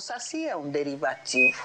Saci 0.00 0.46
é 0.46 0.56
um 0.56 0.70
derivativo. 0.70 1.62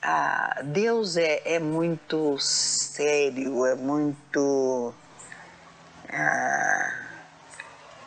Ah, 0.00 0.60
Deus 0.64 1.16
é, 1.16 1.42
é 1.44 1.58
muito 1.58 2.38
sério, 2.38 3.66
é 3.66 3.74
muito. 3.74 4.94
Ah, 6.08 7.02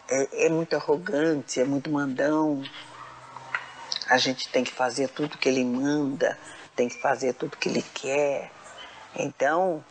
é, 0.10 0.46
é 0.46 0.50
muito 0.50 0.76
arrogante, 0.76 1.60
é 1.60 1.66
muito 1.66 1.89
mandão. 1.89 2.63
A 4.10 4.18
gente 4.18 4.50
tem 4.50 4.63
que 4.63 4.71
fazer 4.71 5.09
tudo 5.09 5.37
que 5.37 5.49
ele 5.49 5.65
manda, 5.65 6.37
tem 6.75 6.87
que 6.87 7.01
fazer 7.01 7.33
tudo 7.33 7.57
que 7.57 7.69
ele 7.69 7.83
quer. 7.93 8.51
Então, 9.15 9.83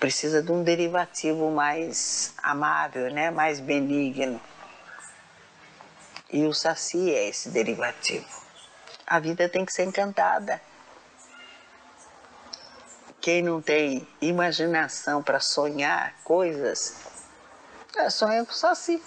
precisa 0.00 0.42
de 0.42 0.50
um 0.50 0.62
derivativo 0.62 1.50
mais 1.50 2.34
amável, 2.42 3.12
né? 3.12 3.30
mais 3.30 3.60
benigno. 3.60 4.40
E 6.36 6.44
o 6.44 6.52
saci 6.52 7.10
é 7.10 7.30
esse 7.30 7.48
derivativo. 7.48 8.28
A 9.06 9.18
vida 9.18 9.48
tem 9.48 9.64
que 9.64 9.72
ser 9.72 9.84
encantada. 9.84 10.60
Quem 13.22 13.40
não 13.40 13.62
tem 13.62 14.06
imaginação 14.20 15.22
para 15.22 15.40
sonhar 15.40 16.14
coisas, 16.24 16.94
é, 17.96 18.10
sonha 18.10 18.44
com 18.44 18.52
o 18.52 18.54
saci. 18.54 19.02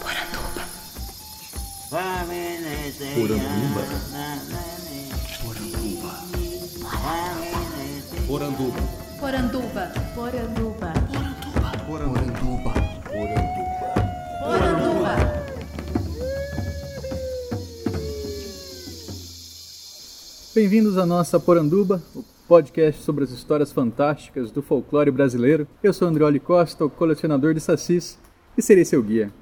Poranduba. 0.00 0.68
Poranduba. 3.14 4.67
Poranduba. 8.28 8.76
Poranduba. 9.18 9.92
Poranduba. 10.14 10.92
Poranduba. 11.86 12.74
Poranduba. 14.44 15.16
Bem-vindos 20.54 20.98
à 20.98 21.06
nossa 21.06 21.40
Poranduba, 21.40 22.02
o 22.14 22.22
podcast 22.46 23.02
sobre 23.02 23.24
as 23.24 23.30
histórias 23.30 23.72
fantásticas 23.72 24.50
do 24.52 24.60
folclore 24.60 25.10
brasileiro. 25.10 25.66
Eu 25.82 25.94
sou 25.94 26.06
Andrioli 26.06 26.38
Costa, 26.38 26.84
o 26.84 26.90
colecionador 26.90 27.54
de 27.54 27.60
sacis, 27.60 28.18
e 28.58 28.60
serei 28.60 28.84
seu 28.84 29.02
guia. 29.02 29.32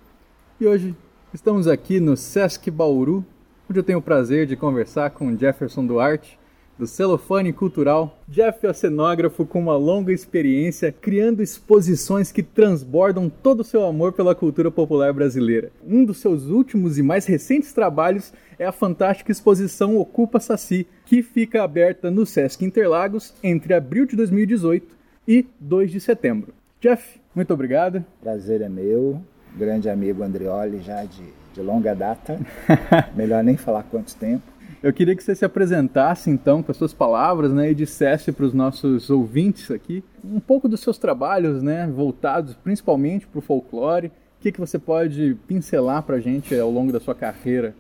E 0.60 0.66
hoje 0.68 0.94
estamos 1.34 1.66
aqui 1.66 1.98
no 1.98 2.16
Sesc 2.16 2.70
Bauru, 2.70 3.26
onde 3.68 3.80
eu 3.80 3.82
tenho 3.82 3.98
o 3.98 4.02
prazer 4.02 4.46
de 4.46 4.54
conversar 4.54 5.10
com 5.10 5.36
Jefferson 5.36 5.84
Duarte, 5.84 6.38
do 6.78 6.86
Celofane 6.86 7.52
Cultural. 7.52 8.18
Jeff 8.28 8.66
é 8.66 8.72
cenógrafo 8.72 9.46
com 9.46 9.60
uma 9.60 9.76
longa 9.76 10.12
experiência 10.12 10.92
criando 10.92 11.42
exposições 11.42 12.30
que 12.30 12.42
transbordam 12.42 13.30
todo 13.30 13.60
o 13.60 13.64
seu 13.64 13.84
amor 13.84 14.12
pela 14.12 14.34
cultura 14.34 14.70
popular 14.70 15.12
brasileira. 15.12 15.70
Um 15.86 16.04
dos 16.04 16.18
seus 16.18 16.46
últimos 16.46 16.98
e 16.98 17.02
mais 17.02 17.26
recentes 17.26 17.72
trabalhos 17.72 18.32
é 18.58 18.66
a 18.66 18.72
fantástica 18.72 19.32
exposição 19.32 19.96
Ocupa 19.96 20.40
Saci, 20.40 20.86
que 21.04 21.22
fica 21.22 21.62
aberta 21.62 22.10
no 22.10 22.26
Sesc 22.26 22.64
Interlagos 22.64 23.32
entre 23.42 23.74
abril 23.74 24.06
de 24.06 24.16
2018 24.16 24.96
e 25.26 25.46
2 25.58 25.90
de 25.90 26.00
setembro. 26.00 26.52
Jeff, 26.80 27.20
muito 27.34 27.52
obrigado. 27.52 28.04
Prazer 28.20 28.60
é 28.60 28.68
meu, 28.68 29.20
grande 29.56 29.88
amigo 29.88 30.22
Andrioli, 30.22 30.80
já 30.80 31.04
de, 31.04 31.24
de 31.54 31.60
longa 31.60 31.94
data. 31.94 32.38
Melhor 33.16 33.42
nem 33.42 33.56
falar 33.56 33.82
quanto 33.84 34.14
tempo. 34.14 34.55
Eu 34.82 34.92
queria 34.92 35.16
que 35.16 35.22
você 35.22 35.34
se 35.34 35.44
apresentasse 35.44 36.30
então 36.30 36.62
com 36.62 36.70
as 36.70 36.76
suas 36.76 36.92
palavras, 36.92 37.52
né, 37.52 37.70
e 37.70 37.74
dissesse 37.74 38.30
para 38.30 38.44
os 38.44 38.52
nossos 38.52 39.10
ouvintes 39.10 39.70
aqui 39.70 40.04
um 40.24 40.40
pouco 40.40 40.68
dos 40.68 40.80
seus 40.80 40.98
trabalhos, 40.98 41.62
né, 41.62 41.86
voltados 41.86 42.54
principalmente 42.54 43.26
para 43.26 43.38
o 43.38 43.42
folclore. 43.42 44.08
O 44.08 44.42
que, 44.42 44.52
que 44.52 44.60
você 44.60 44.78
pode 44.78 45.36
pincelar 45.48 46.02
para 46.02 46.16
a 46.16 46.20
gente 46.20 46.54
ao 46.58 46.70
longo 46.70 46.92
da 46.92 47.00
sua 47.00 47.14
carreira? 47.14 47.74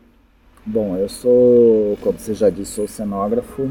Bom, 0.64 0.96
eu 0.96 1.08
sou, 1.08 1.96
como 2.02 2.18
você 2.18 2.34
já 2.34 2.50
disse, 2.50 2.72
sou 2.72 2.88
cenógrafo. 2.88 3.70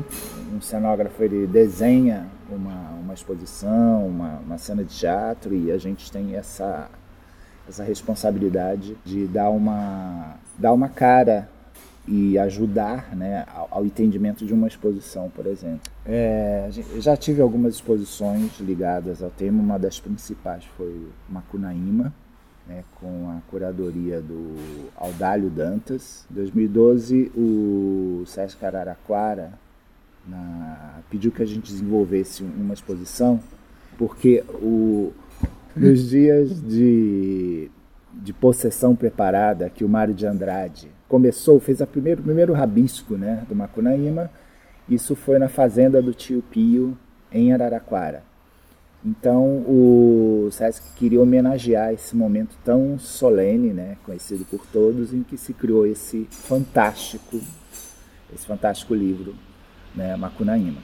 Um 0.54 0.62
cenógrafo 0.62 1.22
ele 1.22 1.46
desenha 1.46 2.28
uma, 2.50 2.92
uma 3.02 3.14
exposição, 3.14 4.08
uma, 4.08 4.40
uma 4.46 4.58
cena 4.58 4.82
de 4.82 4.96
teatro 4.96 5.54
e 5.54 5.72
a 5.72 5.78
gente 5.78 6.12
tem 6.12 6.36
essa 6.36 6.90
essa 7.68 7.84
responsabilidade 7.84 8.96
de 9.04 9.26
dar 9.26 9.50
uma 9.50 10.36
dar 10.58 10.72
uma 10.72 10.88
cara 10.88 11.50
e 12.08 12.38
ajudar 12.38 13.16
né, 13.16 13.46
ao, 13.54 13.68
ao 13.72 13.86
entendimento 13.86 14.46
de 14.46 14.54
uma 14.54 14.68
exposição, 14.68 15.30
por 15.30 15.46
exemplo. 15.48 15.82
É, 16.06 16.70
já 17.00 17.18
tive 17.18 17.42
algumas 17.42 17.76
exposições 17.76 18.60
ligadas 18.60 19.24
ao 19.24 19.30
tema, 19.30 19.62
uma 19.62 19.80
das 19.80 20.00
principais 20.00 20.64
foi 20.78 21.08
Macunaíma, 21.30 22.14
né, 22.68 22.84
com 23.00 23.30
a 23.30 23.42
curadoria 23.50 24.22
do 24.22 24.56
Audálio 24.96 25.50
Dantas. 25.50 26.26
Em 26.32 26.36
2012, 26.36 27.32
o 27.36 28.24
Sesc 28.26 28.64
Araraquara 28.64 29.54
na, 30.28 31.00
pediu 31.10 31.32
que 31.32 31.42
a 31.42 31.46
gente 31.46 31.72
desenvolvesse 31.72 32.44
uma 32.44 32.74
exposição, 32.74 33.40
porque 33.98 34.44
o, 34.62 35.12
nos 35.76 36.10
dias 36.10 36.62
de, 36.62 37.70
de 38.14 38.34
possessão 38.34 38.96
preparada 38.96 39.70
que 39.70 39.84
o 39.84 39.90
Mário 39.90 40.14
de 40.14 40.26
Andrade 40.26 40.95
começou, 41.08 41.60
fez 41.60 41.82
o 41.82 41.88
primeiro, 41.88 42.22
primeiro 42.22 42.54
rabisco 42.54 43.16
né, 43.16 43.44
do 43.48 43.56
Macunaíma. 43.56 44.30
Isso 44.90 45.16
foi 45.16 45.40
na 45.40 45.48
fazenda 45.48 46.02
do 46.02 46.14
tio 46.14 46.44
Pio, 46.52 46.98
em 47.32 47.52
Araraquara. 47.52 48.24
Então 49.04 49.64
o 49.68 50.50
Sesc 50.52 50.96
queria 50.96 51.22
homenagear 51.22 51.94
esse 51.94 52.16
momento 52.16 52.56
tão 52.64 52.98
solene, 52.98 53.72
né, 53.72 53.98
conhecido 54.04 54.46
por 54.46 54.66
todos, 54.66 55.14
em 55.14 55.22
que 55.22 55.38
se 55.38 55.54
criou 55.54 55.86
esse 55.86 56.28
fantástico, 56.32 57.40
esse 58.34 58.48
fantástico 58.48 58.96
livro, 58.96 59.36
né, 59.96 60.16
Macunaíma. 60.16 60.82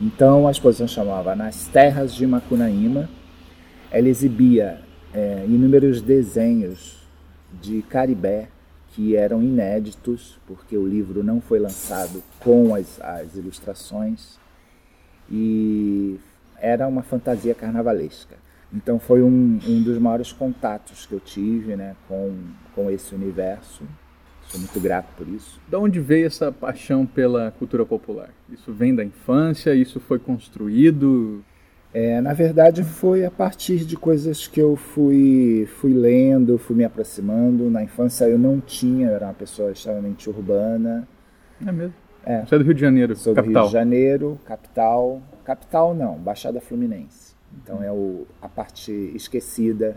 Então 0.00 0.48
a 0.48 0.50
exposição 0.50 0.88
chamava 0.88 1.36
Nas 1.36 1.68
Terras 1.68 2.12
de 2.12 2.26
Macunaíma. 2.26 3.08
Ela 3.88 4.08
exibia 4.08 4.80
é, 5.12 5.44
inúmeros 5.46 6.02
desenhos 6.02 7.06
de 7.62 7.82
Caribé 7.82 8.48
que 8.94 9.16
eram 9.16 9.42
inéditos, 9.42 10.38
porque 10.46 10.76
o 10.76 10.86
livro 10.86 11.24
não 11.24 11.40
foi 11.40 11.58
lançado 11.58 12.22
com 12.38 12.74
as, 12.74 13.00
as 13.00 13.34
ilustrações, 13.34 14.38
e 15.30 16.16
era 16.58 16.86
uma 16.86 17.02
fantasia 17.02 17.54
carnavalesca. 17.54 18.36
Então 18.72 18.98
foi 18.98 19.22
um, 19.22 19.58
um 19.66 19.82
dos 19.82 19.98
maiores 19.98 20.32
contatos 20.32 21.06
que 21.06 21.12
eu 21.12 21.20
tive 21.20 21.76
né, 21.76 21.96
com, 22.08 22.36
com 22.74 22.90
esse 22.90 23.14
universo. 23.14 23.84
Sou 24.48 24.60
muito 24.60 24.78
grato 24.80 25.08
por 25.16 25.26
isso. 25.28 25.60
De 25.68 25.76
onde 25.76 25.98
veio 26.00 26.26
essa 26.26 26.52
paixão 26.52 27.04
pela 27.04 27.50
cultura 27.52 27.84
popular? 27.84 28.30
Isso 28.50 28.72
vem 28.72 28.94
da 28.94 29.04
infância? 29.04 29.74
Isso 29.74 29.98
foi 29.98 30.18
construído? 30.18 31.44
É, 31.94 32.20
na 32.20 32.32
verdade, 32.32 32.82
foi 32.82 33.24
a 33.24 33.30
partir 33.30 33.84
de 33.84 33.96
coisas 33.96 34.48
que 34.48 34.60
eu 34.60 34.74
fui, 34.74 35.68
fui 35.76 35.94
lendo, 35.94 36.58
fui 36.58 36.74
me 36.74 36.84
aproximando. 36.84 37.70
Na 37.70 37.84
infância 37.84 38.24
eu 38.24 38.36
não 38.36 38.60
tinha, 38.60 39.06
eu 39.06 39.14
era 39.14 39.26
uma 39.26 39.34
pessoa 39.34 39.70
extremamente 39.70 40.28
urbana. 40.28 41.06
É 41.64 41.70
mesmo? 41.70 41.94
É. 42.26 42.44
Você 42.44 42.56
é 42.56 42.58
do 42.58 42.64
Rio 42.64 42.74
de 42.74 42.80
Janeiro, 42.80 43.14
Sou 43.14 43.32
capital. 43.32 43.52
do 43.52 43.58
Rio 43.60 43.68
de 43.68 43.72
Janeiro, 43.72 44.40
capital. 44.44 45.22
Capital 45.44 45.94
não, 45.94 46.16
Baixada 46.16 46.60
Fluminense. 46.60 47.36
Então 47.62 47.80
é 47.80 47.92
o, 47.92 48.26
a 48.42 48.48
parte 48.48 48.90
esquecida 49.14 49.96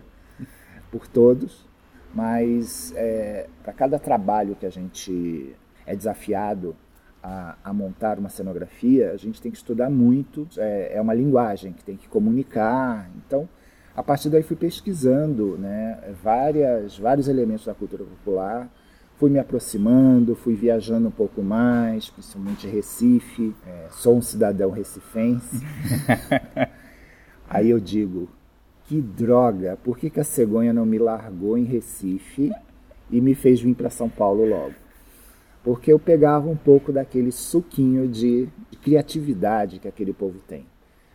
por 0.91 1.07
todos. 1.07 1.65
Mas 2.13 2.93
é, 2.95 3.47
para 3.63 3.73
cada 3.73 3.97
trabalho 3.97 4.55
que 4.55 4.67
a 4.67 4.69
gente 4.69 5.55
é 5.85 5.95
desafiado 5.95 6.75
a, 7.21 7.55
a, 7.63 7.73
montar 7.73 8.19
uma 8.19 8.29
cenografia, 8.29 9.11
a 9.11 9.17
gente 9.17 9.41
tem 9.41 9.51
que 9.51 9.57
estudar 9.57 9.89
muito. 9.89 10.47
É, 10.57 10.93
é, 10.95 11.01
uma 11.01 11.13
linguagem 11.13 11.73
que 11.73 11.83
tem 11.83 11.97
que 11.97 12.07
comunicar. 12.07 13.09
Então, 13.17 13.47
a 13.95 14.03
partir 14.03 14.29
daí 14.29 14.43
fui 14.43 14.55
pesquisando 14.55 15.57
né, 15.57 15.99
várias, 16.23 16.97
vários 16.97 17.27
elementos 17.27 17.65
da 17.65 17.73
cultura 17.73 18.03
popular. 18.03 18.69
Fui 19.17 19.29
me 19.31 19.39
aproximando, 19.39 20.35
fui 20.35 20.53
viajando 20.53 21.07
um 21.07 21.11
pouco 21.11 21.41
mais, 21.41 22.09
principalmente 22.09 22.67
Recife. 22.67 23.55
É, 23.65 23.87
sou 23.91 24.17
um 24.17 24.21
cidadão 24.21 24.69
recifense. 24.69 25.65
Aí 27.49 27.69
eu 27.69 27.79
digo, 27.79 28.29
que 28.85 29.01
droga, 29.01 29.77
por 29.83 29.97
que, 29.97 30.09
que 30.09 30.19
a 30.19 30.23
cegonha 30.23 30.71
não 30.71 30.85
me 30.85 30.97
largou 30.97 31.57
em 31.57 31.63
Recife 31.63 32.51
e 33.09 33.19
me 33.19 33.35
fez 33.35 33.59
vir 33.59 33.75
para 33.75 33.89
São 33.89 34.07
Paulo 34.07 34.45
logo? 34.47 34.86
Porque 35.67 35.91
eu 35.91 35.99
pegava 35.99 36.47
um 36.49 36.55
pouco 36.55 36.93
daquele 36.93 37.29
suquinho 37.29 38.07
de, 38.07 38.47
de 38.71 38.77
criatividade 38.77 39.79
que 39.79 39.87
aquele 39.89 40.13
povo 40.13 40.39
tem, 40.47 40.65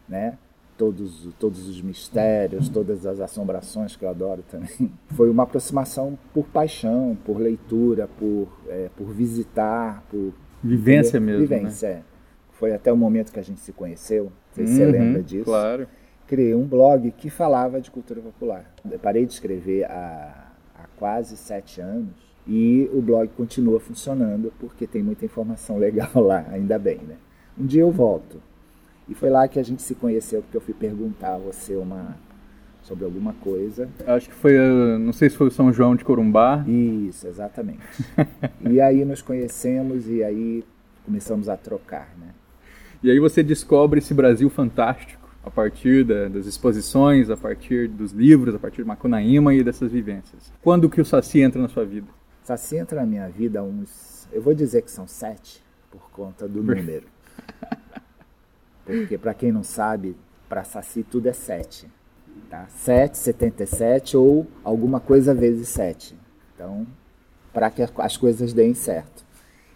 né? 0.07 0.37
Todos, 0.77 1.27
todos 1.39 1.67
os 1.67 1.81
mistérios, 1.81 2.69
todas 2.69 3.07
as 3.07 3.19
assombrações 3.19 3.97
que 3.97 4.05
eu 4.05 4.11
adoro 4.11 4.45
também. 4.51 4.93
Foi 5.17 5.31
uma 5.31 5.45
aproximação 5.45 6.19
por 6.35 6.45
paixão, 6.49 7.17
por 7.25 7.39
leitura, 7.39 8.07
por, 8.19 8.47
é, 8.69 8.91
por 8.95 9.07
visitar, 9.07 10.05
por 10.11 10.35
vivência 10.63 11.19
mesmo. 11.19 11.41
Vivência, 11.47 11.89
né? 11.89 11.95
é. 11.95 12.03
Foi 12.51 12.75
até 12.75 12.93
o 12.93 12.97
momento 12.97 13.33
que 13.33 13.41
a 13.41 13.43
gente 13.43 13.61
se 13.61 13.73
conheceu. 13.73 14.25
Não 14.25 14.33
sei 14.55 14.67
se 14.67 14.75
você 14.75 14.85
Uhum, 14.85 14.91
lembra 14.93 15.23
disso. 15.23 15.45
Claro. 15.47 15.89
criei 16.27 16.55
um 16.55 16.67
blog 16.67 17.11
que 17.13 17.31
falava 17.31 17.81
de 17.81 17.91
cultura 17.91 18.21
popular. 18.21 18.71
Eu 18.91 18.99
parei 18.99 19.25
de 19.25 19.33
escrever 19.33 19.85
há, 19.85 20.53
há 20.75 20.87
quase 20.99 21.39
sete 21.39 21.81
anos 21.81 22.32
e 22.47 22.91
o 22.93 23.01
blog 23.01 23.29
continua 23.37 23.79
funcionando 23.79 24.53
porque 24.59 24.87
tem 24.87 25.03
muita 25.03 25.25
informação 25.25 25.79
legal 25.79 26.11
lá, 26.17 26.47
ainda 26.51 26.79
bem, 26.79 26.99
né? 26.99 27.17
Um 27.59 27.67
dia 27.67 27.83
eu 27.83 27.91
volto. 27.91 28.41
E 29.09 29.15
foi 29.15 29.31
lá 29.31 29.47
que 29.47 29.59
a 29.59 29.63
gente 29.63 29.83
se 29.83 29.95
conheceu, 29.95 30.43
porque 30.43 30.57
eu 30.57 30.61
fui 30.61 30.75
perguntar 30.75 31.35
a 31.35 31.39
você 31.39 31.75
uma, 31.75 32.17
sobre 32.83 33.05
alguma 33.05 33.33
coisa. 33.35 33.89
Acho 34.07 34.29
que 34.29 34.35
foi, 34.35 34.59
uh, 34.59 34.99
não 34.99 35.13
sei 35.13 35.29
se 35.29 35.37
foi 35.37 35.49
o 35.49 35.51
São 35.51 35.73
João 35.73 35.95
de 35.95 36.05
Corumbá. 36.05 36.65
Isso, 36.67 37.27
exatamente. 37.27 37.83
e 38.71 38.81
aí 38.81 39.05
nos 39.05 39.21
conhecemos 39.21 40.09
e 40.09 40.23
aí 40.23 40.65
começamos 41.05 41.49
a 41.49 41.57
trocar, 41.57 42.09
né? 42.19 42.29
E 43.03 43.11
aí 43.11 43.19
você 43.19 43.43
descobre 43.43 43.99
esse 43.99 44.15
Brasil 44.15 44.49
fantástico 44.49 45.29
a 45.45 45.51
partir 45.51 46.05
da, 46.05 46.29
das 46.29 46.47
exposições, 46.47 47.29
a 47.29 47.37
partir 47.37 47.89
dos 47.89 48.13
livros, 48.13 48.55
a 48.55 48.59
partir 48.59 48.83
de 48.83 48.89
Macunaíma 48.89 49.53
e 49.53 49.65
dessas 49.65 49.91
vivências. 49.91 50.53
Quando 50.63 50.89
que 50.89 51.01
o 51.01 51.05
Saci 51.05 51.41
entra 51.41 51.61
na 51.61 51.69
sua 51.69 51.85
vida? 51.85 52.07
O 52.43 52.47
Saci 52.47 52.77
entra 52.77 53.01
na 53.01 53.07
minha 53.07 53.29
vida 53.29 53.61
há 53.61 53.63
uns, 53.63 54.27
eu 54.33 54.43
vou 54.43 54.53
dizer 54.53 54.83
que 54.83 54.91
são 54.91 55.07
sete, 55.07 55.63
por 55.91 56.11
conta 56.11 56.49
do 56.49 56.63
número. 56.63 57.07
Porque 58.85 59.17
para 59.17 59.33
quem 59.33 59.53
não 59.53 59.63
sabe, 59.63 60.17
para 60.49 60.65
Saci 60.65 61.05
tudo 61.05 61.29
é 61.29 61.33
sete. 61.33 61.89
Tá? 62.49 62.67
7, 62.69 63.17
77 63.17 64.17
ou 64.17 64.47
alguma 64.65 65.01
coisa 65.01 65.33
vezes 65.35 65.69
7. 65.69 66.15
Então, 66.55 66.87
para 67.53 67.71
que 67.71 67.83
as 67.99 68.17
coisas 68.17 68.53
deem 68.53 68.75
certo. 68.75 69.25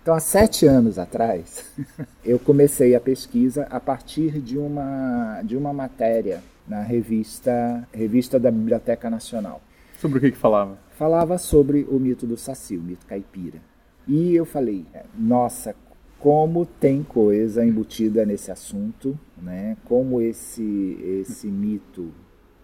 Então, 0.02 0.14
há 0.14 0.20
sete 0.20 0.66
anos 0.66 0.98
atrás, 0.98 1.64
eu 2.24 2.38
comecei 2.38 2.94
a 2.94 3.00
pesquisa 3.00 3.66
a 3.70 3.80
partir 3.80 4.40
de 4.40 4.56
uma, 4.56 5.42
de 5.42 5.56
uma 5.56 5.72
matéria 5.72 6.42
na 6.66 6.82
revista, 6.82 7.86
revista 7.92 8.38
da 8.38 8.50
Biblioteca 8.50 9.10
Nacional. 9.10 9.60
Sobre 9.98 10.18
o 10.18 10.20
que, 10.20 10.32
que 10.32 10.38
falava? 10.38 10.78
Falava 10.92 11.38
sobre 11.38 11.86
o 11.88 11.98
mito 11.98 12.26
do 12.26 12.36
Saci, 12.36 12.76
o 12.76 12.82
mito 12.82 13.06
caipira. 13.06 13.60
E 14.06 14.34
eu 14.34 14.44
falei, 14.44 14.84
nossa, 15.18 15.74
como 16.18 16.64
tem 16.64 17.02
coisa 17.02 17.64
embutida 17.64 18.24
nesse 18.24 18.50
assunto, 18.50 19.18
né? 19.40 19.76
Como 19.84 20.20
esse 20.20 20.98
esse 21.20 21.48
mito, 21.48 22.12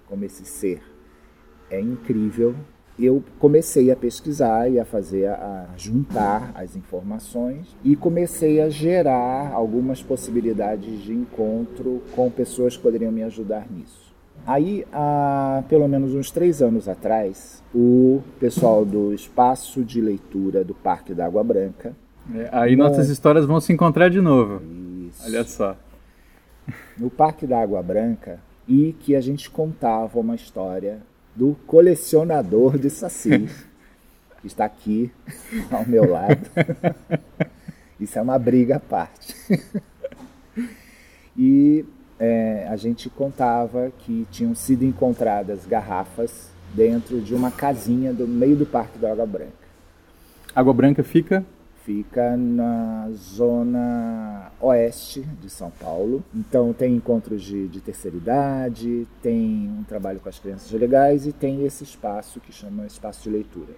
como 0.07 0.25
esse 0.25 0.45
ser 0.45 0.83
é 1.71 1.81
incrível 1.81 2.55
eu 2.99 3.25
comecei 3.39 3.91
a 3.91 3.97
pesquisar 3.97 4.69
e 4.71 4.79
a 4.79 4.85
fazer, 4.85 5.27
a 5.27 5.69
juntar 5.77 6.53
as 6.55 6.77
informações 6.77 7.75
e 7.83 7.97
comecei 7.97 8.61
a 8.61 8.69
gerar 8.69 9.53
algumas 9.53 10.03
possibilidades 10.03 11.03
de 11.03 11.13
encontro 11.13 12.03
com 12.15 12.31
pessoas 12.31 12.77
que 12.77 12.83
poderiam 12.83 13.11
me 13.11 13.23
ajudar 13.23 13.67
nisso. 13.71 14.12
Aí, 14.47 14.85
há 14.93 15.63
pelo 15.69 15.87
menos 15.87 16.15
uns 16.15 16.31
três 16.31 16.61
anos 16.61 16.89
atrás, 16.89 17.63
o 17.75 18.23
pessoal 18.41 18.85
do 18.85 19.15
espaço 19.15 19.85
de 19.85 20.01
leitura 20.01 20.65
do 20.65 20.75
Parque 20.75 21.15
da 21.15 21.27
Água 21.27 21.45
Branca. 21.45 21.95
É, 22.35 22.49
aí 22.53 22.77
no... 22.77 22.85
nossas 22.85 23.09
histórias 23.09 23.45
vão 23.45 23.61
se 23.61 23.73
encontrar 23.73 24.09
de 24.09 24.21
novo. 24.21 24.61
Isso. 25.09 25.25
Olha 25.25 25.45
só. 25.45 25.77
No 26.97 27.11
Parque 27.11 27.47
da 27.47 27.61
Água 27.63 27.83
Branca, 27.83 28.41
e 28.69 28.95
que 29.01 29.15
a 29.15 29.21
gente 29.21 29.51
contava 29.51 30.19
uma 30.19 30.35
história 30.35 30.99
do 31.35 31.57
colecionador 31.67 32.79
de 32.79 32.91
saci, 32.91 33.49
que 34.41 34.47
está 34.47 34.65
aqui 34.65 35.11
ao 35.71 35.87
meu 35.87 36.11
lado. 36.11 36.41
Isso 38.01 38.19
é 38.19 38.23
uma 38.23 38.39
briga 38.39 38.77
à 38.77 38.81
parte. 38.81 39.35
E 41.35 41.87
é, 42.25 42.69
a 42.69 42.77
gente 42.77 43.11
contava 43.11 43.91
que 43.99 44.29
tinham 44.31 44.55
sido 44.55 44.85
encontradas 44.85 45.67
garrafas 45.67 46.53
dentro 46.73 47.21
de 47.21 47.35
uma 47.35 47.51
casinha 47.51 48.13
do 48.13 48.29
meio 48.29 48.55
do 48.55 48.65
Parque 48.65 48.97
da 48.97 49.11
Água 49.11 49.27
Branca. 49.27 49.53
Água 50.55 50.73
Branca 50.73 51.03
fica 51.03 51.45
fica 51.85 52.37
na 52.37 53.11
zona 53.11 54.53
oeste 54.61 55.23
de 55.41 55.51
São 55.51 55.69
Paulo. 55.69 56.23
Então 56.33 56.73
tem 56.73 56.95
encontros 56.95 57.43
de, 57.43 57.67
de, 57.67 57.81
terceira 57.81 58.17
idade, 58.17 59.05
tem 59.21 59.69
um 59.77 59.83
trabalho 59.83 60.21
com 60.21 60.29
as 60.29 60.39
crianças 60.39 60.71
legais 60.71 61.27
e 61.27 61.33
tem 61.33 61.65
esse 61.65 61.83
espaço 61.83 62.39
que 62.39 62.53
chama 62.53 62.87
Espaço 62.87 63.25
de 63.25 63.31
Leitura. 63.31 63.75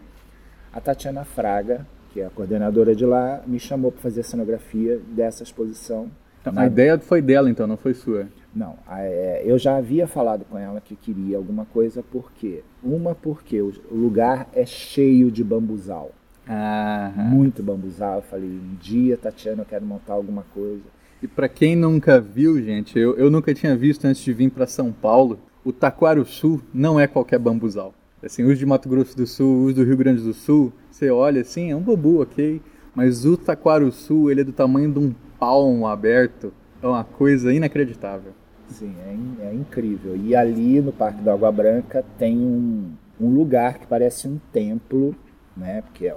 A 0.70 0.82
Tatiana 0.82 1.25
Fraga, 1.25 1.87
que 2.12 2.20
é 2.20 2.26
a 2.26 2.31
coordenadora 2.31 2.94
de 2.94 3.06
lá, 3.06 3.43
me 3.47 3.58
chamou 3.58 3.90
para 3.90 4.02
fazer 4.02 4.20
a 4.20 4.25
cenografia 4.25 5.00
dessa 5.08 5.43
exposição. 5.43 6.11
Então. 6.50 6.62
A 6.62 6.67
ideia 6.67 6.99
foi 6.99 7.23
dela, 7.23 7.49
então, 7.49 7.67
não 7.67 7.76
foi 7.76 7.94
sua? 7.94 8.29
Não, 8.55 8.76
é, 8.88 9.43
eu 9.44 9.58
já 9.58 9.76
havia 9.76 10.06
falado 10.06 10.44
com 10.44 10.58
ela 10.58 10.81
que 10.81 10.94
queria 10.94 11.38
alguma 11.38 11.64
coisa, 11.64 12.05
porque 12.12 12.62
uma 12.82 13.14
porque 13.14 13.61
o 13.61 13.73
lugar 13.91 14.46
é 14.52 14.67
cheio 14.67 15.31
de 15.31 15.43
bambuzal. 15.43 16.12
Aham. 16.46 17.25
muito 17.31 17.62
bambuzal. 17.62 18.17
Eu 18.17 18.23
falei, 18.23 18.50
um 18.50 18.76
dia, 18.81 19.17
Tatiana, 19.17 19.62
eu 19.62 19.67
quero 19.67 19.85
montar 19.87 20.12
alguma 20.12 20.44
coisa. 20.55 20.82
E 21.23 21.26
para 21.26 21.49
quem 21.49 21.75
nunca 21.75 22.20
viu, 22.20 22.62
gente, 22.62 22.99
eu, 22.99 23.17
eu 23.17 23.31
nunca 23.31 23.55
tinha 23.55 23.75
visto 23.75 24.05
antes 24.05 24.23
de 24.23 24.32
vir 24.32 24.50
para 24.50 24.67
São 24.67 24.93
Paulo, 24.93 25.38
o 25.64 25.73
Taquaruçu 25.73 26.61
não 26.73 27.00
é 27.00 27.06
qualquer 27.06 27.38
bambuzal. 27.38 27.94
Assim, 28.23 28.44
os 28.44 28.58
de 28.58 28.67
Mato 28.67 28.88
Grosso 28.88 29.17
do 29.17 29.26
Sul, 29.26 29.64
os 29.64 29.75
do 29.75 29.85
Rio 29.85 29.97
Grande 29.97 30.23
do 30.23 30.35
Sul, 30.35 30.73
você 30.90 31.11
olha 31.11 31.40
assim, 31.40 31.70
é 31.70 31.76
um 31.76 31.81
bambu, 31.81 32.20
ok? 32.20 32.61
Mas 32.94 33.25
o 33.25 33.37
Taquaruçu, 33.37 34.31
ele 34.31 34.43
é 34.43 34.44
do 34.44 34.52
tamanho 34.52 34.93
de 34.93 34.99
um 34.99 35.14
palmo 35.38 35.86
aberto. 35.86 36.52
É 36.82 36.86
uma 36.86 37.04
coisa 37.04 37.52
inacreditável. 37.52 38.32
Sim, 38.69 38.94
é, 39.40 39.46
é 39.46 39.54
incrível. 39.54 40.16
E 40.16 40.34
ali 40.34 40.81
no 40.81 40.92
Parque 40.92 41.22
da 41.22 41.32
Água 41.32 41.52
Branca 41.52 42.04
tem 42.19 42.36
um, 42.38 42.92
um 43.20 43.28
lugar 43.28 43.78
que 43.78 43.86
parece 43.86 44.26
um 44.26 44.38
templo, 44.52 45.14
né? 45.56 45.82
Porque 45.82 46.06
é 46.06 46.16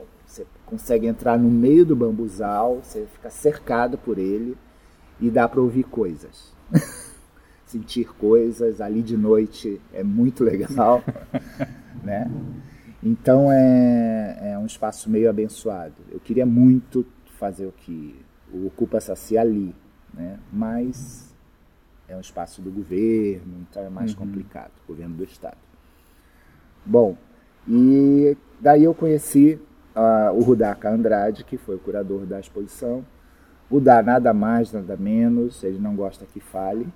consegue 0.67 1.07
entrar 1.07 1.39
no 1.39 1.49
meio 1.49 1.85
do 1.85 1.95
bambuzal, 1.95 2.81
você 2.83 3.07
fica 3.13 3.29
cercado 3.29 3.97
por 3.97 4.17
ele 4.17 4.55
e 5.19 5.29
dá 5.29 5.47
para 5.47 5.61
ouvir 5.61 5.83
coisas. 5.83 6.53
Sentir 7.65 8.13
coisas 8.15 8.79
ali 8.79 9.01
de 9.01 9.17
noite 9.17 9.81
é 9.93 10.03
muito 10.03 10.43
legal, 10.43 11.01
né? 12.03 12.29
Então 13.01 13.51
é, 13.51 14.51
é 14.53 14.59
um 14.59 14.65
espaço 14.65 15.09
meio 15.09 15.29
abençoado. 15.29 15.95
Eu 16.11 16.19
queria 16.19 16.45
muito 16.45 17.05
fazer 17.39 17.65
o 17.65 17.71
que 17.71 18.15
o 18.53 18.67
Ocupa 18.67 18.99
Saci 18.99 19.37
ali, 19.37 19.75
né? 20.13 20.39
Mas 20.51 21.35
é 22.07 22.15
um 22.15 22.21
espaço 22.21 22.61
do 22.61 22.71
governo, 22.71 23.65
então 23.69 23.83
é 23.83 23.89
mais 23.89 24.11
uhum. 24.11 24.19
complicado, 24.19 24.71
governo 24.87 25.15
do 25.15 25.23
estado. 25.23 25.57
Bom, 26.85 27.17
e 27.67 28.37
daí 28.61 28.85
eu 28.85 28.93
conheci 28.93 29.59
uh, 29.95 30.33
o 30.33 30.41
Rudaca 30.41 30.89
Andrade, 30.89 31.43
que 31.43 31.57
foi 31.57 31.75
o 31.75 31.79
curador 31.79 32.25
da 32.25 32.39
exposição. 32.39 33.03
O 33.69 33.81
Dá 33.81 34.01
nada 34.01 34.33
mais, 34.33 34.71
nada 34.71 34.95
menos, 34.95 35.63
ele 35.63 35.77
não 35.77 35.93
gosta 35.95 36.25
que 36.25 36.39
fale, 36.39 36.87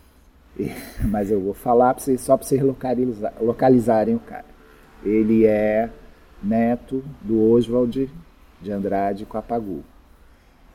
e, 0.58 0.70
mas 1.04 1.30
eu 1.30 1.40
vou 1.40 1.52
falar 1.52 1.92
pra 1.92 2.02
vocês, 2.02 2.22
só 2.22 2.36
para 2.36 2.46
vocês 2.46 2.62
localizar, 2.62 3.34
localizarem 3.40 4.14
o 4.14 4.20
cara. 4.20 4.46
Ele 5.04 5.44
é 5.44 5.90
neto 6.42 7.04
do 7.20 7.50
Oswald 7.50 8.10
de 8.62 8.72
Andrade 8.72 9.26
Apagu. 9.30 9.84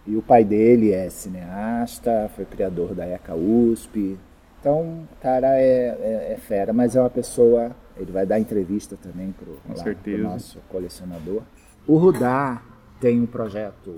E 0.09 0.15
o 0.15 0.23
pai 0.23 0.43
dele 0.43 0.91
é 0.91 1.07
cineasta, 1.07 2.31
foi 2.35 2.43
criador 2.43 2.95
da 2.95 3.05
ECA 3.05 3.35
USP. 3.35 4.17
Então, 4.59 5.03
o 5.03 5.21
cara 5.21 5.55
é, 5.55 5.95
é, 6.01 6.33
é 6.33 6.37
fera, 6.37 6.73
mas 6.73 6.95
é 6.95 6.99
uma 6.99 7.11
pessoa. 7.11 7.69
Ele 7.95 8.11
vai 8.11 8.25
dar 8.25 8.39
entrevista 8.39 8.97
também 8.99 9.31
para 9.31 9.47
o 9.47 10.17
nosso 10.17 10.57
colecionador. 10.67 11.43
O 11.85 11.95
Rudá 11.97 12.59
tem 12.99 13.21
um 13.21 13.27
projeto 13.27 13.95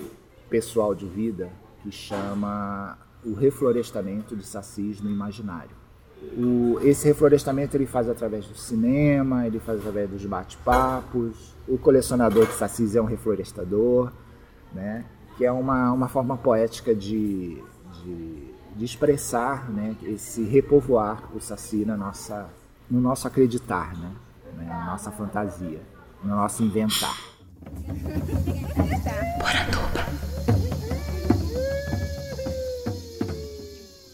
pessoal 0.50 0.94
de 0.94 1.06
vida 1.06 1.48
que 1.82 1.90
chama 1.92 2.98
o 3.26 3.34
reflorestamento 3.34 4.36
de 4.36 4.46
sacis 4.46 5.00
no 5.00 5.10
imaginário. 5.10 5.72
O, 6.38 6.78
esse 6.84 7.08
reflorestamento 7.08 7.78
ele 7.78 7.86
faz 7.86 8.10
através 8.10 8.46
do 8.46 8.56
cinema, 8.56 9.48
ele 9.48 9.60
faz 9.60 9.80
através 9.80 10.10
dos 10.10 10.26
bate-papos. 10.26 11.56
O 11.66 11.78
colecionador 11.78 12.48
de 12.48 12.54
sacis 12.54 12.98
é 12.98 13.02
um 13.02 13.06
reflorestador, 13.06 14.12
né? 14.74 15.06
Que 15.42 15.46
é 15.46 15.52
uma, 15.52 15.92
uma 15.92 16.08
forma 16.08 16.38
poética 16.38 16.94
de, 16.94 17.60
de, 18.04 18.54
de 18.76 18.86
expressar 18.86 19.72
né? 19.72 19.96
esse 20.04 20.44
repovoar 20.44 21.36
o 21.36 21.42
saci 21.42 21.84
na 21.84 21.98
nossa, 21.98 22.48
no 22.88 23.02
nosso 23.02 23.28
acreditar, 23.28 23.98
né? 23.98 24.12
na 24.56 24.86
nossa 24.86 25.10
fantasia, 25.10 25.82
no 26.24 26.36
nosso 26.36 26.62
inventar. 26.62 27.18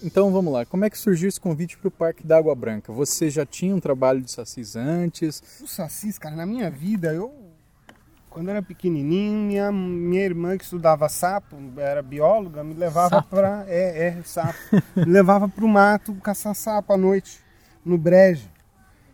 Então 0.01 0.31
vamos 0.31 0.53
lá, 0.53 0.65
como 0.65 0.85
é 0.85 0.89
que 0.89 0.97
surgiu 0.97 1.27
esse 1.27 1.41
convite 1.41 1.77
para 1.77 1.89
o 1.89 1.91
Parque 1.91 2.25
da 2.25 2.37
Água 2.37 2.55
Branca? 2.55 2.93
Você 2.93 3.29
já 3.29 3.45
tinha 3.45 3.75
um 3.75 3.81
trabalho 3.81 4.21
de 4.21 4.31
sacis 4.31 4.77
antes? 4.77 5.43
O 5.61 5.67
sacis, 5.67 6.17
cara, 6.17 6.37
na 6.37 6.45
minha 6.45 6.71
vida, 6.71 7.13
eu 7.13 7.46
quando 8.37 8.49
era 8.49 8.61
pequenininho, 8.61 9.47
minha, 9.47 9.71
minha 9.71 10.23
irmã 10.23 10.55
que 10.55 10.63
estudava 10.63 11.09
sapo, 11.09 11.57
era 11.75 12.03
bióloga, 12.03 12.63
me 12.63 12.75
levava 12.75 13.19
para 13.23 13.65
é, 13.67 14.09
é, 14.09 14.21
sapo. 14.23 14.59
me 14.95 15.05
levava 15.05 15.49
para 15.49 15.65
o 15.65 15.67
mato 15.67 16.13
caçar 16.21 16.53
sapo 16.53 16.93
à 16.93 16.97
noite. 16.97 17.39
no 17.83 17.97
Brejo. 17.97 18.47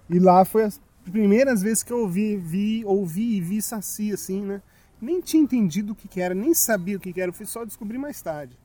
E 0.09 0.19
lá 0.19 0.43
foi 0.43 0.63
as 0.63 0.81
primeiras 1.09 1.61
vezes 1.61 1.83
que 1.83 1.93
eu 1.93 1.99
ouvi, 1.99 2.35
vi, 2.35 2.83
ouvi 2.83 3.37
e 3.37 3.39
vi 3.39 3.61
Saci, 3.61 4.11
assim, 4.11 4.41
né? 4.41 4.61
Nem 4.99 5.21
tinha 5.21 5.41
entendido 5.41 5.93
o 5.93 5.95
que, 5.95 6.09
que 6.09 6.19
era, 6.19 6.35
nem 6.35 6.53
sabia 6.53 6.97
o 6.97 6.99
que, 6.99 7.13
que 7.13 7.21
era, 7.21 7.29
eu 7.29 7.33
fui 7.33 7.45
só 7.45 7.63
descobrir 7.63 7.97
mais 7.97 8.21
tarde. 8.21 8.59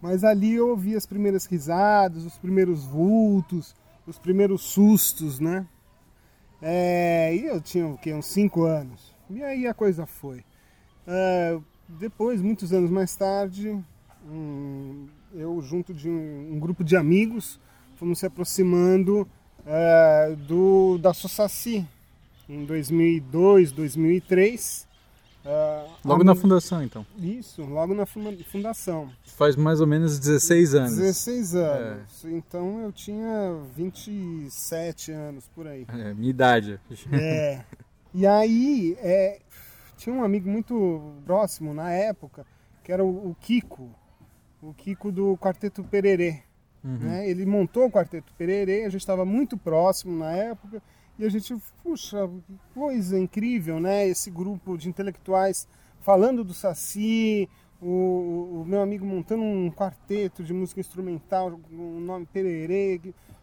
Mas 0.00 0.24
ali 0.24 0.54
eu 0.54 0.70
ouvi 0.70 0.96
as 0.96 1.04
primeiras 1.04 1.44
risadas, 1.44 2.24
os 2.24 2.38
primeiros 2.38 2.86
vultos, 2.86 3.76
os 4.06 4.18
primeiros 4.18 4.62
sustos, 4.62 5.38
né? 5.38 5.66
É, 6.62 7.36
e 7.36 7.44
eu 7.44 7.60
tinha 7.60 7.86
o 7.86 7.98
quê? 7.98 8.14
Uns 8.14 8.24
5 8.24 8.64
anos. 8.64 9.09
E 9.30 9.42
aí 9.42 9.66
a 9.66 9.74
coisa 9.74 10.06
foi. 10.06 10.44
É, 11.06 11.58
depois, 11.88 12.42
muitos 12.42 12.72
anos 12.72 12.90
mais 12.90 13.14
tarde, 13.14 13.78
um, 14.28 15.06
eu 15.32 15.60
junto 15.62 15.94
de 15.94 16.08
um, 16.08 16.54
um, 16.54 16.58
grupo 16.58 16.82
de 16.82 16.96
amigos 16.96 17.60
fomos 17.96 18.18
se 18.18 18.26
aproximando 18.26 19.28
é, 19.66 20.36
do 20.48 20.98
da 20.98 21.12
Sosaci 21.14 21.86
em 22.48 22.64
2002, 22.64 23.72
2003. 23.72 24.88
É, 25.44 25.86
logo 26.04 26.22
na 26.22 26.34
fundação, 26.34 26.82
então. 26.82 27.06
Isso, 27.18 27.62
logo 27.62 27.94
na 27.94 28.04
fundação. 28.04 29.10
Faz 29.24 29.56
mais 29.56 29.80
ou 29.80 29.86
menos 29.86 30.18
16 30.18 30.74
anos. 30.74 30.96
16 30.96 31.54
anos. 31.54 32.24
É. 32.24 32.30
Então 32.30 32.80
eu 32.80 32.92
tinha 32.92 33.56
27 33.74 35.12
anos 35.12 35.48
por 35.54 35.66
aí. 35.66 35.86
É, 35.88 36.12
minha 36.12 36.30
idade. 36.30 36.80
É. 37.12 37.64
E 38.12 38.26
aí, 38.26 38.96
é, 39.00 39.40
tinha 39.96 40.14
um 40.14 40.24
amigo 40.24 40.48
muito 40.48 41.14
próximo 41.24 41.72
na 41.72 41.92
época, 41.92 42.44
que 42.82 42.92
era 42.92 43.04
o, 43.04 43.30
o 43.30 43.36
Kiko, 43.40 43.90
o 44.62 44.74
Kiko 44.74 45.12
do 45.12 45.36
Quarteto 45.36 45.84
Pererê. 45.84 46.42
Uhum. 46.82 46.98
Né? 46.98 47.28
Ele 47.28 47.44
montou 47.46 47.86
o 47.86 47.90
Quarteto 47.90 48.32
Pererê, 48.34 48.84
a 48.84 48.88
gente 48.88 49.02
estava 49.02 49.24
muito 49.24 49.56
próximo 49.56 50.18
na 50.18 50.32
época, 50.32 50.82
e 51.18 51.24
a 51.24 51.28
gente, 51.28 51.54
puxa, 51.82 52.28
que 52.46 52.58
coisa 52.74 53.18
incrível, 53.18 53.78
né? 53.78 54.08
Esse 54.08 54.30
grupo 54.30 54.78
de 54.78 54.88
intelectuais 54.88 55.68
falando 56.00 56.42
do 56.42 56.54
Saci, 56.54 57.46
o, 57.80 58.62
o, 58.62 58.64
meu 58.66 58.80
amigo 58.80 59.04
montando 59.04 59.42
um 59.42 59.70
quarteto 59.70 60.42
de 60.42 60.54
música 60.54 60.80
instrumental, 60.80 61.60
com 61.68 61.98
o 61.98 62.00
nome 62.00 62.26
Pererê. 62.26 63.00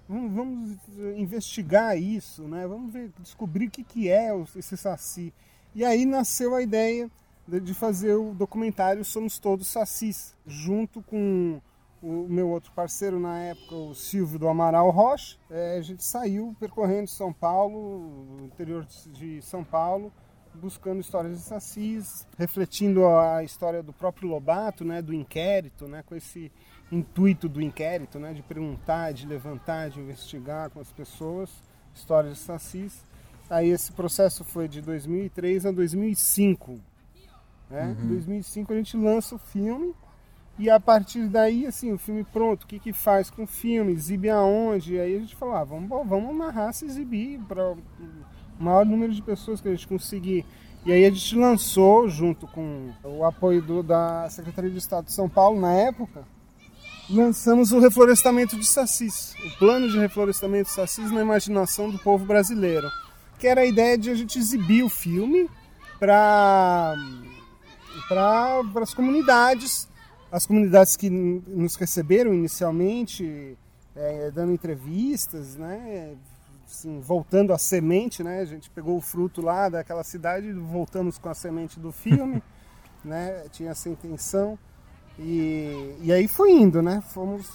Vamos, 0.08 0.34
vamos, 0.34 0.78
investigar 1.18 1.98
isso, 1.98 2.44
né? 2.44 2.66
Vamos 2.66 2.94
ver, 2.94 3.12
descobrir 3.20 3.68
o 3.68 3.72
que, 3.72 3.84
que 3.84 4.10
é 4.10 4.30
esse 4.56 4.78
Saci. 4.78 5.34
E 5.76 5.84
aí 5.84 6.06
nasceu 6.06 6.56
a 6.56 6.62
ideia 6.62 7.12
de 7.48 7.74
fazer 7.74 8.16
o 8.16 8.34
documentário 8.34 9.04
Somos 9.04 9.38
Todos 9.38 9.68
Sacis, 9.68 10.36
junto 10.46 11.02
com 11.02 11.62
o 12.02 12.28
meu 12.30 12.50
outro 12.50 12.72
parceiro 12.74 13.20
na 13.20 13.40
época, 13.40 13.76
o 13.76 13.96
Silvio 13.96 14.38
do 14.40 14.48
Amaral 14.48 14.90
Rocha. 14.92 15.38
É, 15.50 15.78
a 15.78 15.82
gente 15.82 16.04
saiu 16.04 16.56
percorrendo 16.60 17.08
São 17.08 17.34
Paulo, 17.34 17.78
o 17.78 18.46
interior 18.46 18.86
de 19.14 19.42
São 19.42 19.64
Paulo, 19.64 20.12
buscando 20.54 21.00
histórias 21.00 21.38
de 21.38 21.44
sacis, 21.44 22.28
refletindo 22.38 23.08
a 23.08 23.44
história 23.44 23.82
do 23.82 23.94
próprio 23.94 24.30
Lobato, 24.30 24.84
né, 24.84 25.02
do 25.02 25.14
inquérito, 25.14 25.88
né, 25.88 26.04
com 26.04 26.16
esse 26.16 26.52
intuito 26.92 27.50
do 27.50 27.62
inquérito, 27.62 28.18
né, 28.20 28.34
de 28.34 28.42
perguntar, 28.42 29.12
de 29.12 29.28
levantar, 29.28 29.90
de 29.90 30.00
investigar 30.00 30.70
com 30.70 30.80
as 30.80 30.92
pessoas 30.92 31.50
histórias 31.94 32.34
de 32.34 32.40
sacis. 32.40 33.06
Aí 33.50 33.70
esse 33.70 33.92
processo 33.92 34.44
foi 34.44 34.68
de 34.68 34.82
2003 34.82 35.66
a 35.66 35.72
2005. 35.72 36.80
Né? 37.70 37.96
Em 38.02 38.08
2005 38.08 38.74
a 38.74 38.76
gente 38.76 38.96
lança 38.96 39.36
o 39.36 39.40
filme 39.40 39.94
e 40.60 40.72
a 40.72 40.80
partir 40.80 41.28
daí, 41.28 41.68
assim, 41.68 41.94
o 41.94 42.00
filme 42.00 42.24
pronto, 42.24 42.64
o 42.64 42.68
que 42.68 42.80
que 42.80 42.92
faz 42.92 43.30
com 43.30 43.44
o 43.44 43.48
filme, 43.48 43.92
exibe 43.92 44.28
aonde? 44.30 44.96
E 44.96 45.00
aí 45.00 45.16
a 45.16 45.20
gente 45.20 45.36
falou, 45.36 45.56
ah, 45.56 45.64
vamos, 45.64 45.88
vamos 45.88 46.36
narrar 46.36 46.74
se 46.74 46.86
exibir 46.86 47.40
para 47.42 47.74
o 47.74 47.78
maior 48.60 48.84
número 48.84 49.14
de 49.14 49.22
pessoas 49.22 49.62
que 49.62 49.68
a 49.68 49.72
gente 49.72 49.88
conseguir. 49.88 50.44
E 50.84 50.92
aí 50.92 51.06
a 51.06 51.12
gente 51.12 51.36
lançou, 51.36 52.10
junto 52.10 52.48
com 52.48 52.92
o 53.04 53.24
apoio 53.24 53.62
do, 53.62 53.84
da 53.84 54.28
Secretaria 54.32 54.72
de 54.72 54.78
Estado 54.80 55.06
de 55.06 55.14
São 55.14 55.30
Paulo, 55.30 55.62
na 55.62 55.74
época, 55.74 56.26
lançamos 57.10 57.72
o 57.72 57.80
reflorestamento 57.80 58.58
de 58.58 58.66
sacis, 58.66 59.34
o 59.46 59.58
plano 59.58 59.90
de 59.90 59.98
reflorestamento 59.98 60.70
de 60.70 60.76
sacis 60.76 61.12
na 61.12 61.22
imaginação 61.22 61.90
do 61.90 61.98
povo 62.00 62.26
brasileiro 62.26 62.90
que 63.38 63.48
era 63.48 63.62
a 63.62 63.66
ideia 63.66 63.98
de 63.98 64.10
a 64.10 64.16
gente 64.16 64.38
exibir 64.38 64.84
o 64.84 64.90
filme 64.90 65.50
para 66.00 66.96
para 68.08 68.62
as 68.82 68.94
comunidades, 68.94 69.88
as 70.32 70.46
comunidades 70.46 70.96
que 70.96 71.10
nos 71.10 71.76
receberam 71.76 72.34
inicialmente, 72.34 73.58
é, 73.96 74.30
dando 74.32 74.52
entrevistas, 74.52 75.56
né, 75.56 76.16
assim, 76.66 77.00
voltando 77.00 77.54
à 77.54 77.58
semente, 77.58 78.24
né, 78.24 78.42
a 78.42 78.46
gente 78.46 78.70
pegou 78.70 78.98
o 78.98 79.02
fruto 79.02 79.42
lá 79.42 79.68
daquela 79.68 80.04
cidade 80.04 80.54
voltamos 80.54 81.18
com 81.18 81.28
a 81.28 81.34
semente 81.34 81.80
do 81.80 81.92
filme, 81.92 82.42
né, 83.04 83.46
tinha 83.52 83.72
essa 83.72 83.90
intenção 83.90 84.60
e, 85.20 85.96
e 86.02 86.14
aí 86.14 86.28
foi 86.28 86.52
indo, 86.52 86.82
né, 86.82 87.02
fomos 87.02 87.48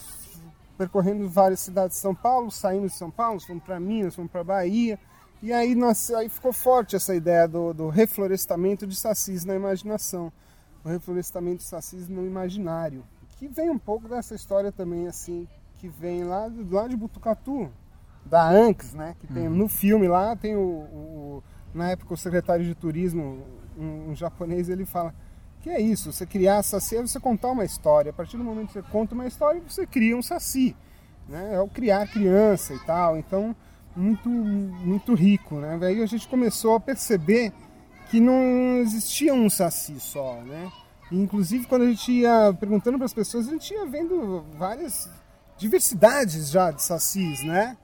percorrendo 0.77 1.29
várias 1.29 1.59
cidades 1.59 1.95
de 1.97 2.01
São 2.01 2.15
Paulo, 2.15 2.51
saindo 2.51 2.87
de 2.87 2.93
São 2.93 3.11
Paulo, 3.11 3.39
fomos 3.39 3.63
para 3.63 3.79
Minas, 3.79 4.15
fomos 4.15 4.31
para 4.31 4.43
Bahia, 4.43 4.99
e 5.41 5.51
aí, 5.51 5.75
aí 6.17 6.29
ficou 6.29 6.53
forte 6.53 6.95
essa 6.95 7.15
ideia 7.15 7.47
do, 7.47 7.73
do 7.73 7.89
reflorestamento 7.89 8.87
de 8.87 8.95
sacis 8.95 9.45
na 9.45 9.55
imaginação, 9.55 10.31
o 10.83 10.89
reflorestamento 10.89 11.57
de 11.57 11.63
sacis 11.63 12.07
no 12.07 12.25
imaginário, 12.25 13.03
que 13.37 13.47
vem 13.47 13.69
um 13.69 13.77
pouco 13.77 14.07
dessa 14.07 14.35
história 14.35 14.71
também, 14.71 15.07
assim, 15.07 15.47
que 15.77 15.87
vem 15.87 16.23
lá, 16.23 16.49
lá 16.71 16.87
de 16.87 16.95
Butucatu, 16.95 17.69
da 18.25 18.49
Anx, 18.49 18.93
né? 18.93 19.15
Que 19.19 19.27
tem 19.27 19.47
uhum. 19.47 19.55
no 19.55 19.67
filme 19.67 20.07
lá, 20.07 20.35
tem 20.35 20.55
o, 20.55 20.61
o, 20.61 21.43
na 21.73 21.89
época 21.91 22.13
o 22.13 22.17
secretário 22.17 22.63
de 22.63 22.73
turismo, 22.73 23.43
um, 23.77 24.11
um, 24.11 24.15
japonês, 24.15 24.69
ele 24.69 24.85
fala 24.85 25.13
que 25.63 25.69
é 25.69 25.79
isso, 25.79 26.11
você 26.11 26.25
criar 26.25 26.61
saci 26.61 26.97
é 26.97 27.01
você 27.01 27.21
contar 27.21 27.51
uma 27.51 27.63
história. 27.63 28.09
A 28.09 28.13
partir 28.13 28.37
do 28.37 28.43
momento 28.43 28.67
que 28.67 28.73
você 28.73 28.83
conta 28.91 29.15
uma 29.15 29.25
história, 29.25 29.63
você 29.65 29.87
cria 29.87 30.15
um 30.15 30.21
saci, 30.21 30.75
né? 31.27 31.55
É 31.55 31.59
o 31.61 31.69
criar 31.69 32.05
criança 32.07 32.73
e 32.73 32.79
tal. 32.79 33.17
Então 33.17 33.55
muito, 33.95 34.29
muito 34.29 35.13
rico, 35.13 35.55
né? 35.55 35.79
Aí 35.81 36.03
a 36.03 36.05
gente 36.05 36.27
começou 36.27 36.75
a 36.75 36.81
perceber 36.81 37.53
que 38.09 38.19
não 38.19 38.77
existia 38.79 39.33
um 39.33 39.49
saci 39.49 39.99
só, 40.01 40.41
né? 40.41 40.69
Inclusive 41.09 41.65
quando 41.65 41.83
a 41.83 41.87
gente 41.87 42.11
ia 42.11 42.53
perguntando 42.59 42.97
para 42.97 43.05
as 43.05 43.13
pessoas, 43.13 43.47
a 43.47 43.51
gente 43.51 43.73
ia 43.73 43.85
vendo 43.85 44.43
várias 44.57 45.09
diversidades 45.57 46.49
já 46.49 46.71
de 46.71 46.81
sacis, 46.81 47.41
né? 47.41 47.77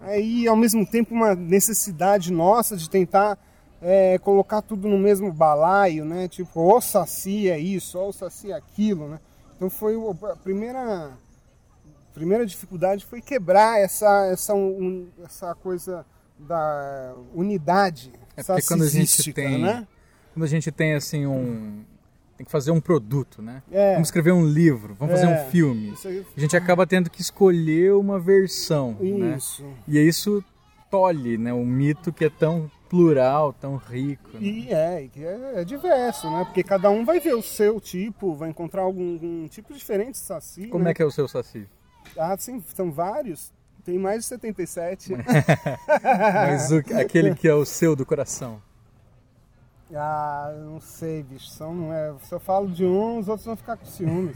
Aí 0.00 0.48
ao 0.48 0.56
mesmo 0.56 0.86
tempo 0.86 1.14
uma 1.14 1.34
necessidade 1.34 2.32
nossa 2.32 2.78
de 2.78 2.88
tentar 2.88 3.38
é, 3.80 4.18
colocar 4.18 4.62
tudo 4.62 4.88
no 4.88 4.98
mesmo 4.98 5.32
balaio, 5.32 6.04
né? 6.04 6.28
Tipo, 6.28 6.60
o 6.60 6.80
saci 6.80 7.48
é 7.48 7.58
isso, 7.58 7.98
ou 7.98 8.08
o 8.08 8.12
saci 8.12 8.50
é 8.50 8.54
aquilo, 8.54 9.08
né? 9.08 9.20
Então 9.56 9.70
foi 9.70 9.94
a 10.30 10.36
primeira 10.36 11.12
primeira 12.12 12.46
dificuldade 12.46 13.04
foi 13.04 13.20
quebrar 13.20 13.78
essa, 13.78 14.26
essa, 14.26 14.54
un, 14.54 15.06
essa 15.22 15.54
coisa 15.54 16.04
da 16.38 17.14
unidade 17.34 18.10
é 18.34 18.42
porque 18.42 18.62
quando 18.62 18.84
a 18.84 18.88
gente 18.88 19.32
tem 19.34 19.62
né? 19.62 19.86
quando 20.32 20.44
a 20.44 20.48
gente 20.48 20.72
tem 20.72 20.94
assim 20.94 21.26
um 21.26 21.84
tem 22.36 22.44
que 22.44 22.52
fazer 22.52 22.70
um 22.70 22.80
produto, 22.80 23.40
né? 23.40 23.62
É. 23.72 23.92
Vamos 23.92 24.08
escrever 24.08 24.32
um 24.32 24.46
livro, 24.46 24.94
vamos 24.94 25.14
é. 25.14 25.16
fazer 25.18 25.32
um 25.32 25.50
filme. 25.50 25.94
A 26.36 26.40
gente 26.40 26.54
acaba 26.54 26.86
tendo 26.86 27.08
que 27.08 27.22
escolher 27.22 27.94
uma 27.94 28.20
versão, 28.20 28.94
né? 29.00 29.36
isso. 29.36 29.62
né? 29.62 29.74
E 29.88 29.98
isso 29.98 30.44
tolhe, 30.90 31.38
né? 31.38 31.54
Um 31.54 31.64
mito 31.64 32.12
que 32.12 32.26
é 32.26 32.30
tão 32.30 32.70
plural, 32.88 33.52
tão 33.52 33.76
rico. 33.76 34.30
Né? 34.34 34.40
E 34.40 34.72
é, 34.72 35.08
é, 35.16 35.60
é, 35.60 35.64
diverso, 35.64 36.30
né? 36.30 36.44
Porque 36.44 36.62
cada 36.62 36.90
um 36.90 37.04
vai 37.04 37.20
ver 37.20 37.34
o 37.34 37.42
seu 37.42 37.80
tipo, 37.80 38.34
vai 38.34 38.50
encontrar 38.50 38.82
algum, 38.82 39.14
algum 39.14 39.48
tipo 39.48 39.74
diferente 39.74 40.12
de 40.12 40.18
saci. 40.18 40.68
Como 40.68 40.84
né? 40.84 40.90
é 40.90 40.94
que 40.94 41.02
é 41.02 41.04
o 41.04 41.10
seu 41.10 41.28
saci? 41.28 41.66
Ah, 42.16 42.36
sim, 42.38 42.62
são 42.74 42.90
vários. 42.90 43.52
Tem 43.84 43.98
mais 43.98 44.22
de 44.22 44.26
77. 44.26 45.12
Mas 46.02 46.72
o, 46.72 46.78
aquele 46.98 47.34
que 47.34 47.46
é 47.46 47.54
o 47.54 47.64
seu 47.64 47.94
do 47.94 48.04
coração? 48.04 48.60
Ah, 49.94 50.52
não 50.64 50.80
sei, 50.80 51.22
bicho. 51.22 51.48
São, 51.48 51.92
é, 51.92 52.12
se 52.24 52.34
eu 52.34 52.40
falo 52.40 52.68
de 52.68 52.84
um, 52.84 53.18
os 53.18 53.28
outros 53.28 53.46
vão 53.46 53.56
ficar 53.56 53.76
com 53.76 53.86
ciúmes. 53.86 54.34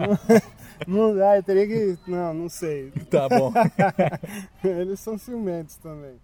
não, 0.86 1.14
não 1.14 1.34
eu 1.34 1.42
teria 1.42 1.66
que. 1.66 1.98
Não, 2.06 2.34
não 2.34 2.48
sei. 2.50 2.90
Tá 3.10 3.26
bom. 3.28 3.52
Eles 4.62 5.00
são 5.00 5.16
ciumentos 5.16 5.76
também. 5.76 6.16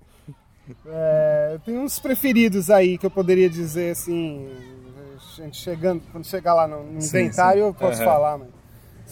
É, 0.87 1.59
tem 1.65 1.79
uns 1.79 1.99
preferidos 1.99 2.71
aí 2.71 2.99
que 2.99 3.07
eu 3.07 3.11
poderia 3.11 3.49
dizer 3.49 3.93
assim. 3.93 4.49
Gente 5.37 5.59
chegando, 5.59 6.03
quando 6.11 6.27
chegar 6.27 6.55
lá 6.55 6.67
no, 6.67 6.83
no 6.83 6.99
inventário 6.99 7.63
sim. 7.63 7.69
eu 7.69 7.75
posso 7.75 8.01
uhum. 8.01 8.05
falar, 8.05 8.39
mas 8.39 8.49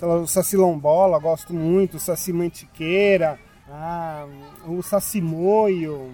o 0.02 0.26
Saci 0.26 0.56
Lombola, 0.56 1.18
gosto 1.18 1.54
muito, 1.54 1.96
o 1.96 2.00
Saci 2.00 2.32
Mantiqueira, 2.32 3.38
ah, 3.70 4.26
o 4.66 4.82
Saci 4.82 5.20
Moio. 5.20 6.12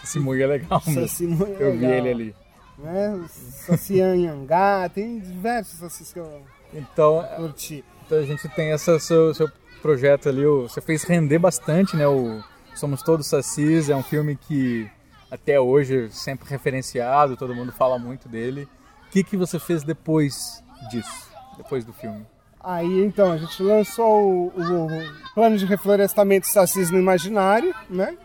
Saci 0.00 0.18
Moio 0.18 0.42
é 0.42 0.46
legal, 0.46 0.80
Saci 0.80 1.26
Moio 1.26 1.56
é 1.58 1.62
Eu 1.62 1.78
vi 1.78 1.84
ele 1.84 2.10
ali. 2.10 2.34
Né? 2.78 3.14
O 3.14 3.28
Saci 3.28 4.00
Anhangá, 4.00 4.88
tem 4.88 5.18
diversos 5.18 5.78
sacis 5.78 6.12
que 6.12 6.18
eu 6.18 6.42
então, 6.74 7.24
curti. 7.36 7.84
Então 8.06 8.18
a 8.18 8.22
gente 8.24 8.48
tem 8.50 8.70
esse 8.70 8.98
seu, 9.00 9.34
seu 9.34 9.50
projeto 9.80 10.28
ali, 10.28 10.44
você 10.44 10.80
fez 10.80 11.04
render 11.04 11.38
bastante, 11.38 11.96
né, 11.96 12.06
o, 12.06 12.42
Somos 12.74 13.02
Todos 13.02 13.26
Sacis 13.26 13.88
é 13.88 13.96
um 13.96 14.02
filme 14.02 14.36
que 14.36 14.90
até 15.30 15.60
hoje 15.60 16.06
é 16.06 16.10
sempre 16.10 16.48
referenciado, 16.48 17.36
todo 17.36 17.54
mundo 17.54 17.72
fala 17.72 17.98
muito 17.98 18.28
dele. 18.28 18.68
O 19.06 19.10
que, 19.10 19.22
que 19.22 19.36
você 19.36 19.58
fez 19.58 19.82
depois 19.82 20.62
disso, 20.90 21.30
depois 21.56 21.84
do 21.84 21.92
filme? 21.92 22.26
Aí 22.60 23.04
então 23.04 23.32
a 23.32 23.36
gente 23.36 23.62
lançou 23.62 24.50
o, 24.50 24.52
o 24.56 25.34
plano 25.34 25.56
de 25.56 25.66
reflorestamento 25.66 26.46
Sacis 26.46 26.90
no 26.90 26.98
Imaginário, 26.98 27.74
né? 27.90 28.16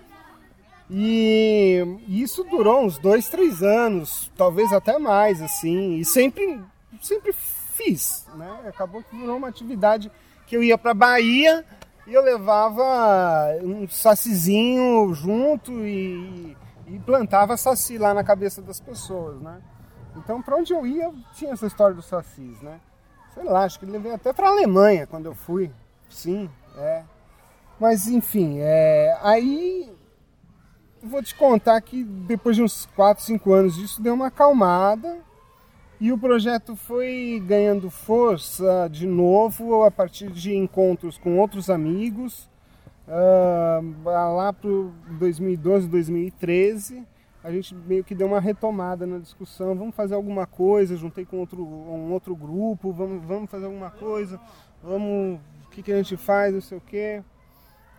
E 0.90 1.84
isso 2.08 2.44
durou 2.46 2.86
uns 2.86 2.98
dois, 2.98 3.28
três 3.28 3.62
anos, 3.62 4.32
talvez 4.38 4.72
até 4.72 4.98
mais, 4.98 5.42
assim. 5.42 5.98
E 5.98 6.06
sempre, 6.06 6.62
sempre 7.02 7.34
fiz, 7.34 8.26
né? 8.36 8.62
Acabou 8.68 9.04
que 9.04 9.16
virou 9.16 9.38
uma 9.38 9.50
atividade 9.50 10.10
que 10.46 10.56
eu 10.56 10.64
ia 10.64 10.78
para 10.78 10.94
Bahia 10.94 11.66
e 12.08 12.14
eu 12.14 12.24
levava 12.24 12.84
um 13.62 13.88
sacizinho 13.90 15.14
junto 15.14 15.86
e, 15.86 16.56
e 16.88 17.00
plantava 17.00 17.58
saci 17.58 17.98
lá 17.98 18.14
na 18.14 18.24
cabeça 18.24 18.62
das 18.62 18.80
pessoas, 18.80 19.42
né? 19.42 19.62
Então, 20.16 20.42
para 20.42 20.56
onde 20.56 20.74
eu 20.74 20.88
ia, 20.88 21.14
tinha 21.34 21.52
essa 21.52 21.68
história 21.68 21.94
dos 21.94 22.06
sacis, 22.06 22.62
né? 22.62 22.80
Sei 23.34 23.44
lá, 23.44 23.66
acho 23.66 23.78
que 23.78 23.86
levei 23.86 24.14
até 24.14 24.32
para 24.32 24.48
Alemanha 24.48 25.06
quando 25.06 25.26
eu 25.26 25.36
fui. 25.36 25.70
Sim, 26.10 26.50
é. 26.78 27.04
Mas 27.78 28.08
enfim, 28.08 28.58
é, 28.60 29.16
aí 29.22 29.94
vou 31.04 31.22
te 31.22 31.36
contar 31.36 31.80
que 31.82 32.04
depois 32.04 32.56
de 32.56 32.64
uns 32.64 32.88
4, 32.96 33.24
5 33.24 33.54
anos 33.54 33.76
disso 33.76 34.02
deu 34.02 34.14
uma 34.14 34.28
acalmada 34.28 35.20
e 36.00 36.12
o 36.12 36.18
projeto 36.18 36.76
foi 36.76 37.42
ganhando 37.46 37.90
força 37.90 38.88
de 38.92 39.08
novo 39.08 39.84
a 39.84 39.90
partir 39.90 40.30
de 40.30 40.56
encontros 40.56 41.18
com 41.18 41.40
outros 41.40 41.70
amigos. 41.70 42.48
Uh, 43.08 44.04
lá 44.04 44.54
para 44.54 44.70
2012, 45.18 45.88
2013, 45.88 47.04
a 47.44 47.52
gente 47.52 47.74
meio 47.74 48.04
que 48.04 48.14
deu 48.14 48.28
uma 48.28 48.40
retomada 48.40 49.08
na 49.08 49.18
discussão. 49.18 49.76
Vamos 49.76 49.96
fazer 49.96 50.14
alguma 50.14 50.46
coisa, 50.46 50.96
juntei 50.96 51.26
com 51.26 51.38
outro, 51.38 51.66
um 51.66 52.12
outro 52.12 52.36
grupo, 52.36 52.92
vamos, 52.92 53.26
vamos 53.26 53.50
fazer 53.50 53.66
alguma 53.66 53.90
coisa, 53.90 54.40
vamos, 54.84 55.40
o 55.66 55.70
que, 55.72 55.82
que 55.82 55.92
a 55.92 55.98
gente 55.98 56.16
faz, 56.16 56.54
não 56.54 56.62
sei 56.62 56.78
o 56.78 56.82
quê. 56.82 57.24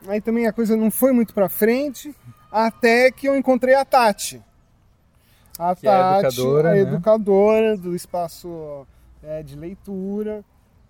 Aí 0.07 0.21
também 0.21 0.47
a 0.47 0.53
coisa 0.53 0.77
não 0.77 0.91
foi 0.91 1.11
muito 1.11 1.35
para 1.35 1.49
frente, 1.49 2.15
até 2.53 3.11
que 3.11 3.27
eu 3.29 3.37
encontrei 3.37 3.75
a 3.75 3.85
Tati. 3.85 4.41
A 5.59 5.75
Que 5.75 5.89
é 5.89 5.91
Tati, 5.91 6.27
educadora, 6.27 6.71
a 6.71 6.75
né? 6.75 6.81
educadora 6.81 7.77
do 7.77 7.95
espaço 7.95 8.87
é, 9.23 9.43
de 9.43 9.57
leitura, 9.57 10.45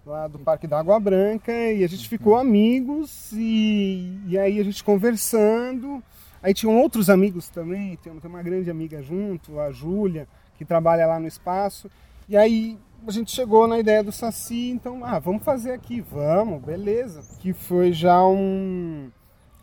lá 0.04 0.28
do 0.28 0.38
Parque 0.38 0.66
da 0.66 0.78
Água 0.78 1.00
Branca, 1.00 1.52
e 1.52 1.82
a 1.82 1.86
gente 1.86 2.08
ficou 2.08 2.36
amigos, 2.36 3.32
e, 3.32 4.20
e 4.26 4.38
aí 4.38 4.60
a 4.60 4.64
gente 4.64 4.84
conversando. 4.84 6.02
Aí 6.42 6.54
tinham 6.54 6.78
outros 6.78 7.10
amigos 7.10 7.48
também, 7.48 7.96
tem 7.96 8.12
tem 8.14 8.30
uma 8.30 8.42
grande 8.42 8.70
amiga 8.70 9.02
junto, 9.02 9.58
a 9.58 9.72
Júlia, 9.72 10.28
que 10.56 10.64
trabalha 10.64 11.06
lá 11.06 11.18
no 11.18 11.26
espaço. 11.26 11.90
E 12.28 12.36
aí 12.36 12.78
a 13.06 13.10
gente 13.10 13.30
chegou 13.30 13.66
na 13.66 13.78
ideia 13.78 14.02
do 14.02 14.12
Saci, 14.12 14.70
então, 14.70 15.04
ah, 15.04 15.18
vamos 15.18 15.42
fazer 15.42 15.72
aqui, 15.72 16.00
vamos, 16.00 16.62
beleza. 16.62 17.22
Que 17.40 17.52
foi 17.52 17.92
já 17.92 18.24
um, 18.26 19.10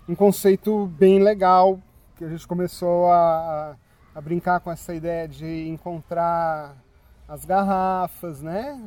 um 0.09 0.15
conceito 0.15 0.87
bem 0.97 1.21
legal, 1.21 1.79
que 2.17 2.23
a 2.23 2.29
gente 2.29 2.47
começou 2.47 3.07
a, 3.11 3.75
a 4.15 4.21
brincar 4.21 4.59
com 4.61 4.71
essa 4.71 4.95
ideia 4.95 5.27
de 5.27 5.67
encontrar 5.67 6.75
as 7.27 7.43
garrafas, 7.43 8.41
né, 8.41 8.79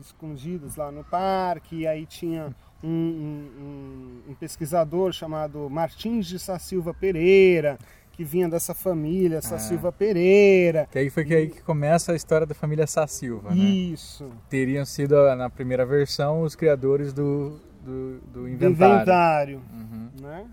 escondidas 0.00 0.76
lá 0.76 0.90
no 0.92 1.02
parque, 1.04 1.76
e 1.80 1.86
aí 1.86 2.06
tinha 2.06 2.54
um, 2.82 2.88
um- 2.88 4.30
um 4.30 4.34
pesquisador 4.34 5.12
chamado 5.12 5.68
Martins 5.70 6.26
de 6.26 6.38
Sá 6.38 6.58
Silva 6.58 6.92
Pereira, 6.94 7.78
que 8.12 8.24
vinha 8.24 8.48
dessa 8.48 8.74
família, 8.74 9.40
Sá 9.40 9.54
Ah. 9.56 9.58
Silva 9.58 9.90
Pereira. 9.90 10.86
Que 10.90 10.98
aí 10.98 11.08
foi 11.10 11.24
que, 11.24 11.34
aí 11.34 11.48
que 11.48 11.62
começa 11.62 12.12
a 12.12 12.14
história 12.14 12.46
da 12.46 12.54
família 12.54 12.86
Sá 12.86 13.06
Silva, 13.06 13.50
né? 13.50 13.56
Isso. 13.56 14.30
Teriam 14.50 14.84
sido, 14.84 15.16
a- 15.16 15.34
na 15.34 15.48
primeira 15.48 15.86
versão, 15.86 16.42
os 16.42 16.54
criadores 16.54 17.12
do, 17.12 17.58
do, 17.82 18.18
do 18.20 18.32
do 18.32 18.48
inventário. 18.48 18.94
inventário, 18.96 19.62
Uhum. 19.72 20.08
né? 20.20 20.46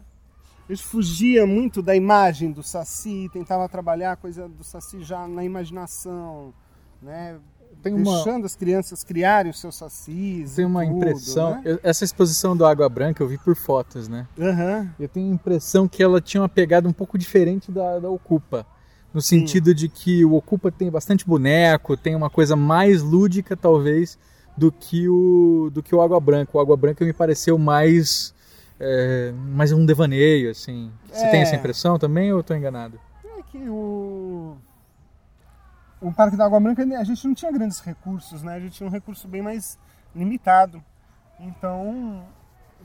Gente 0.69 0.84
fugia 0.84 1.47
muito 1.47 1.82
da 1.82 1.95
imagem 1.95 2.51
do 2.51 2.62
Saci, 2.62 3.27
tentava 3.34 3.67
trabalhar 3.67 4.12
a 4.12 4.15
coisa 4.15 4.47
do 4.47 4.63
Saci 4.63 5.01
já 5.03 5.27
na 5.27 5.43
imaginação, 5.43 6.53
né? 7.01 7.38
Uma- 7.86 8.13
Deixando 8.13 8.45
as 8.45 8.55
crianças 8.55 9.03
criarem 9.03 9.51
os 9.51 9.60
seus 9.60 9.75
sacis. 9.77 10.55
Tem 10.55 10.65
uma 10.65 10.84
tudo, 10.86 10.97
impressão, 10.97 11.51
né? 11.51 11.62
eu- 11.63 11.79
essa 11.82 12.03
exposição 12.03 12.55
do 12.58 12.65
Água 12.65 12.89
Branca 12.89 13.23
eu 13.23 13.27
vi 13.27 13.38
por 13.38 13.55
fotos, 13.55 14.08
né? 14.08 14.27
Aham. 14.38 14.89
Eu 14.99 15.08
tenho 15.08 15.32
a 15.32 15.34
impressão 15.34 15.88
que 15.88 16.03
ela 16.03 16.19
tinha 16.19 16.41
uma 16.41 16.49
pegada 16.49 16.89
um 16.89 16.93
pouco 16.93 17.17
diferente 17.17 17.71
da, 17.71 17.99
da 17.99 18.10
Ocupa. 18.10 18.65
No 19.13 19.21
sentido 19.21 19.73
de 19.73 19.88
que 19.88 20.25
o 20.25 20.34
Ocupa 20.34 20.71
tem 20.71 20.91
bastante 20.91 21.25
boneco, 21.25 21.95
tem 21.95 22.15
uma 22.15 22.29
coisa 22.29 22.55
mais 22.55 23.01
lúdica, 23.01 23.55
talvez, 23.55 24.19
do 24.58 24.71
que 24.71 25.08
o, 25.08 25.69
do 25.71 25.82
que 25.82 25.95
o 25.95 26.01
Água 26.01 26.19
Branca. 26.19 26.51
O 26.58 26.60
Água 26.60 26.75
Branca 26.75 27.05
me 27.05 27.13
pareceu 27.13 27.58
mais, 27.58 28.34
é, 28.79 29.31
mais 29.33 29.71
um 29.71 29.85
devaneio, 29.85 30.51
assim. 30.51 30.91
Você 31.11 31.25
É. 31.25 31.29
tem 31.31 31.41
essa 31.41 31.55
impressão 31.55 31.97
também 31.99 32.31
ou 32.31 32.37
eu 32.37 32.41
estou 32.41 32.55
enganado? 32.55 32.99
É 33.37 33.41
que 33.43 33.57
o. 33.69 34.57
O 36.01 36.13
Parque 36.13 36.37
da 36.37 36.45
Água 36.45 36.59
Branca, 36.61 36.81
a 36.97 37.03
gente 37.03 37.27
não 37.27 37.33
tinha 37.35 37.51
grandes 37.51 37.81
recursos, 37.81 38.41
né? 38.41 38.53
A 38.55 38.59
gente 38.59 38.71
tinha 38.73 38.87
um 38.87 38.91
recurso 38.91 39.27
bem 39.27 39.41
mais 39.41 39.77
limitado. 40.15 40.81
Então, 41.37 42.23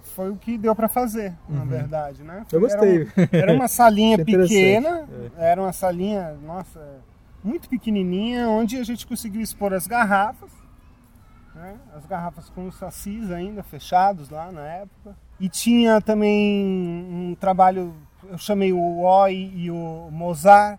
foi 0.01 0.31
o 0.31 0.37
que 0.37 0.59
deu 0.59 0.75
para 0.75 0.89
fazer, 0.89 1.33
na 1.49 1.65
verdade, 1.65 2.25
né? 2.25 2.39
Uhum. 2.39 2.45
Eu 2.53 2.59
Era 2.59 2.77
gostei. 2.77 3.05
um- 3.05 3.09
Era 3.39 3.53
uma 3.53 3.69
salinha 3.69 4.15
interessante, 4.21 4.49
pequena, 4.49 5.09
era 5.37 5.61
uma 5.63 5.73
salinha, 5.73 6.33
nossa, 6.45 6.81
muito 7.43 7.69
pequenininha, 7.69 8.49
onde 8.49 8.77
a 8.79 8.85
gente 8.85 9.07
conseguiu 9.07 9.41
expor 9.41 9.73
as 9.73 9.87
garrafas, 9.87 10.51
né? 11.55 11.77
as 11.97 12.05
garrafas 12.07 12.51
com 12.51 12.67
os 12.67 12.75
sacis 12.77 13.31
ainda 13.31 13.63
fechados 13.63 14.29
lá 14.29 14.51
na 14.51 14.63
época. 14.67 15.17
E 15.41 15.49
tinha 15.49 16.01
também 16.01 16.65
um 17.11 17.37
trabalho, 17.39 17.95
eu 18.29 18.39
chamei 18.39 18.73
o 18.73 19.01
Oi 19.03 19.53
e 19.55 19.71
o 19.71 20.09
Mozart, 20.11 20.79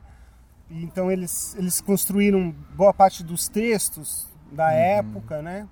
então 0.70 1.12
eles, 1.12 1.56
eles 1.58 1.82
construíram 1.82 2.52
boa 2.76 2.94
parte 2.94 3.24
dos 3.24 3.48
textos 3.48 4.28
da 4.52 4.72
época, 4.72 5.42
né? 5.42 5.68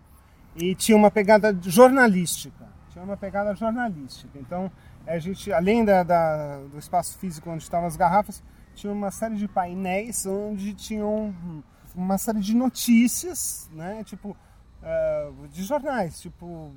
E 0.56 0.76
tinha 0.76 0.96
uma 0.98 1.10
pegada 1.10 1.58
jornalística. 1.62 2.68
Tinha 2.92 3.04
uma 3.04 3.18
pegada 3.18 3.56
jornalística. 3.56 4.38
Então, 4.38 4.70
a 5.08 5.18
gente, 5.18 5.52
além 5.52 5.84
da, 5.84 6.04
da- 6.04 6.60
do 6.72 6.78
espaço 6.78 7.18
físico 7.18 7.50
onde 7.50 7.64
estavam 7.64 7.88
as 7.88 7.96
garrafas, 7.96 8.44
tinha 8.76 8.92
uma 8.94 9.10
série 9.10 9.36
de 9.36 9.48
painéis 9.48 10.26
onde 10.26 10.74
tinham 10.74 11.34
uma 11.96 12.18
série 12.18 12.40
de 12.40 12.54
notícias, 12.56 13.70
né? 13.74 14.04
Tipo, 14.04 14.38
eh, 14.84 15.32
de 15.52 15.64
jornais, 15.64 16.20
tipo 16.22 16.72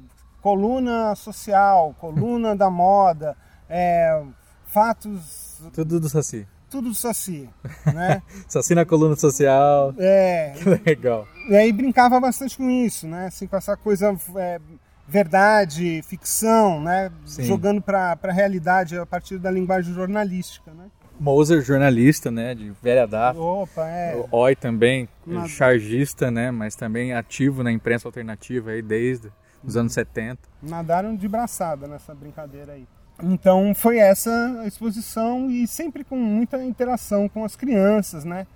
coluna 0.47 1.13
social, 1.17 1.93
coluna 1.99 2.55
da 2.55 2.71
moda, 2.71 3.37
eh, 3.69 4.23
fatos, 4.67 5.61
Tudo 5.73 5.99
do 5.99 6.09
Saci. 6.09 6.47
tudo 6.71 6.91
isso 6.91 7.09
assim, 7.09 7.49
né? 7.93 8.23
Saci 8.47 8.73
na 8.73 8.85
coluna 8.85 9.17
social. 9.17 9.93
É, 9.99 10.53
Que 10.63 10.69
legal. 10.89 11.27
e 11.51 11.57
aí 11.57 11.73
brincava 11.73 12.21
bastante 12.21 12.57
com 12.57 12.71
isso, 12.71 13.09
né? 13.09 13.27
Assim, 13.27 13.49
com 13.49 13.57
essa 13.57 13.77
coisa 13.77 14.17
é, 14.37 14.61
verdade, 15.09 16.01
ficção, 16.03 16.81
né? 16.81 17.11
Sim. 17.25 17.43
Jogando 17.43 17.83
para 17.83 18.17
a 18.23 18.33
realidade 18.33 18.97
a 18.97 19.05
partir 19.05 19.39
da 19.41 19.51
linguagem 19.51 19.93
jornalística, 19.93 20.71
né? 20.71 20.85
Moser, 21.19 21.61
jornalista, 21.61 22.31
né, 22.31 22.55
de 22.55 22.71
velha 22.81 23.05
data. 23.05 23.37
Opa, 23.37 23.89
é. 23.89 24.15
O 24.31 24.37
Oi 24.37 24.55
também, 24.55 25.09
Nada. 25.27 25.49
chargista, 25.49 26.31
né, 26.31 26.53
mas 26.53 26.77
também 26.77 27.13
ativo 27.15 27.65
na 27.65 27.73
imprensa 27.73 28.07
alternativa 28.07 28.71
aí 28.71 28.81
desde 28.83 29.33
os 29.65 29.77
anos 29.77 29.93
70. 29.93 30.39
Nadaram 30.63 31.15
de 31.17 31.29
braçada 31.29 31.87
nessa 31.87 32.15
brincadeira 32.15 32.73
aí. 32.73 32.87
Então 33.23 33.75
foi 33.75 33.99
essa 33.99 34.31
a 34.61 34.67
exposição 34.67 35.51
e 35.51 35.67
sempre 35.67 36.05
com 36.05 36.17
muita 36.17 36.63
interação 36.63 37.29
com 37.29 37.45
as 37.45 37.57
crianças, 37.57 38.25
né? 38.25 38.47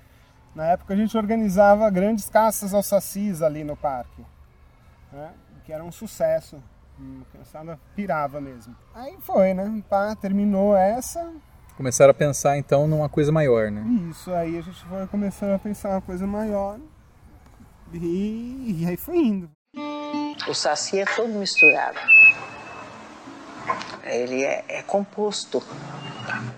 Na 0.54 0.66
época 0.66 0.92
a 0.92 0.96
gente 0.96 1.16
organizava 1.16 1.88
grandes 1.90 2.28
caças 2.28 2.74
aos 2.74 2.86
sacis 2.86 3.40
ali 3.40 3.64
no 3.64 3.76
parque, 3.76 4.22
né? 5.12 5.30
que 5.64 5.72
era 5.72 5.84
um 5.84 5.92
sucesso. 5.92 6.62
Hum, 6.98 7.22
A 7.22 7.32
criançada 7.32 7.78
pirava 7.94 8.40
mesmo. 8.40 8.76
Aí 8.94 9.16
foi, 9.20 9.54
né? 9.54 9.82
Pá, 9.88 10.14
terminou 10.16 10.76
essa, 10.76 11.32
Começaram 11.80 12.10
a 12.10 12.14
pensar 12.14 12.58
então 12.58 12.86
numa 12.86 13.08
coisa 13.08 13.32
maior, 13.32 13.70
né? 13.70 13.82
Isso, 14.10 14.30
aí 14.34 14.58
a 14.58 14.60
gente 14.60 14.84
foi 14.84 15.06
começando 15.06 15.52
a 15.54 15.58
pensar 15.58 15.88
uma 15.92 16.02
coisa 16.02 16.26
maior 16.26 16.78
e, 17.94 18.76
e 18.80 18.86
aí 18.86 18.98
foi 18.98 19.16
indo. 19.16 19.50
O 20.48 20.54
saci 20.54 20.98
é 20.98 21.04
todo 21.04 21.28
misturado. 21.28 21.98
Ele 24.04 24.42
é, 24.42 24.64
é 24.68 24.82
composto. 24.82 25.62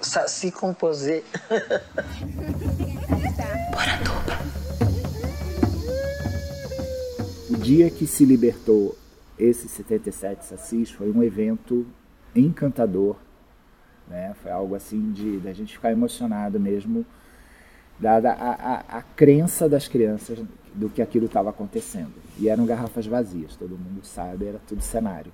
Saci 0.00 0.50
composê. 0.50 1.22
O 7.50 7.56
dia 7.56 7.90
que 7.90 8.06
se 8.06 8.24
libertou 8.24 8.96
esses 9.38 9.70
77 9.72 10.44
sacis 10.46 10.90
foi 10.90 11.10
um 11.10 11.22
evento 11.22 11.86
encantador. 12.34 13.16
né? 14.08 14.34
Foi 14.42 14.50
algo 14.50 14.74
assim 14.74 15.12
de 15.12 15.38
da 15.38 15.52
gente 15.52 15.74
ficar 15.74 15.92
emocionado 15.92 16.58
mesmo, 16.58 17.04
dada 17.98 18.32
a, 18.32 18.50
a, 18.52 18.98
a 18.98 19.02
crença 19.02 19.68
das 19.68 19.86
crianças 19.86 20.38
do 20.74 20.88
que 20.88 21.02
aquilo 21.02 21.26
estava 21.26 21.50
acontecendo. 21.50 22.12
E 22.38 22.48
eram 22.48 22.66
garrafas 22.66 23.06
vazias, 23.06 23.56
todo 23.56 23.70
mundo 23.70 24.04
sabe, 24.04 24.46
era 24.46 24.60
tudo 24.66 24.82
cenário. 24.82 25.32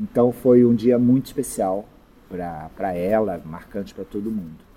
Então 0.00 0.32
foi 0.32 0.64
um 0.64 0.74
dia 0.74 0.98
muito 0.98 1.26
especial 1.26 1.84
para 2.28 2.94
ela, 2.94 3.40
marcante 3.44 3.94
para 3.94 4.04
todo 4.04 4.30
mundo. 4.30 4.72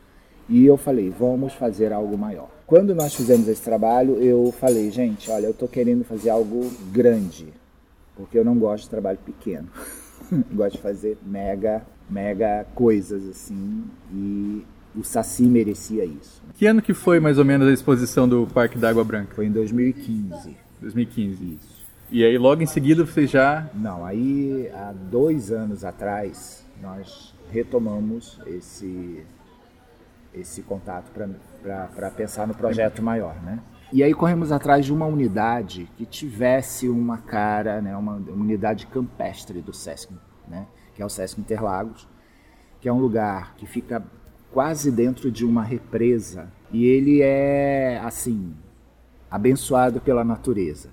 E 0.47 0.65
eu 0.65 0.77
falei, 0.77 1.09
vamos 1.09 1.53
fazer 1.53 1.91
algo 1.91 2.17
maior. 2.17 2.49
Quando 2.67 2.93
nós 2.93 3.15
fizemos 3.15 3.47
esse 3.47 3.61
trabalho, 3.61 4.15
eu 4.15 4.51
falei, 4.51 4.91
gente, 4.91 5.31
olha, 5.31 5.47
eu 5.47 5.51
estou 5.51 5.67
querendo 5.67 6.03
fazer 6.03 6.29
algo 6.29 6.69
grande, 6.91 7.51
porque 8.15 8.37
eu 8.37 8.45
não 8.45 8.57
gosto 8.57 8.83
de 8.83 8.89
trabalho 8.89 9.17
pequeno. 9.25 9.67
gosto 10.53 10.75
de 10.75 10.81
fazer 10.81 11.17
mega, 11.25 11.83
mega 12.09 12.65
coisas 12.75 13.27
assim, 13.27 13.85
e 14.13 14.63
o 14.97 15.03
Saci 15.03 15.43
merecia 15.43 16.05
isso. 16.05 16.41
Que 16.53 16.65
ano 16.65 16.81
que 16.81 16.93
foi 16.93 17.19
mais 17.19 17.38
ou 17.38 17.45
menos 17.45 17.67
a 17.67 17.71
exposição 17.71 18.27
do 18.27 18.47
Parque 18.47 18.77
da 18.77 18.89
Água 18.89 19.03
Branca? 19.03 19.36
Foi 19.36 19.45
em 19.45 19.51
2015. 19.51 20.55
2015. 20.81 21.43
Isso. 21.43 21.86
E 22.12 22.23
aí 22.23 22.38
logo 22.38 22.62
em 22.62 22.67
seguida 22.67 23.05
você 23.05 23.25
já 23.25 23.67
Não, 23.73 24.05
aí 24.05 24.69
há 24.73 24.93
dois 24.93 25.51
anos 25.51 25.84
atrás 25.84 26.63
nós 26.81 27.34
retomamos 27.51 28.39
esse, 28.45 29.23
esse 30.34 30.62
contato 30.62 31.12
para 31.12 32.12
pensar 32.12 32.47
no 32.47 32.53
projeto 32.53 33.01
maior, 33.01 33.36
né? 33.41 33.60
E 33.91 34.03
aí 34.03 34.13
corremos 34.13 34.51
atrás 34.51 34.86
de 34.86 34.93
uma 34.93 35.05
unidade 35.05 35.89
que 35.95 36.05
tivesse 36.05 36.89
uma 36.89 37.17
cara, 37.19 37.81
né, 37.81 37.95
uma 37.95 38.15
unidade 38.15 38.88
campestre 38.88 39.62
do 39.62 39.73
Sesc, 39.73 40.12
né, 40.47 40.65
que 40.95 41.01
é 41.01 41.05
o 41.05 41.10
Sesc 41.10 41.39
Interlagos, 41.39 42.08
que 42.81 42.89
é 42.89 42.93
um 42.93 42.99
lugar 42.99 43.55
que 43.55 43.65
fica 43.65 44.03
quase 44.55 44.89
dentro 44.89 45.29
de 45.29 45.43
uma 45.43 45.61
represa 45.61 46.49
e 46.71 46.85
ele 46.85 47.21
é 47.21 47.99
assim 48.01 48.55
abençoado 49.29 49.99
pela 49.99 50.23
natureza. 50.23 50.91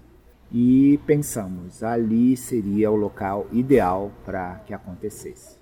E 0.51 0.99
pensamos, 1.07 1.81
ali 1.81 2.37
seria 2.37 2.91
o 2.91 2.97
local 2.97 3.47
ideal 3.53 4.11
para 4.25 4.57
que 4.67 4.75
acontecesse. 4.75 5.57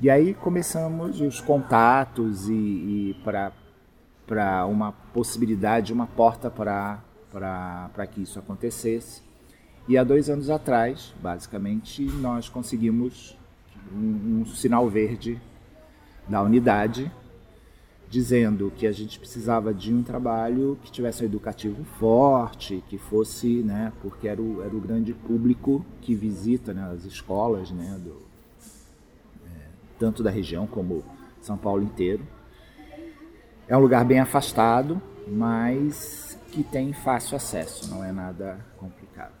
E 0.00 0.08
aí 0.08 0.34
começamos 0.34 1.20
os 1.20 1.40
contatos 1.40 2.48
e, 2.48 2.52
e 2.52 3.16
para 4.28 4.64
uma 4.64 4.92
possibilidade, 4.92 5.92
uma 5.92 6.06
porta 6.06 6.48
para 6.48 8.06
que 8.06 8.22
isso 8.22 8.38
acontecesse. 8.38 9.20
E 9.88 9.98
há 9.98 10.04
dois 10.04 10.30
anos 10.30 10.48
atrás, 10.48 11.12
basicamente, 11.20 12.04
nós 12.20 12.48
conseguimos 12.48 13.36
um, 13.92 14.42
um 14.42 14.46
sinal 14.46 14.88
verde 14.88 15.42
da 16.28 16.42
unidade 16.42 17.10
dizendo 18.14 18.72
que 18.76 18.86
a 18.86 18.92
gente 18.92 19.18
precisava 19.18 19.74
de 19.74 19.92
um 19.92 20.00
trabalho 20.00 20.78
que 20.84 20.92
tivesse 20.92 21.24
um 21.24 21.26
educativo 21.26 21.82
forte, 21.98 22.82
que 22.88 22.96
fosse, 22.96 23.62
né, 23.64 23.92
porque 24.00 24.28
era 24.28 24.40
o, 24.40 24.62
era 24.62 24.74
o 24.74 24.80
grande 24.80 25.12
público 25.12 25.84
que 26.00 26.14
visita 26.14 26.72
né, 26.72 26.88
as 26.94 27.04
escolas, 27.04 27.72
né, 27.72 27.98
do, 27.98 28.22
é, 29.46 29.66
tanto 29.98 30.22
da 30.22 30.30
região 30.30 30.64
como 30.64 31.02
São 31.40 31.56
Paulo 31.56 31.82
inteiro. 31.82 32.24
É 33.66 33.76
um 33.76 33.80
lugar 33.80 34.04
bem 34.04 34.20
afastado, 34.20 35.02
mas 35.26 36.38
que 36.52 36.62
tem 36.62 36.92
fácil 36.92 37.36
acesso, 37.36 37.90
não 37.90 38.04
é 38.04 38.12
nada 38.12 38.64
complicado. 38.76 39.34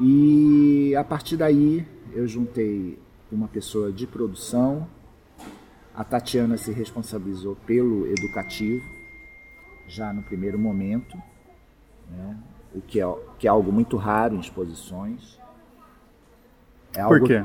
E 0.00 0.96
a 0.96 1.04
partir 1.04 1.36
daí 1.36 1.86
eu 2.14 2.26
juntei 2.26 2.98
uma 3.30 3.48
pessoa 3.48 3.92
de 3.92 4.06
produção, 4.06 4.88
a 5.96 6.04
Tatiana 6.04 6.58
se 6.58 6.70
responsabilizou 6.72 7.56
pelo 7.66 8.06
educativo, 8.06 8.84
já 9.88 10.12
no 10.12 10.22
primeiro 10.22 10.58
momento, 10.58 11.16
né? 12.10 12.36
o 12.74 12.82
que 12.82 13.00
é, 13.00 13.14
que 13.38 13.46
é 13.46 13.50
algo 13.50 13.72
muito 13.72 13.96
raro 13.96 14.34
em 14.34 14.40
exposições. 14.40 15.38
É 16.94 17.00
algo... 17.00 17.18
Por 17.18 17.26
quê? 17.26 17.44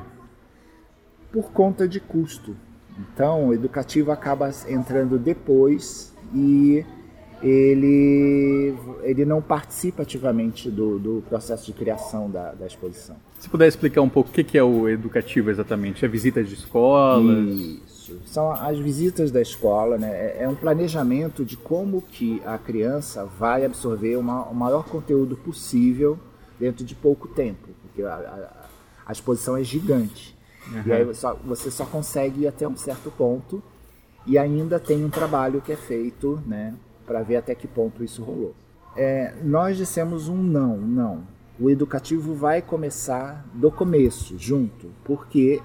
Por 1.32 1.52
conta 1.54 1.88
de 1.88 2.02
custo. 2.02 2.58
Então, 3.00 3.48
o 3.48 3.54
educativo 3.54 4.12
acaba 4.12 4.52
entrando 4.68 5.18
depois 5.18 6.14
e 6.36 6.86
ele, 7.42 8.76
ele 9.02 9.24
não 9.24 9.42
participa 9.42 10.04
ativamente 10.04 10.70
do, 10.70 11.00
do 11.00 11.24
processo 11.30 11.68
de 11.68 11.74
criação 11.74 12.30
da, 12.30 12.52
da 12.52 12.68
exposição. 12.68 13.16
Se 13.40 13.48
puder 13.48 13.68
explicar 13.68 14.02
um 14.02 14.10
pouco 14.10 14.30
o 14.30 14.34
que 14.34 14.58
é 14.58 14.64
o 14.64 14.90
educativo 14.90 15.50
exatamente? 15.50 16.04
É 16.04 16.08
visita 16.10 16.44
de 16.44 16.54
escolas? 16.54 17.48
Isso. 17.48 17.91
São 18.26 18.52
as 18.52 18.78
visitas 18.78 19.32
da 19.32 19.42
escola, 19.42 19.98
né? 19.98 20.10
É, 20.10 20.44
é 20.44 20.50
um 20.50 20.56
planejamento 20.56 21.44
de 21.46 21.56
como 21.58 22.02
que 22.02 22.42
a 22.46 22.58
criança 22.58 23.26
vai 23.26 23.66
absorver 23.66 24.16
uma, 24.18 24.44
o 24.46 24.56
maior 24.56 24.86
conteúdo 24.86 25.36
possível 25.36 26.18
dentro 26.60 26.86
de 26.86 26.96
pouco 26.96 27.28
tempo, 27.28 27.70
porque 27.82 28.04
a, 28.04 28.14
a, 28.14 28.66
a 29.08 29.12
exposição 29.12 29.58
é 29.58 29.64
gigante. 29.64 30.38
Uhum. 30.68 30.84
E 30.86 30.92
aí 30.92 31.16
só, 31.16 31.34
você 31.46 31.72
só 31.72 31.86
consegue 31.86 32.42
ir 32.42 32.48
até 32.48 32.68
um 32.68 32.78
certo 32.78 33.12
ponto 33.12 33.62
e 34.26 34.38
ainda 34.38 34.80
tem 34.80 35.04
um 35.04 35.10
trabalho 35.10 35.62
que 35.62 35.72
é 35.72 35.78
feito, 35.78 36.42
né? 36.46 36.76
Para 37.06 37.24
ver 37.24 37.38
até 37.38 37.56
que 37.56 37.68
ponto 37.68 38.04
isso 38.04 38.24
rolou. 38.24 38.54
É, 38.96 39.34
nós 39.44 39.78
dissemos 39.78 40.28
um 40.28 40.38
não, 40.38 40.78
não 40.78 41.24
o 41.62 41.70
educativo 41.70 42.34
vai 42.34 42.60
começar 42.60 43.46
do 43.54 43.72
começo, 43.72 44.36
junto, 44.36 44.88
porque 45.04 45.62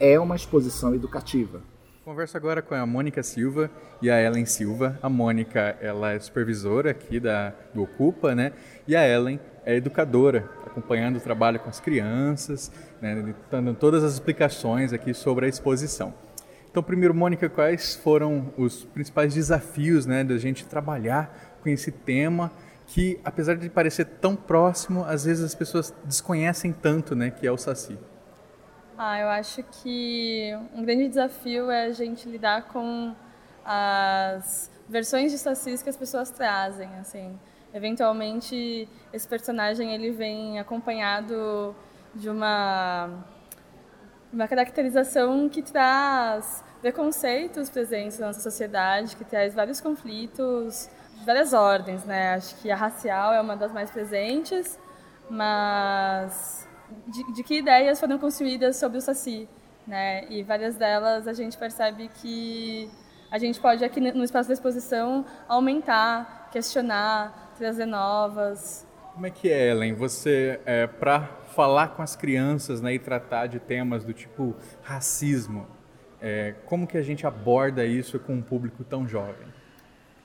é 0.00 0.18
uma 0.18 0.34
exposição 0.34 0.94
educativa. 0.94 1.60
Converso 2.06 2.36
agora 2.36 2.62
com 2.62 2.72
a 2.72 2.86
Mônica 2.86 3.20
Silva 3.20 3.68
e 4.00 4.08
a 4.08 4.22
Ellen 4.22 4.46
Silva. 4.46 4.96
A 5.02 5.08
Mônica, 5.08 5.76
ela 5.80 6.12
é 6.12 6.20
supervisora 6.20 6.92
aqui 6.92 7.18
da, 7.18 7.52
do 7.74 7.82
Ocupa, 7.82 8.32
né? 8.32 8.52
E 8.86 8.94
a 8.94 9.04
Ellen 9.04 9.40
é 9.64 9.74
educadora, 9.74 10.48
acompanhando 10.64 11.16
o 11.16 11.20
trabalho 11.20 11.58
com 11.58 11.68
as 11.68 11.80
crianças, 11.80 12.70
né? 13.02 13.34
dando 13.50 13.74
todas 13.74 14.04
as 14.04 14.12
explicações 14.12 14.92
aqui 14.92 15.12
sobre 15.12 15.46
a 15.46 15.48
exposição. 15.48 16.14
Então, 16.70 16.80
primeiro, 16.80 17.12
Mônica, 17.12 17.48
quais 17.48 17.96
foram 17.96 18.54
os 18.56 18.84
principais 18.84 19.34
desafios, 19.34 20.06
né, 20.06 20.22
da 20.22 20.38
gente 20.38 20.64
trabalhar 20.64 21.58
com 21.60 21.68
esse 21.68 21.90
tema 21.90 22.52
que, 22.86 23.18
apesar 23.24 23.56
de 23.56 23.68
parecer 23.68 24.04
tão 24.04 24.36
próximo, 24.36 25.02
às 25.02 25.24
vezes 25.24 25.42
as 25.42 25.56
pessoas 25.56 25.92
desconhecem 26.04 26.72
tanto, 26.72 27.16
né, 27.16 27.32
que 27.32 27.44
é 27.44 27.50
o 27.50 27.58
Saci? 27.58 27.98
Ah, 28.98 29.20
eu 29.20 29.28
acho 29.28 29.62
que 29.62 30.52
um 30.74 30.82
grande 30.82 31.06
desafio 31.06 31.70
é 31.70 31.84
a 31.84 31.92
gente 31.92 32.26
lidar 32.26 32.62
com 32.68 33.14
as 33.62 34.70
versões 34.88 35.30
de 35.30 35.36
Sacis 35.36 35.82
que 35.82 35.90
as 35.90 35.96
pessoas 35.98 36.30
trazem, 36.30 36.88
assim. 36.98 37.38
Eventualmente, 37.74 38.88
esse 39.12 39.28
personagem 39.28 39.92
ele 39.92 40.12
vem 40.12 40.58
acompanhado 40.58 41.76
de 42.14 42.30
uma 42.30 43.10
uma 44.32 44.48
caracterização 44.48 45.48
que 45.48 45.62
traz 45.62 46.64
preconceitos 46.80 47.68
presentes 47.70 48.18
na 48.18 48.28
nossa 48.28 48.40
sociedade, 48.40 49.14
que 49.16 49.24
traz 49.24 49.54
vários 49.54 49.80
conflitos 49.80 50.88
de 51.18 51.24
várias 51.24 51.52
ordens, 51.52 52.04
né? 52.04 52.34
Acho 52.34 52.56
que 52.56 52.70
a 52.70 52.76
racial 52.76 53.32
é 53.34 53.40
uma 53.40 53.56
das 53.56 53.72
mais 53.72 53.90
presentes, 53.90 54.78
mas 55.28 56.65
de, 57.06 57.32
de 57.32 57.42
que 57.42 57.58
ideias 57.58 57.98
foram 57.98 58.18
construídas 58.18 58.76
sobre 58.76 58.98
o 58.98 59.00
Saci, 59.00 59.48
né? 59.86 60.26
E 60.30 60.42
várias 60.42 60.76
delas 60.76 61.26
a 61.26 61.32
gente 61.32 61.56
percebe 61.56 62.08
que 62.08 62.90
a 63.30 63.38
gente 63.38 63.60
pode 63.60 63.84
aqui 63.84 64.00
no 64.00 64.24
espaço 64.24 64.48
da 64.48 64.54
exposição 64.54 65.24
aumentar, 65.48 66.48
questionar, 66.52 67.52
trazer 67.58 67.86
novas. 67.86 68.86
Como 69.14 69.26
é 69.26 69.30
que 69.30 69.50
é, 69.50 69.70
Ellen? 69.70 69.94
Você, 69.94 70.60
é, 70.66 70.86
para 70.86 71.22
falar 71.54 71.88
com 71.88 72.02
as 72.02 72.14
crianças 72.14 72.80
né, 72.80 72.94
e 72.94 72.98
tratar 72.98 73.46
de 73.46 73.58
temas 73.58 74.04
do 74.04 74.12
tipo 74.12 74.54
racismo, 74.82 75.66
é, 76.20 76.54
como 76.66 76.86
que 76.86 76.98
a 76.98 77.02
gente 77.02 77.26
aborda 77.26 77.84
isso 77.84 78.18
com 78.18 78.34
um 78.34 78.42
público 78.42 78.84
tão 78.84 79.08
jovem? 79.08 79.46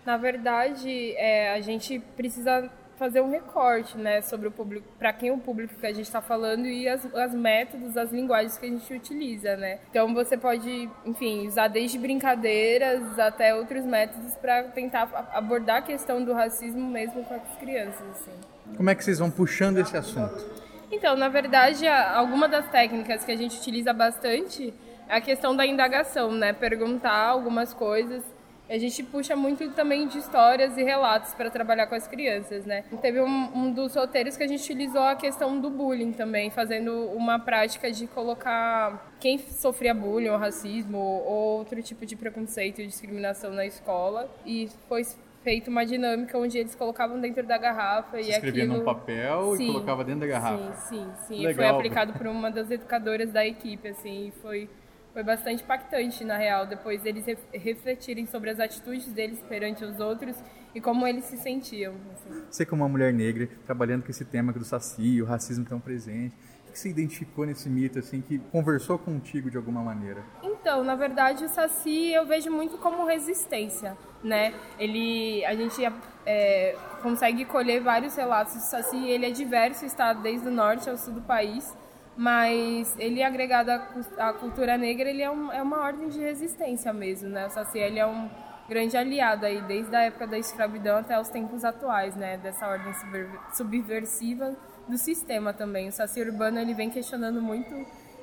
Na 0.06 0.18
verdade, 0.18 1.14
é, 1.16 1.54
a 1.54 1.62
gente 1.62 2.00
precisa 2.18 2.70
fazer 3.02 3.20
um 3.20 3.32
recorte, 3.32 3.98
né, 3.98 4.22
sobre 4.22 4.48
o 4.48 4.52
público, 4.52 4.86
para 5.00 5.12
quem 5.12 5.32
o 5.32 5.40
público 5.40 5.74
que 5.74 5.88
a 5.88 5.92
gente 5.92 6.06
está 6.06 6.22
falando 6.22 6.68
e 6.68 6.88
as, 6.88 7.04
as 7.16 7.34
métodos, 7.34 7.98
as 7.98 8.12
linguagens 8.12 8.60
que 8.60 8.66
a 8.68 8.70
gente 8.70 8.94
utiliza, 8.94 9.58
né. 9.58 9.80
Então 9.90 10.14
você 10.14 10.38
pode, 10.38 10.88
enfim, 11.04 11.48
usar 11.48 11.68
desde 11.68 11.98
brincadeiras 11.98 13.18
até 13.18 13.56
outros 13.56 13.86
métodos 13.86 14.36
para 14.36 14.66
tentar 14.66 15.10
abordar 15.34 15.78
a 15.78 15.82
questão 15.82 16.24
do 16.24 16.32
racismo 16.32 16.88
mesmo 16.88 17.24
com 17.24 17.34
as 17.34 17.58
crianças, 17.60 18.08
assim. 18.12 18.32
Como 18.78 18.88
é 18.88 18.94
que 18.94 19.04
vocês 19.04 19.18
vão 19.18 19.32
puxando 19.32 19.80
esse 19.80 19.98
assunto? 19.98 20.46
Então, 20.92 21.16
na 21.16 21.28
verdade, 21.28 21.88
alguma 21.88 22.48
das 22.48 22.70
técnicas 22.70 23.24
que 23.24 23.32
a 23.32 23.36
gente 23.36 23.58
utiliza 23.58 23.92
bastante 23.94 24.72
é 25.10 25.16
a 25.16 25.22
questão 25.22 25.56
da 25.56 25.66
indagação, 25.66 26.32
né, 26.34 26.54
perguntar 26.54 27.18
algumas 27.18 27.74
coisas 27.74 28.24
a 28.72 28.78
gente 28.78 29.04
puxa 29.04 29.36
muito 29.36 29.70
também 29.72 30.08
de 30.08 30.18
histórias 30.18 30.78
e 30.78 30.84
relatos 30.84 31.34
para 31.34 31.50
trabalhar 31.50 31.88
com 31.88 31.96
as 31.96 32.08
crianças, 32.08 32.66
né? 32.66 32.86
Teve 33.02 33.20
um, 33.20 33.52
um, 33.54 33.72
dos 33.74 33.96
roteiros 33.96 34.38
que 34.38 34.44
a 34.44 34.48
gente 34.48 34.64
utilizou 34.64 35.02
a 35.02 35.16
questão 35.16 35.60
do 35.60 35.70
bullying 35.70 36.14
também, 36.14 36.50
fazendo 36.50 37.08
uma 37.10 37.38
prática 37.38 37.92
de 37.92 38.08
colocar 38.08 39.12
quem 39.20 39.38
sofria 39.38 39.94
bullying 39.94 40.30
ou 40.30 40.38
racismo 40.38 40.98
ou 40.98 41.58
outro 41.58 41.84
tipo 41.84 42.06
de 42.06 42.16
preconceito 42.16 42.82
e 42.82 42.88
discriminação 42.88 43.52
na 43.52 43.66
escola 43.66 44.30
e 44.46 44.70
foi 44.88 45.04
feito 45.44 45.70
uma 45.70 45.86
dinâmica 45.86 46.38
onde 46.38 46.58
eles 46.58 46.74
colocavam 46.76 47.20
dentro 47.20 47.44
da 47.44 47.58
garrafa 47.58 48.18
Você 48.18 48.30
e 48.30 48.32
escrevia 48.32 48.64
aquilo... 48.64 48.80
num 48.80 48.86
papel 48.86 49.56
sim, 49.58 49.64
e 49.64 49.68
colocava 49.68 50.04
dentro 50.04 50.22
da 50.22 50.28
garrafa. 50.28 50.74
Sim, 50.74 50.98
sim, 50.98 51.12
sim. 51.28 51.46
Legal. 51.46 51.56
Foi 51.56 51.80
aplicado 51.80 52.14
por 52.14 52.28
uma 52.28 52.50
das 52.50 52.72
educadoras 52.72 53.32
da 53.32 53.46
equipe, 53.46 53.90
assim, 53.90 54.28
e 54.28 54.32
foi 54.42 54.70
foi 55.14 55.24
bastante 55.24 55.64
impactante, 55.64 56.24
na 56.24 56.38
real, 56.38 56.66
depois 56.66 57.06
eles 57.06 57.26
refletirem 57.54 58.26
sobre 58.26 58.50
as 58.50 58.60
atitudes 58.60 59.12
deles 59.12 59.42
perante 59.48 59.84
os 59.84 60.00
outros 60.00 60.36
e 60.74 60.80
como 60.80 61.06
eles 61.06 61.26
se 61.26 61.38
sentiam. 61.38 61.94
Assim. 62.14 62.44
Você, 62.50 62.66
como 62.66 62.84
uma 62.84 62.90
mulher 62.90 63.14
negra, 63.14 63.50
trabalhando 63.66 64.04
com 64.04 64.12
esse 64.12 64.24
tema 64.24 64.54
do 64.54 64.64
saci, 64.64 65.22
o 65.22 65.26
racismo 65.26 65.66
tão 65.66 65.80
presente, 65.80 66.34
o 66.68 66.72
que 66.72 66.80
você 66.80 66.90
identificou 66.90 67.46
nesse 67.46 67.70
mito, 67.70 68.00
assim, 68.00 68.22
que 68.22 68.40
conversou 68.40 68.98
contigo 68.98 69.52
de 69.52 69.58
alguma 69.58 69.82
maneira? 69.82 70.24
Então, 70.42 70.82
na 70.84 70.96
verdade, 70.96 71.44
o 71.44 71.50
saci 71.50 72.14
eu 72.14 72.26
vejo 72.26 72.50
muito 72.50 72.78
como 72.78 73.06
resistência, 73.06 73.98
né? 74.24 74.54
Ele, 74.80 75.44
a 75.44 75.54
gente 75.54 75.82
é, 76.26 76.78
consegue 77.02 77.44
colher 77.44 77.82
vários 77.82 78.16
relatos 78.16 78.54
do 78.54 78.62
saci, 78.62 79.06
ele 79.10 79.26
é 79.26 79.32
diverso, 79.32 79.86
está 79.86 80.14
desde 80.14 80.48
o 80.48 80.52
norte 80.52 80.90
ao 80.90 80.96
sul 80.96 81.16
do 81.16 81.22
país, 81.22 81.76
mas 82.16 82.96
ele 83.00 83.24
agregado 83.24 83.72
à 84.18 84.34
cultura 84.34 84.78
negra, 84.78 85.10
ele 85.10 85.22
é, 85.22 85.32
um, 85.32 85.52
é, 85.52 85.62
uma 85.62 85.80
ordem 85.80 86.10
de 86.10 86.20
resistência 86.20 86.92
mesmo, 86.92 87.30
né? 87.30 87.48
O 87.48 87.50
Saci, 87.50 87.80
ele 87.80 88.00
é 88.00 88.06
um 88.06 88.30
grande 88.68 88.96
aliado 88.96 89.46
aí, 89.46 89.62
desde 89.62 89.96
a 89.96 90.02
época 90.02 90.28
da 90.28 90.38
escravidão 90.38 90.98
até 90.98 91.20
os 91.20 91.30
tempos 91.30 91.64
atuais, 91.64 92.16
né? 92.16 92.38
Dessa 92.38 92.68
ordem 92.68 92.94
subversiva 93.54 94.56
do 94.88 94.98
sistema 94.98 95.54
também. 95.54 95.88
O 95.88 95.92
Saci 95.92 96.22
urbano, 96.22 96.60
ele 96.60 96.74
vem 96.74 96.90
questionando 96.90 97.42
muito 97.42 97.74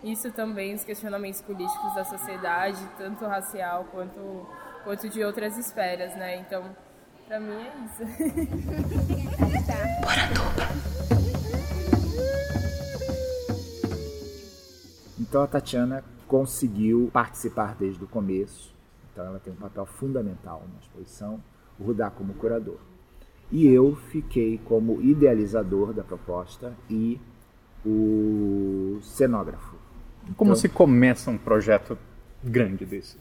isso 0.03 0.31
também, 0.31 0.75
os 0.75 0.85
questionamentos 0.85 1.41
políticos 1.43 1.95
da 1.95 2.05
sociedade, 2.05 2.79
tanto 2.97 3.25
racial 3.27 3.85
quanto, 3.91 4.47
quanto 4.85 5.09
de 5.09 5.25
outras 5.25 5.57
esferas, 5.59 6.15
né? 6.15 6.37
Então, 6.37 6.65
pra 7.27 7.41
mim 7.41 7.67
é 7.67 7.73
isso. 7.85 8.05
Então 15.29 15.43
a 15.43 15.47
Tatiana 15.47 16.03
conseguiu 16.27 17.11
participar 17.13 17.75
desde 17.79 18.03
o 18.03 18.07
começo, 18.07 18.75
então 19.13 19.25
ela 19.27 19.39
tem 19.39 19.53
um 19.53 19.57
papel 19.57 19.85
fundamental 19.85 20.63
na 20.73 20.81
exposição, 20.81 21.43
o 21.79 21.85
Rudá 21.85 22.11
como 22.11 22.35
curador. 22.35 22.79
E 23.51 23.67
eu 23.67 23.97
fiquei 24.11 24.59
como 24.65 25.01
idealizador 25.03 25.93
da 25.93 26.03
proposta 26.03 26.75
e 26.89 27.21
o 27.85 28.99
cenógrafo. 29.03 29.77
Como 30.37 30.51
Então, 30.51 30.57
se 30.57 30.69
começa 30.69 31.31
um 31.31 31.39
projeto 31.39 31.97
grande 32.43 32.85
desse? 32.85 33.17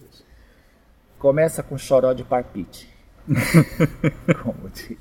Começa 1.18 1.64
com 1.64 1.78
choró 1.78 2.14
de 2.14 2.24
parpite, 2.24 2.90
como 4.44 4.70
diz, 4.70 4.98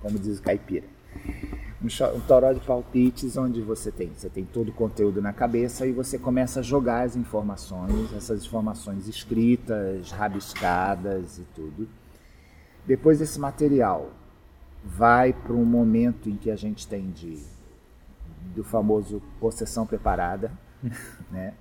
como 0.00 0.18
diz 0.18 0.38
o 0.38 0.42
caipira. 0.42 0.86
Um, 1.82 2.20
toró 2.20 2.52
de 2.54 2.60
palpites 2.60 3.36
onde 3.36 3.60
você 3.60 3.92
tem, 3.92 4.10
você 4.16 4.30
tem 4.30 4.46
todo 4.46 4.70
o 4.70 4.72
conteúdo 4.72 5.20
na 5.20 5.32
cabeça 5.32 5.86
e 5.86 5.92
você 5.92 6.18
começa 6.18 6.60
a 6.60 6.62
jogar 6.62 7.02
as 7.02 7.16
informações, 7.16 8.14
essas 8.14 8.46
informações 8.46 9.06
escritas, 9.06 10.10
rabiscadas 10.10 11.38
e 11.38 11.42
tudo. 11.54 11.86
Depois 12.86 13.20
esse 13.20 13.38
material 13.38 14.10
vai 14.82 15.34
para 15.34 15.52
um 15.52 15.64
momento 15.64 16.30
em 16.30 16.36
que 16.36 16.50
a 16.50 16.56
gente 16.56 16.86
tem 16.86 17.10
de 17.10 17.38
do 18.54 18.64
famoso 18.64 19.20
possessão 19.38 19.86
preparada, 19.86 20.50
né? 21.30 21.52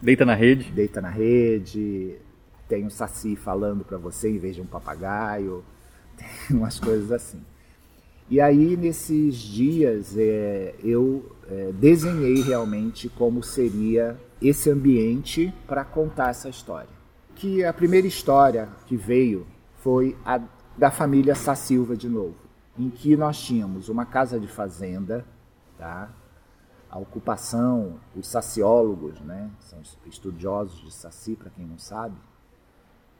Deita 0.00 0.24
na 0.24 0.34
rede. 0.34 0.70
deita 0.70 1.00
na 1.00 1.10
rede, 1.10 2.16
tem 2.68 2.86
um 2.86 2.90
saci 2.90 3.34
falando 3.34 3.84
para 3.84 3.98
você 3.98 4.30
em 4.30 4.38
vez 4.38 4.54
de 4.54 4.62
um 4.62 4.66
papagaio, 4.66 5.64
tem 6.16 6.56
umas 6.56 6.78
coisas 6.78 7.10
assim. 7.10 7.42
E 8.30 8.40
aí, 8.40 8.76
nesses 8.76 9.36
dias, 9.36 10.14
é, 10.16 10.74
eu 10.82 11.34
é, 11.48 11.72
desenhei 11.72 12.42
realmente 12.42 13.08
como 13.08 13.42
seria 13.42 14.20
esse 14.40 14.70
ambiente 14.70 15.52
para 15.66 15.84
contar 15.84 16.30
essa 16.30 16.48
história. 16.48 16.90
Que 17.34 17.64
a 17.64 17.72
primeira 17.72 18.06
história 18.06 18.68
que 18.86 18.96
veio 18.96 19.46
foi 19.76 20.16
a 20.24 20.40
da 20.76 20.90
família 20.90 21.34
Sá 21.34 21.56
Silva 21.56 21.96
de 21.96 22.08
novo, 22.08 22.36
em 22.78 22.88
que 22.88 23.16
nós 23.16 23.40
tínhamos 23.40 23.88
uma 23.88 24.06
casa 24.06 24.38
de 24.38 24.46
fazenda, 24.46 25.24
tá? 25.76 26.08
a 26.90 26.98
ocupação, 26.98 27.98
os 28.16 28.28
saciólogos, 28.28 29.20
né? 29.20 29.50
são 29.60 29.80
estudiosos 30.06 30.80
de 30.80 30.92
saci, 30.92 31.34
para 31.34 31.50
quem 31.50 31.66
não 31.66 31.78
sabe. 31.78 32.16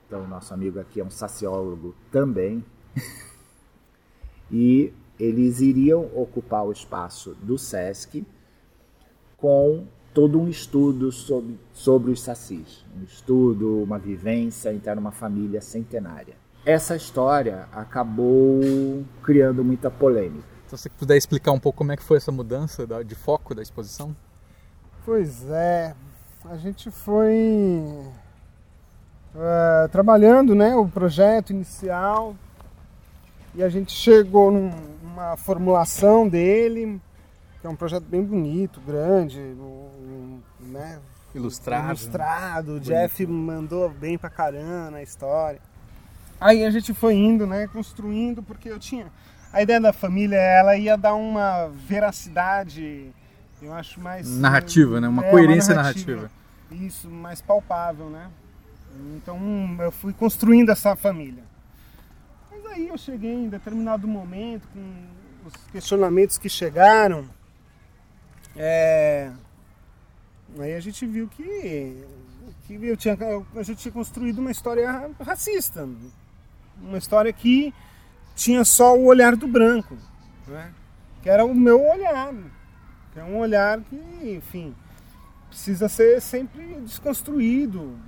Então, 0.07 0.27
nosso 0.27 0.55
amigo 0.55 0.79
aqui 0.79 1.01
é 1.01 1.05
um 1.05 1.11
saciólogo 1.11 1.95
também. 2.11 2.65
e 4.51 4.93
eles 5.19 5.61
iriam 5.61 6.09
ocupar 6.15 6.65
o 6.65 6.73
espaço 6.73 7.37
do 7.43 7.59
SESC 7.59 8.25
com 9.37 9.85
todo 10.15 10.41
um 10.41 10.49
estudo 10.49 11.13
sobre, 11.13 11.59
sobre 11.73 12.11
os 12.11 12.21
sacis. 12.23 12.85
Um 12.99 13.05
estudo, 13.05 13.83
uma 13.83 13.99
vivência, 13.99 14.73
então 14.73 14.91
era 14.91 15.01
uma 15.01 15.13
família 15.13 15.61
centenária. 15.61 16.35
Essa 16.65 16.97
história 16.97 17.69
acabou 17.73 19.05
criando 19.23 19.65
muita 19.65 19.91
polêmica. 19.91 20.47
Se 20.67 20.77
você 20.77 20.89
puder 20.91 21.17
explicar 21.17 21.53
um 21.53 21.59
pouco 21.61 21.79
como 21.79 21.93
é 21.93 21.97
que 21.97 22.03
foi 22.03 22.17
essa 22.19 22.31
mudança 22.33 22.87
da- 22.87 23.03
de 23.03 23.15
foco 23.15 23.55
da 23.55 23.63
exposição? 23.63 24.15
Pois 25.05 25.49
é, 25.51 25.95
a 26.45 26.57
gente 26.57 26.91
foi 26.91 27.89
eh, 29.35 29.89
trabalhando 29.91 30.55
né, 30.55 30.75
o 30.77 30.87
projeto 30.89 31.51
inicial 31.51 32.37
e 33.59 33.63
a 33.65 33.69
gente 33.69 33.91
chegou 33.91 34.53
num- 34.53 34.71
numa 35.03 35.37
formulação 35.37 36.29
dele, 36.29 37.01
que 37.61 37.67
é 37.67 37.71
um 37.71 37.75
projeto 37.75 38.05
bem 38.05 38.23
bonito, 38.23 38.81
grande, 38.81 39.37
um- 39.41 39.89
um, 40.01 40.41
né, 40.61 41.01
Ilustrado. 41.35 41.89
ilustrado, 41.89 42.73
o 42.77 42.81
Jeff 42.81 43.27
mandou 43.27 43.91
bem 43.91 44.17
pra 44.17 44.31
caramba 44.31 44.93
na 44.93 45.03
história. 45.03 45.61
Aí 46.41 46.65
a 46.65 46.71
gente 46.71 46.95
foi 46.95 47.15
indo, 47.15 47.49
né, 47.49 47.67
construindo, 47.67 48.45
porque 48.45 48.69
eu 48.71 48.79
tinha 48.79 49.07
a 49.53 49.61
ideia 49.61 49.81
da 49.81 49.93
família, 49.93 50.37
ela 50.37 50.77
ia 50.77 50.97
dar 50.97 51.15
uma 51.15 51.67
veracidade, 51.67 53.11
eu 53.61 53.73
acho 53.73 54.01
mais 54.01 54.31
Narrativa, 54.39 55.01
né? 55.01 55.09
Uma 55.09 55.25
É, 55.27 55.31
coerência 55.33 55.75
narrativa. 55.75 56.31
Isso, 56.71 57.11
mais 57.11 57.41
palpável, 57.41 58.09
né? 58.09 58.29
Então 59.17 59.37
eu 59.81 59.91
fui 59.91 60.13
construindo 60.13 60.71
essa 60.71 60.95
família. 60.95 61.43
Aí 62.71 62.89
eu 62.89 62.99
cheguei 62.99 63.33
em 63.33 63.49
determinado 63.49 64.07
momento 64.07 64.67
com 64.69 65.07
os 65.47 65.55
questionamentos 65.73 66.39
que 66.39 66.49
chegaram. 66.49 67.29
É, 68.57 69.31
Aí 70.59 70.75
a 70.75 70.81
gente 70.81 71.07
viu 71.07 71.29
que, 71.29 72.05
que 72.67 72.75
eu 72.75 72.97
tinha, 72.97 73.17
a 73.55 73.63
gente 73.63 73.79
tinha 73.83 73.93
construído 73.93 74.39
uma 74.39 74.51
história 74.51 75.11
racista. 75.21 75.87
Uma 76.81 76.97
história 76.99 77.33
que 77.33 77.73
tinha 78.35 78.65
só 78.65 78.97
o 78.97 79.05
olhar 79.05 79.37
do 79.37 79.47
branco. 79.47 79.97
Né? 80.47 80.73
Que 81.23 81.29
era 81.29 81.45
o 81.45 81.55
meu 81.55 81.81
olhar. 81.87 82.33
Que 83.13 83.21
é 83.21 83.25
um 83.25 83.39
olhar 83.39 83.81
que, 83.83 83.97
enfim, 84.37 84.75
precisa 85.49 85.89
ser 85.89 86.21
sempre 86.23 86.63
desconstruído, 86.81 87.99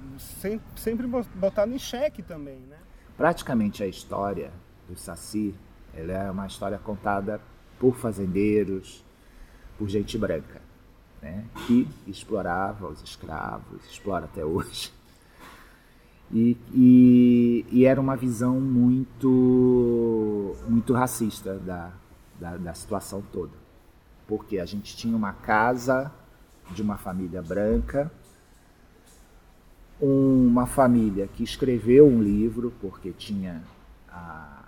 sem- 0.40 0.60
sempre 0.76 1.06
botado 1.06 1.72
em 1.74 1.78
xeque 1.78 2.22
também. 2.22 2.58
Né? 2.60 2.76
Praticamente 3.20 3.82
a 3.82 3.86
história 3.86 4.50
do 4.88 4.98
Saci, 4.98 5.54
ela 5.92 6.10
é 6.10 6.30
uma 6.30 6.46
história 6.46 6.78
contada 6.78 7.38
por 7.78 7.94
fazendeiros, 7.94 9.04
por 9.76 9.90
gente 9.90 10.16
branca, 10.16 10.62
né? 11.20 11.44
que 11.66 11.86
explorava 12.06 12.88
os 12.88 13.02
escravos, 13.02 13.84
explora 13.90 14.24
até 14.24 14.42
hoje. 14.42 14.90
E, 16.32 16.56
e, 16.72 17.66
e 17.70 17.84
era 17.84 18.00
uma 18.00 18.16
visão 18.16 18.58
muito, 18.58 20.56
muito 20.66 20.94
racista 20.94 21.58
da, 21.58 21.92
da, 22.40 22.56
da 22.56 22.72
situação 22.72 23.22
toda. 23.30 23.52
Porque 24.26 24.58
a 24.58 24.64
gente 24.64 24.96
tinha 24.96 25.14
uma 25.14 25.34
casa 25.34 26.10
de 26.70 26.80
uma 26.80 26.96
família 26.96 27.42
branca, 27.42 28.10
uma 30.00 30.66
família 30.66 31.28
que 31.34 31.42
escreveu 31.42 32.06
um 32.06 32.22
livro, 32.22 32.72
porque 32.80 33.10
tinha 33.12 33.62
a 34.08 34.64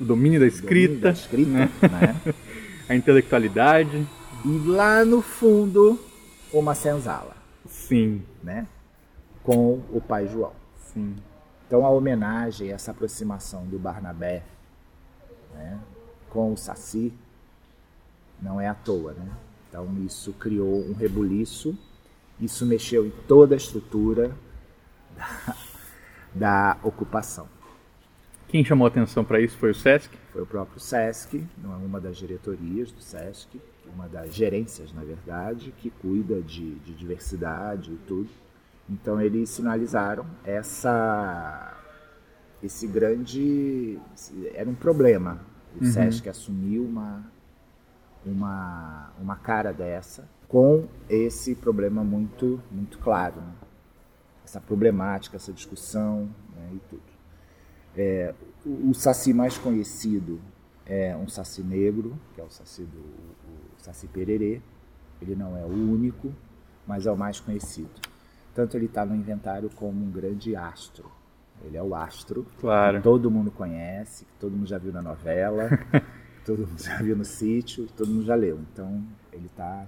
O 0.00 0.04
domínio 0.04 0.38
da 0.38 0.46
domínio 0.46 0.46
escrita, 0.46 1.00
da 1.02 1.10
escrita 1.10 1.50
né? 1.50 1.70
né? 1.82 2.34
a 2.88 2.94
intelectualidade. 2.94 4.06
e 4.44 4.58
lá 4.68 5.04
no 5.04 5.22
fundo 5.22 5.98
uma 6.52 6.74
senzala, 6.74 7.36
Sim, 7.66 8.22
né? 8.42 8.66
com 9.42 9.80
o 9.92 10.00
pai 10.00 10.26
João. 10.28 10.52
sim. 10.92 11.14
Então 11.66 11.84
a 11.84 11.90
homenagem, 11.90 12.70
essa 12.70 12.92
aproximação 12.92 13.64
do 13.66 13.76
Barnabé 13.78 14.44
né, 15.52 15.78
com 16.30 16.52
o 16.52 16.56
Saci 16.56 17.12
não 18.40 18.60
é 18.60 18.68
à 18.68 18.74
toa, 18.74 19.12
né? 19.14 19.28
Então 19.68 19.88
isso 20.04 20.32
criou 20.34 20.84
um 20.88 20.92
rebuliço, 20.92 21.76
isso 22.40 22.64
mexeu 22.64 23.04
em 23.04 23.10
toda 23.26 23.54
a 23.54 23.56
estrutura 23.56 24.32
da, 25.16 25.56
da 26.34 26.76
ocupação. 26.82 27.48
Quem 28.48 28.64
chamou 28.64 28.84
a 28.86 28.88
atenção 28.88 29.24
para 29.24 29.40
isso 29.40 29.56
foi 29.58 29.70
o 29.72 29.74
SESC? 29.74 30.10
Foi 30.32 30.42
o 30.42 30.46
próprio 30.46 30.78
SESC, 30.78 31.44
uma 31.64 32.00
das 32.00 32.16
diretorias 32.16 32.92
do 32.92 33.00
SESC, 33.02 33.60
uma 33.92 34.08
das 34.08 34.32
gerências, 34.34 34.92
na 34.92 35.02
verdade, 35.02 35.72
que 35.78 35.90
cuida 35.90 36.40
de, 36.42 36.76
de 36.76 36.94
diversidade 36.94 37.92
e 37.92 37.96
tudo. 38.06 38.28
Então 38.88 39.20
eles 39.20 39.50
sinalizaram 39.50 40.24
essa 40.44 41.72
esse 42.62 42.86
grande 42.86 43.98
era 44.54 44.68
um 44.70 44.74
problema. 44.74 45.40
O 45.78 45.84
Uhum. 45.84 45.90
SESC 45.92 46.28
assumiu 46.28 46.84
uma 46.84 47.24
uma 48.24 49.10
uma 49.20 49.36
cara 49.36 49.72
dessa 49.72 50.28
com 50.48 50.86
esse 51.08 51.54
problema 51.54 52.02
muito 52.04 52.62
muito 52.70 52.98
claro, 52.98 53.40
né? 53.40 53.52
Essa 54.46 54.60
problemática, 54.60 55.36
essa 55.36 55.52
discussão 55.52 56.30
né, 56.54 56.70
e 56.74 56.78
tudo. 56.88 57.02
É, 57.96 58.32
o, 58.64 58.90
o 58.90 58.94
saci 58.94 59.34
mais 59.34 59.58
conhecido 59.58 60.40
é 60.86 61.16
um 61.16 61.26
saci 61.28 61.62
negro, 61.62 62.16
que 62.32 62.40
é 62.40 62.44
o 62.44 62.50
saci 62.50 62.82
do 62.84 62.98
o 63.00 63.78
saci 63.78 64.06
pererê. 64.06 64.60
Ele 65.20 65.34
não 65.34 65.56
é 65.56 65.64
o 65.64 65.68
único, 65.68 66.32
mas 66.86 67.06
é 67.06 67.10
o 67.10 67.16
mais 67.16 67.40
conhecido. 67.40 67.90
Tanto 68.54 68.76
ele 68.76 68.86
está 68.86 69.04
no 69.04 69.16
inventário 69.16 69.68
como 69.74 70.04
um 70.04 70.10
grande 70.10 70.54
astro. 70.54 71.10
Ele 71.64 71.76
é 71.76 71.82
o 71.82 71.94
astro 71.94 72.46
Claro. 72.60 72.98
que 72.98 73.02
todo 73.02 73.30
mundo 73.30 73.50
conhece, 73.50 74.24
que 74.26 74.32
todo 74.38 74.52
mundo 74.52 74.66
já 74.68 74.78
viu 74.78 74.92
na 74.92 75.02
novela, 75.02 75.68
que 75.68 76.44
todo 76.46 76.66
mundo 76.66 76.80
já 76.80 76.98
viu 77.02 77.16
no 77.16 77.24
sítio, 77.24 77.86
que 77.86 77.92
todo 77.94 78.08
mundo 78.08 78.24
já 78.24 78.34
leu. 78.36 78.60
Então 78.72 79.02
ele 79.32 79.50
tá 79.56 79.84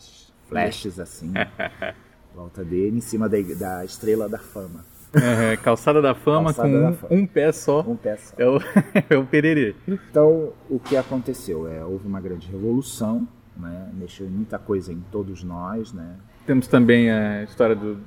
flashes 0.48 0.98
assim, 0.98 1.32
volta 2.38 2.64
dele, 2.64 2.98
em 2.98 3.00
cima 3.00 3.28
da, 3.28 3.36
da 3.58 3.84
estrela 3.84 4.28
da 4.28 4.38
fama. 4.38 4.84
É, 5.12 5.56
calçada 5.56 6.02
da 6.02 6.14
Fama 6.14 6.52
Calçada 6.52 6.68
com 6.68 6.80
da 6.80 6.90
um, 6.90 6.94
Fama. 6.94 7.14
um 7.14 7.26
pé 7.26 7.50
só. 7.50 7.80
Um 7.80 7.96
pé 7.96 8.16
só. 8.16 8.34
É 8.38 8.46
o, 8.46 8.60
é 9.10 9.16
o 9.16 9.26
pererê. 9.26 9.74
Então, 9.88 10.52
o 10.68 10.78
que 10.78 10.96
aconteceu? 10.96 11.66
É, 11.66 11.82
houve 11.82 12.06
uma 12.06 12.20
grande 12.20 12.46
revolução, 12.46 13.26
né? 13.56 13.90
mexeu 13.94 14.26
em 14.26 14.30
muita 14.30 14.58
coisa 14.58 14.92
em 14.92 15.00
todos 15.10 15.42
nós, 15.42 15.92
né? 15.92 16.16
Temos 16.46 16.68
também 16.68 17.10
a 17.10 17.42
história 17.42 17.74
do. 17.74 17.98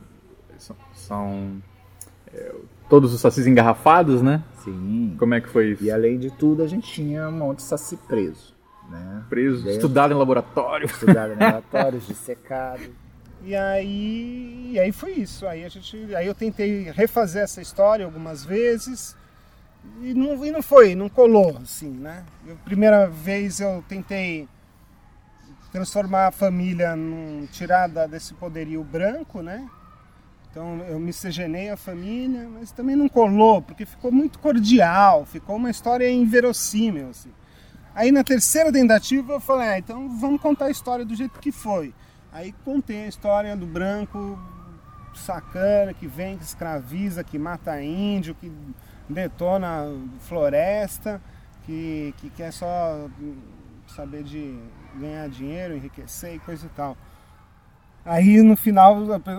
São. 0.57 0.75
são, 0.93 1.51
é, 2.31 2.53
todos 2.87 3.13
os 3.13 3.19
sacis 3.19 3.47
engarrafados, 3.47 4.21
né? 4.21 4.43
Sim. 4.63 5.15
Como 5.17 5.33
é 5.33 5.41
que 5.41 5.49
foi 5.49 5.71
isso? 5.71 5.83
E 5.83 5.91
além 5.91 6.19
de 6.19 6.29
tudo, 6.29 6.61
a 6.61 6.67
gente 6.67 6.87
tinha 6.87 7.27
um 7.27 7.31
monte 7.31 7.57
de 7.57 7.63
saci 7.63 7.97
preso, 8.07 8.53
né? 8.89 9.23
Preso, 9.27 9.57
Dentro, 9.57 9.71
estudado 9.71 10.13
em 10.13 10.17
laboratório. 10.17 10.85
Estudado 10.85 11.33
em 11.33 11.37
laboratórios, 11.37 12.05
dissecado. 12.07 12.83
E 13.43 13.55
aí, 13.55 14.71
e 14.73 14.79
aí 14.79 14.91
foi 14.91 15.13
isso. 15.13 15.47
Aí 15.47 15.65
a 15.65 15.69
gente, 15.69 16.15
aí 16.15 16.27
eu 16.27 16.35
tentei 16.35 16.91
refazer 16.91 17.43
essa 17.43 17.61
história 17.61 18.05
algumas 18.05 18.45
vezes 18.45 19.15
e 20.01 20.13
não, 20.13 20.45
e 20.45 20.51
não 20.51 20.61
foi, 20.61 20.93
não 20.95 21.09
colou, 21.09 21.57
assim, 21.61 21.89
né? 21.89 22.23
Eu, 22.45 22.55
primeira 22.57 23.07
vez 23.07 23.59
eu 23.59 23.83
tentei 23.87 24.47
transformar 25.71 26.27
a 26.27 26.31
família, 26.31 26.95
num, 26.95 27.47
tirar 27.51 27.87
da- 27.87 28.05
desse 28.05 28.33
poderio 28.33 28.83
branco, 28.83 29.41
né? 29.41 29.67
Então 30.49 30.79
eu 30.89 30.99
miscigenei 30.99 31.69
a 31.69 31.77
família, 31.77 32.47
mas 32.49 32.71
também 32.71 32.95
não 32.95 33.07
colou, 33.07 33.61
porque 33.61 33.85
ficou 33.85 34.11
muito 34.11 34.37
cordial, 34.37 35.25
ficou 35.25 35.55
uma 35.55 35.69
história 35.69 36.09
inverossímil, 36.11 37.09
assim. 37.09 37.31
Aí 37.95 38.11
na 38.11 38.23
terceira 38.23 38.71
tentativa 38.71 39.33
eu 39.33 39.39
falei, 39.39 39.67
ah, 39.67 39.79
então 39.79 40.09
vamos 40.19 40.41
contar 40.41 40.65
a 40.65 40.71
história 40.71 41.05
do 41.05 41.15
jeito 41.15 41.39
que 41.39 41.51
foi. 41.51 41.93
Aí 42.31 42.53
contei 42.63 43.05
a 43.05 43.07
história 43.07 43.55
do 43.55 43.65
branco 43.65 44.39
sacana 45.13 45.93
que 45.93 46.07
vem, 46.07 46.37
que 46.37 46.43
escraviza, 46.43 47.23
que 47.23 47.37
mata 47.37 47.81
índio, 47.81 48.35
que 48.35 48.51
detona 49.09 49.85
floresta, 50.21 51.21
que, 51.65 52.13
que 52.17 52.29
quer 52.29 52.51
só 52.53 53.09
saber 53.87 54.23
de 54.23 54.57
ganhar 54.95 55.27
dinheiro, 55.29 55.75
enriquecer 55.75 56.35
e 56.35 56.39
coisa 56.39 56.65
e 56.65 56.69
tal. 56.69 56.95
Aí 58.03 58.41
no 58.41 58.55
final 58.55 58.97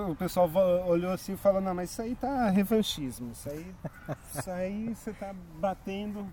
o 0.09 0.15
pessoal 0.15 0.49
olhou 0.87 1.13
assim 1.13 1.33
e 1.33 1.37
falou, 1.37 1.61
não, 1.61 1.75
mas 1.75 1.91
isso 1.91 2.03
aí 2.03 2.15
tá 2.15 2.49
revanchismo, 2.49 3.33
isso 3.33 3.49
aí, 3.49 3.75
isso 4.33 4.51
aí 4.51 4.95
você 4.95 5.13
tá 5.13 5.35
batendo 5.59 6.33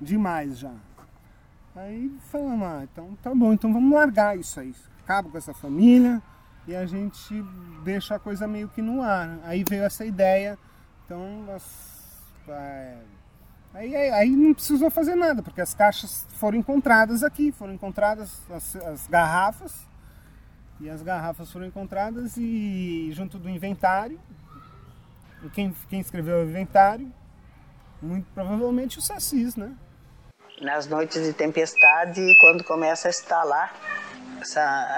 demais 0.00 0.58
já. 0.58 0.72
Aí 1.74 2.16
falamos, 2.30 2.68
ah, 2.68 2.82
então 2.84 3.18
tá 3.20 3.34
bom, 3.34 3.52
então 3.52 3.72
vamos 3.72 3.92
largar 3.92 4.38
isso 4.38 4.60
aí. 4.60 4.72
Acaba 5.04 5.28
com 5.28 5.38
essa 5.38 5.52
família 5.52 6.22
e 6.66 6.74
a 6.74 6.86
gente 6.86 7.42
deixa 7.84 8.14
a 8.14 8.18
coisa 8.18 8.48
meio 8.48 8.68
que 8.68 8.80
no 8.80 9.02
ar. 9.02 9.38
Aí 9.44 9.62
veio 9.62 9.84
essa 9.84 10.04
ideia, 10.04 10.58
então 11.04 11.46
é, 12.48 12.96
aí, 13.74 13.94
aí, 13.94 14.10
aí 14.10 14.30
não 14.30 14.54
precisou 14.54 14.90
fazer 14.90 15.14
nada, 15.14 15.42
porque 15.42 15.60
as 15.60 15.74
caixas 15.74 16.26
foram 16.38 16.58
encontradas 16.58 17.22
aqui, 17.22 17.52
foram 17.52 17.74
encontradas 17.74 18.40
as, 18.50 18.76
as 18.76 19.06
garrafas, 19.06 19.86
e 20.80 20.90
as 20.90 21.02
garrafas 21.02 21.52
foram 21.52 21.66
encontradas 21.66 22.36
e 22.36 23.10
junto 23.12 23.38
do 23.38 23.48
inventário, 23.48 24.18
quem, 25.52 25.74
quem 25.88 26.00
escreveu 26.00 26.38
o 26.38 26.44
inventário, 26.44 27.12
muito 28.00 28.26
provavelmente 28.34 28.98
o 28.98 29.02
Sassis, 29.02 29.56
né? 29.56 29.74
Nas 30.60 30.86
noites 30.86 31.22
de 31.22 31.32
tempestade, 31.32 32.20
quando 32.40 32.64
começa 32.64 33.08
a 33.08 33.10
estalar, 33.10 33.74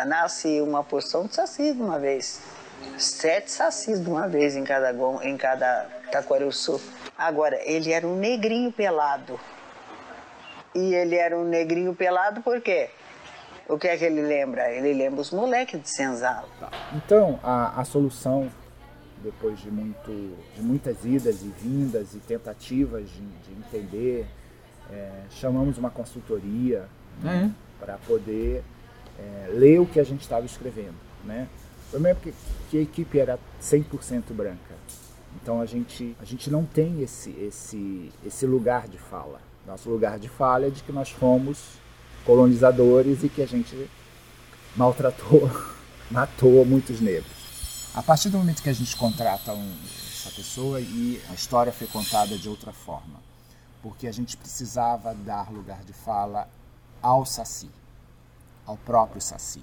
nasce 0.06 0.60
uma 0.60 0.82
porção 0.84 1.26
de 1.26 1.34
sacis 1.34 1.74
de 1.74 1.82
uma 1.82 1.98
vez. 1.98 2.40
Sete 2.98 3.50
sacis 3.50 4.00
de 4.02 4.08
uma 4.08 4.28
vez 4.28 4.54
em 4.56 4.64
cada, 4.64 4.92
gon- 4.92 5.20
em 5.22 5.36
cada 5.36 5.86
taquaruçu. 6.12 6.80
Agora, 7.16 7.58
ele 7.64 7.92
era 7.92 8.06
um 8.06 8.16
negrinho 8.16 8.70
pelado. 8.72 9.38
E 10.74 10.94
ele 10.94 11.16
era 11.16 11.36
um 11.38 11.44
negrinho 11.44 11.94
pelado 11.94 12.42
por 12.42 12.60
quê? 12.60 12.90
O 13.68 13.78
que 13.78 13.88
é 13.88 13.96
que 13.96 14.04
ele 14.04 14.20
lembra? 14.22 14.70
Ele 14.70 14.92
lembra 14.92 15.20
os 15.20 15.30
moleques 15.30 15.80
de 15.82 15.88
senzala. 15.88 16.46
Então, 16.94 17.40
a, 17.42 17.80
a 17.80 17.84
solução, 17.84 18.50
depois 19.24 19.58
de, 19.58 19.70
muito, 19.70 20.36
de 20.54 20.62
muitas 20.62 21.04
idas 21.04 21.42
e 21.42 21.48
vindas 21.58 22.14
e 22.14 22.18
tentativas 22.18 23.08
de, 23.08 23.20
de 23.22 23.52
entender, 23.58 24.26
é, 24.92 25.10
chamamos 25.30 25.78
uma 25.78 25.90
consultoria 25.90 26.86
É. 27.24 27.48
para 27.80 27.96
poder 28.06 28.62
é, 29.18 29.48
ler 29.52 29.80
o 29.80 29.86
que 29.86 30.00
a 30.00 30.04
gente 30.04 30.22
estava 30.22 30.46
escrevendo. 30.46 30.94
Né? 31.24 31.48
Primeiro 31.90 32.18
porque 32.18 32.34
que 32.70 32.78
a 32.78 32.82
equipe 32.82 33.18
era 33.18 33.38
100% 33.62 34.32
branca. 34.32 34.74
Então 35.42 35.60
a 35.60 35.66
gente, 35.66 36.16
a 36.20 36.24
gente 36.24 36.50
não 36.50 36.64
tem 36.64 37.02
esse, 37.02 37.30
esse, 37.30 38.10
esse 38.24 38.46
lugar 38.46 38.88
de 38.88 38.98
fala. 38.98 39.40
Nosso 39.66 39.88
lugar 39.90 40.18
de 40.18 40.28
fala 40.28 40.66
é 40.66 40.70
de 40.70 40.82
que 40.82 40.92
nós 40.92 41.10
fomos 41.10 41.58
colonizadores 42.24 43.22
e 43.22 43.28
que 43.28 43.42
a 43.42 43.46
gente 43.46 43.88
maltratou, 44.74 45.50
matou 46.10 46.64
muitos 46.64 47.00
negros. 47.00 47.30
A 47.94 48.02
partir 48.02 48.28
do 48.28 48.38
momento 48.38 48.62
que 48.62 48.68
a 48.68 48.74
gente 48.74 48.96
contrata 48.96 49.52
um- 49.52 49.76
essa 50.12 50.30
pessoa 50.34 50.80
e 50.80 51.20
a 51.30 51.34
história 51.34 51.72
foi 51.72 51.86
contada 51.86 52.36
de 52.36 52.48
outra 52.48 52.72
forma, 52.72 53.20
porque 53.82 54.08
a 54.08 54.12
gente 54.12 54.36
precisava 54.36 55.14
dar 55.14 55.52
lugar 55.52 55.84
de 55.84 55.92
fala 55.92 56.48
ao 57.00 57.24
Saci, 57.24 57.70
ao 58.66 58.76
próprio 58.76 59.20
Saci. 59.20 59.62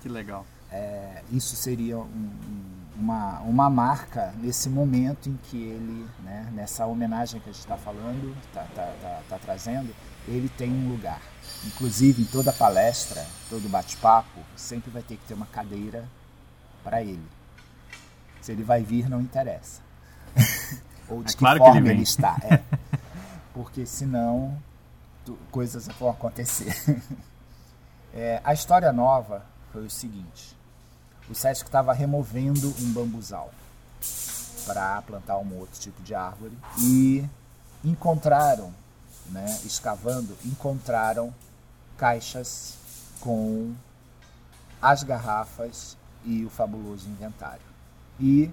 Que 0.00 0.08
legal. 0.08 0.46
É, 0.72 1.22
isso 1.30 1.56
seria 1.56 1.98
um- 1.98 2.02
um- 2.02 2.80
uma, 2.96 3.40
uma 3.40 3.70
marca 3.70 4.32
nesse 4.38 4.68
momento 4.68 5.28
em 5.28 5.36
que 5.44 5.56
ele, 5.56 6.06
né, 6.22 6.48
nessa 6.52 6.86
homenagem 6.86 7.40
que 7.40 7.48
a 7.48 7.52
gente 7.52 7.60
está 7.62 7.76
falando, 7.76 8.36
está 8.46 8.62
tá, 8.74 8.94
tá- 9.00 9.22
tá 9.28 9.38
trazendo, 9.38 9.94
ele 10.28 10.48
tem 10.50 10.70
um 10.70 10.88
lugar. 10.90 11.20
Inclusive, 11.66 12.22
em 12.22 12.26
toda 12.26 12.52
palestra, 12.52 13.26
todo 13.48 13.68
bate-papo, 13.68 14.40
sempre 14.56 14.90
vai 14.90 15.02
ter 15.02 15.16
que 15.16 15.24
ter 15.26 15.34
uma 15.34 15.46
cadeira 15.46 16.06
para 16.84 17.02
ele. 17.02 17.26
Se 18.40 18.52
ele 18.52 18.62
vai 18.62 18.82
vir, 18.82 19.08
não 19.08 19.20
interessa. 19.20 19.80
Ou 21.08 21.22
de 21.22 21.30
É 21.30 21.32
que 21.32 21.38
claro 21.38 21.58
que 21.58 21.64
ele 21.66 21.72
forma 21.74 21.90
ele 21.90 22.02
está. 22.02 22.36
É. 22.44 22.60
Porque 23.52 23.84
senão 23.84 24.56
tu- 25.24 25.38
coisas 25.50 25.88
vão 25.98 26.10
acontecer. 26.10 26.74
É, 28.14 28.40
a 28.44 28.52
história 28.52 28.92
nova 28.92 29.44
foi 29.72 29.84
o 29.86 29.90
seguinte: 29.90 30.56
o 31.28 31.34
Sesc 31.34 31.64
estava 31.64 31.92
removendo 31.92 32.74
um 32.80 32.92
bambuzal 32.92 33.52
para 34.66 35.00
plantar 35.02 35.38
um 35.38 35.58
outro 35.58 35.78
tipo 35.80 36.02
de 36.02 36.14
árvore 36.14 36.56
e 36.78 37.24
encontraram, 37.84 38.72
né, 39.26 39.46
escavando, 39.64 40.36
encontraram 40.44 41.32
caixas 41.96 42.76
com 43.20 43.74
as 44.80 45.02
garrafas 45.02 45.96
e 46.24 46.44
o 46.44 46.50
fabuloso 46.50 47.08
inventário. 47.08 47.62
E 48.18 48.50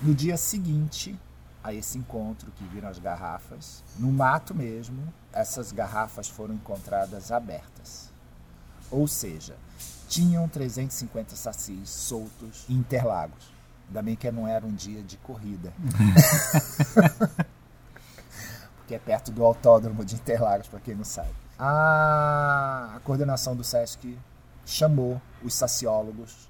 no 0.00 0.14
dia 0.14 0.36
seguinte, 0.36 1.18
a 1.62 1.74
esse 1.74 1.98
encontro 1.98 2.50
que 2.52 2.64
viram 2.64 2.88
as 2.88 2.98
garrafas. 2.98 3.82
No 3.98 4.10
mato 4.10 4.54
mesmo, 4.54 5.12
essas 5.32 5.72
garrafas 5.72 6.28
foram 6.28 6.54
encontradas 6.54 7.30
abertas. 7.30 8.07
Ou 8.90 9.06
seja, 9.06 9.56
tinham 10.08 10.48
350 10.48 11.36
sacis 11.36 11.88
soltos 11.88 12.64
em 12.68 12.74
Interlagos. 12.74 13.52
Ainda 13.88 14.02
bem 14.02 14.16
que 14.16 14.30
não 14.30 14.46
era 14.46 14.66
um 14.66 14.74
dia 14.74 15.02
de 15.02 15.16
corrida. 15.18 15.72
Porque 18.76 18.94
é 18.94 18.98
perto 18.98 19.30
do 19.30 19.44
autódromo 19.44 20.04
de 20.04 20.14
Interlagos, 20.14 20.68
para 20.68 20.80
quem 20.80 20.94
não 20.94 21.04
sabe. 21.04 21.34
A, 21.58 23.00
coordenação 23.04 23.56
do 23.56 23.64
SESC 23.64 24.16
chamou 24.64 25.20
os 25.42 25.54
saciólogos 25.54 26.48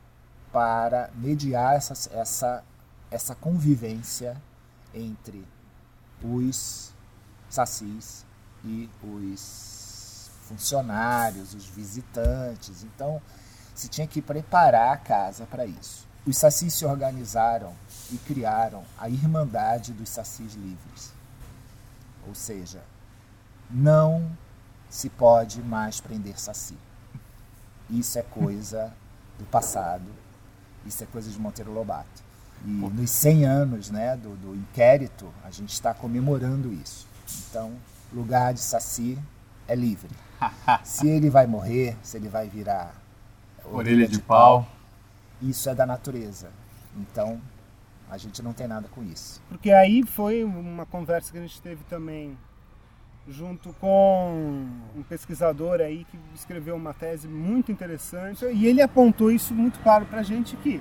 para 0.53 1.11
mediar 1.15 1.77
essa, 1.77 1.95
essa, 2.13 2.65
essa 3.11 3.35
convivência 3.35 4.37
entre 4.95 5.47
os 6.23 6.93
sacis 7.49 8.27
e 8.65 8.91
os 9.03 9.68
funcionários, 10.49 11.55
os 11.55 11.67
visitantes. 11.67 12.83
Então, 12.83 13.21
se 13.75 13.89
tinha 13.89 14.07
que 14.07 14.21
preparar 14.21 14.93
a 14.93 14.97
casa 14.97 15.47
para 15.47 15.67
isso. 15.67 16.07
Os 16.27 16.37
sacis 16.37 16.75
se 16.75 16.85
organizaram 16.85 17.73
e 18.11 18.19
criaram 18.19 18.85
a 18.99 19.09
Irmandade 19.09 19.93
dos 19.93 20.09
Sacis 20.09 20.55
Livres. 20.55 21.13
Ou 22.27 22.35
seja, 22.35 22.83
não 23.71 24.31
se 24.91 25.09
pode 25.09 25.63
mais 25.63 26.01
prender 26.01 26.39
saci. 26.39 26.77
Isso 27.89 28.19
é 28.19 28.23
coisa 28.23 28.93
do 29.39 29.45
passado, 29.47 30.05
isso 30.85 31.03
é 31.03 31.07
coisa 31.07 31.31
de 31.31 31.39
Monteiro 31.39 31.73
Lobato. 31.73 32.23
E 32.65 32.69
nos 32.69 33.11
100 33.11 33.45
anos 33.45 33.91
né, 33.91 34.17
do, 34.17 34.37
do 34.37 34.55
inquérito, 34.55 35.33
a 35.45 35.51
gente 35.51 35.73
está 35.73 35.95
comemorando 35.95 36.73
isso. 36.73 37.07
Então, 37.49 37.73
lugar 38.13 38.53
de 38.53 38.61
saci 38.61 39.19
é 39.69 39.75
livre. 39.75 40.11
se 40.83 41.09
ele 41.09 41.31
vai 41.31 41.47
morrer, 41.47 41.97
se 42.03 42.17
ele 42.17 42.29
vai 42.29 42.49
virar 42.49 42.95
Orelha 43.71 44.09
de 44.09 44.19
pau. 44.21 44.67
isso 45.43 45.69
é 45.69 45.75
da 45.75 45.85
natureza. 45.87 46.49
Então, 46.97 47.41
a 48.11 48.17
gente 48.17 48.43
não 48.43 48.53
tem 48.53 48.67
nada 48.67 48.89
com 48.89 49.03
isso. 49.05 49.41
Porque 49.49 49.71
aí 49.71 50.03
foi 50.05 50.43
uma 50.43 50.87
conversa 50.87 51.31
que 51.31 51.39
a 51.39 51.43
gente 51.43 51.61
teve 51.61 51.85
também 51.85 52.37
junto 53.29 53.75
com 53.75 54.67
um 54.97 55.03
pesquisador 55.03 55.81
aí 55.83 56.07
que 56.11 56.19
escreveu 56.35 56.75
uma 56.75 56.95
tese 56.95 57.29
muito 57.29 57.71
interessante 57.71 58.43
e 58.47 58.67
ele 58.67 58.81
apontou 58.81 59.31
isso 59.31 59.55
muito 59.55 59.79
claro 59.81 60.07
pra 60.07 60.23
gente 60.23 60.57
que 60.57 60.81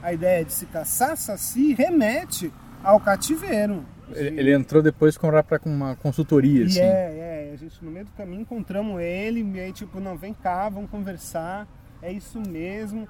a 0.00 0.12
ideia 0.12 0.44
de 0.44 0.52
se 0.52 0.66
caçar 0.66 1.16
saci 1.16 1.74
remete 1.74 2.52
ao 2.84 3.00
cativeiro. 3.00 3.84
Ele, 4.12 4.40
ele 4.40 4.54
entrou 4.54 4.80
depois 4.80 5.18
para 5.18 5.58
com 5.58 5.68
uma 5.68 5.96
consultoria, 5.96 6.62
E 6.62 6.66
assim. 6.66 6.80
é, 6.80 6.84
é, 6.84 7.37
a 7.50 7.56
gente 7.56 7.84
no 7.84 7.90
meio 7.90 8.04
do 8.06 8.12
caminho 8.12 8.42
encontramos 8.42 9.00
ele 9.00 9.42
e 9.54 9.60
aí 9.60 9.72
tipo, 9.72 10.00
não, 10.00 10.16
vem 10.16 10.32
cá, 10.34 10.68
vamos 10.68 10.90
conversar, 10.90 11.66
é 12.02 12.12
isso 12.12 12.40
mesmo. 12.40 13.08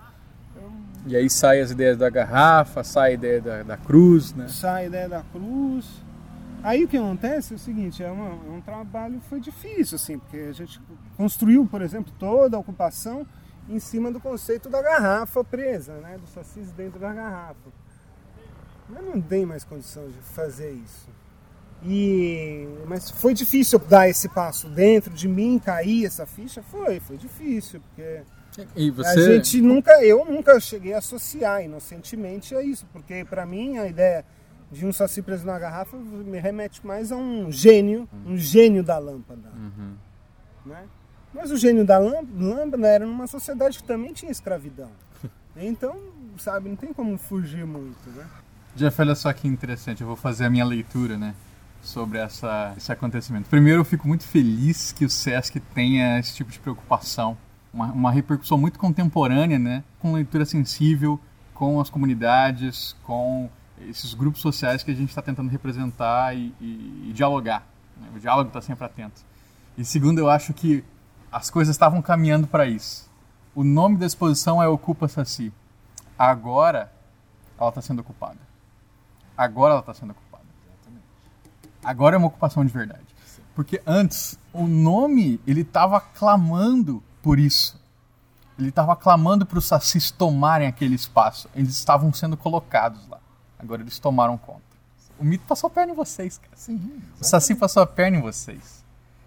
E 1.06 1.16
aí 1.16 1.30
sai 1.30 1.60
as 1.60 1.70
ideias 1.70 1.96
da 1.96 2.10
garrafa, 2.10 2.82
sai 2.82 3.10
a 3.10 3.14
ideia 3.14 3.40
da, 3.40 3.62
da 3.62 3.76
cruz, 3.76 4.32
né? 4.34 4.48
sai 4.48 4.84
a 4.84 4.86
ideia 4.86 5.08
da 5.08 5.22
cruz. 5.22 6.02
Aí 6.62 6.82
o 6.84 6.88
que 6.88 6.96
acontece 6.96 7.52
é 7.52 7.56
o 7.56 7.58
seguinte, 7.58 8.02
é, 8.02 8.10
uma- 8.10 8.30
é 8.46 8.50
um 8.50 8.60
trabalho 8.60 9.20
foi 9.20 9.38
difícil, 9.40 9.94
assim, 9.94 10.18
porque 10.18 10.38
a 10.38 10.52
gente 10.52 10.80
construiu, 11.16 11.64
por 11.66 11.80
exemplo, 11.82 12.12
toda 12.18 12.56
a 12.56 12.60
ocupação 12.60 13.24
em 13.68 13.78
cima 13.78 14.10
do 14.10 14.18
conceito 14.18 14.68
da 14.68 14.82
garrafa 14.82 15.44
presa, 15.44 15.94
né? 15.98 16.18
Do 16.18 16.26
sacis 16.26 16.72
dentro 16.72 16.98
da 16.98 17.12
garrafa. 17.14 17.70
Mas 18.88 19.04
não 19.04 19.20
tem 19.20 19.46
mais 19.46 19.62
condição 19.62 20.08
de 20.08 20.18
fazer 20.34 20.72
isso. 20.72 21.08
E, 21.84 22.68
mas 22.86 23.10
foi 23.10 23.32
difícil 23.34 23.78
dar 23.78 24.08
esse 24.08 24.28
passo 24.28 24.68
dentro 24.68 25.12
de 25.14 25.28
mim, 25.28 25.58
cair 25.58 26.06
essa 26.06 26.26
ficha? 26.26 26.62
Foi, 26.62 26.98
foi 27.00 27.16
difícil, 27.16 27.80
porque 27.80 28.22
E 28.74 28.88
a 28.90 28.92
você. 28.92 29.36
gente 29.36 29.60
nunca, 29.60 30.04
eu 30.04 30.24
nunca 30.24 30.58
cheguei 30.58 30.92
a 30.92 30.98
associar 30.98 31.62
inocentemente 31.64 32.54
a 32.54 32.62
isso, 32.62 32.84
porque 32.92 33.24
para 33.24 33.46
mim 33.46 33.78
a 33.78 33.86
ideia 33.86 34.24
de 34.72 34.84
um 34.84 34.92
saci 34.92 35.22
preso 35.22 35.46
na 35.46 35.58
garrafa 35.58 35.96
me 35.96 36.38
remete 36.38 36.84
mais 36.86 37.12
a 37.12 37.16
um 37.16 37.50
gênio, 37.50 38.08
um 38.26 38.36
gênio 38.36 38.82
da 38.82 38.98
lâmpada. 38.98 39.48
Né? 40.66 40.84
Mas 41.32 41.50
o 41.50 41.56
gênio 41.56 41.84
da 41.84 41.98
lâmp- 41.98 42.28
lâmpada 42.36 42.86
era 42.88 43.06
numa 43.06 43.26
sociedade 43.26 43.78
que 43.78 43.84
também 43.84 44.12
tinha 44.12 44.30
escravidão. 44.32 44.90
Então, 45.60 45.96
sabe, 46.38 46.68
não 46.68 46.76
tem 46.76 46.92
como 46.92 47.18
fugir 47.18 47.66
muito, 47.66 48.08
né? 48.10 48.24
Jeff, 48.76 49.00
olha 49.00 49.16
só 49.16 49.32
que 49.32 49.48
interessante, 49.48 50.02
eu 50.02 50.06
vou 50.06 50.14
fazer 50.14 50.44
a 50.44 50.50
minha 50.50 50.64
leitura, 50.64 51.18
né? 51.18 51.34
Sobre 51.88 52.18
essa, 52.18 52.74
esse 52.76 52.92
acontecimento. 52.92 53.48
Primeiro, 53.48 53.80
eu 53.80 53.84
fico 53.84 54.06
muito 54.06 54.22
feliz 54.24 54.92
que 54.92 55.06
o 55.06 55.10
SESC 55.10 55.58
tenha 55.74 56.18
esse 56.18 56.34
tipo 56.34 56.50
de 56.50 56.58
preocupação. 56.58 57.34
Uma, 57.72 57.86
uma 57.86 58.10
repercussão 58.10 58.58
muito 58.58 58.78
contemporânea, 58.78 59.58
né? 59.58 59.82
Com 59.98 60.12
leitura 60.12 60.44
sensível, 60.44 61.18
com 61.54 61.80
as 61.80 61.88
comunidades, 61.88 62.94
com 63.04 63.48
esses 63.88 64.12
grupos 64.12 64.42
sociais 64.42 64.82
que 64.82 64.90
a 64.90 64.94
gente 64.94 65.08
está 65.08 65.22
tentando 65.22 65.48
representar 65.48 66.36
e, 66.36 66.52
e- 66.60 67.06
e 67.08 67.12
dialogar. 67.14 67.66
né? 67.96 68.06
O 68.14 68.18
diálogo 68.20 68.48
está 68.48 68.60
sempre 68.60 68.84
atento. 68.84 69.22
E 69.76 69.82
segundo, 69.84 70.18
eu 70.18 70.28
acho 70.28 70.52
que 70.52 70.84
as 71.32 71.48
coisas 71.48 71.74
estavam 71.74 72.02
caminhando 72.02 72.46
para 72.46 72.66
isso. 72.66 73.08
O 73.54 73.64
nome 73.64 73.96
da 73.96 74.04
exposição 74.04 74.62
é 74.62 74.68
Ocupa 74.68 75.08
Saci. 75.08 75.50
Agora, 76.18 76.92
ela 77.58 77.70
está 77.70 77.80
sendo 77.80 78.00
ocupada. 78.00 78.38
Agora 79.36 79.72
ela 79.72 79.80
está 79.80 79.94
sendo 79.94 80.10
ocupada. 80.10 80.27
Agora 81.82 82.16
é 82.16 82.18
uma 82.18 82.28
ocupação 82.28 82.64
de 82.64 82.72
verdade. 82.72 83.06
Porque 83.54 83.82
antes, 83.86 84.38
o 84.52 84.66
nome, 84.66 85.40
ele 85.46 85.62
estava 85.62 86.00
clamando 86.00 87.02
por 87.22 87.38
isso. 87.38 87.80
Ele 88.58 88.68
estava 88.68 88.94
clamando 88.96 89.46
para 89.46 89.58
os 89.58 89.66
sacis 89.66 90.10
tomarem 90.10 90.66
aquele 90.66 90.94
espaço. 90.94 91.48
Eles 91.54 91.70
estavam 91.70 92.12
sendo 92.12 92.36
colocados 92.36 93.06
lá. 93.08 93.18
Agora 93.58 93.82
eles 93.82 93.98
tomaram 93.98 94.38
conta. 94.38 94.62
O 95.18 95.24
mito 95.24 95.44
passou 95.48 95.66
a 95.66 95.70
perna 95.70 95.92
em 95.92 95.96
vocês, 95.96 96.38
cara. 96.38 96.52
Sim. 96.54 97.02
O 97.20 97.24
Saci 97.24 97.54
passou 97.54 97.82
a 97.82 97.86
perna 97.86 98.18
em 98.18 98.20
vocês. 98.20 98.84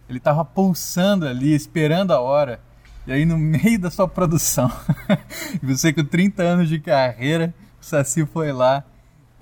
Ele 0.07 0.19
estava 0.19 0.45
pulsando 0.45 1.27
ali, 1.27 1.53
esperando 1.53 2.11
a 2.11 2.21
hora. 2.21 2.61
E 3.05 3.11
aí, 3.11 3.25
no 3.25 3.37
meio 3.37 3.79
da 3.79 3.91
sua 3.91 4.07
produção, 4.07 4.71
você 5.61 5.91
com 5.91 6.05
30 6.05 6.43
anos 6.43 6.69
de 6.69 6.79
carreira, 6.79 7.53
o 7.81 7.83
Saci 7.83 8.25
foi 8.25 8.53
lá 8.53 8.85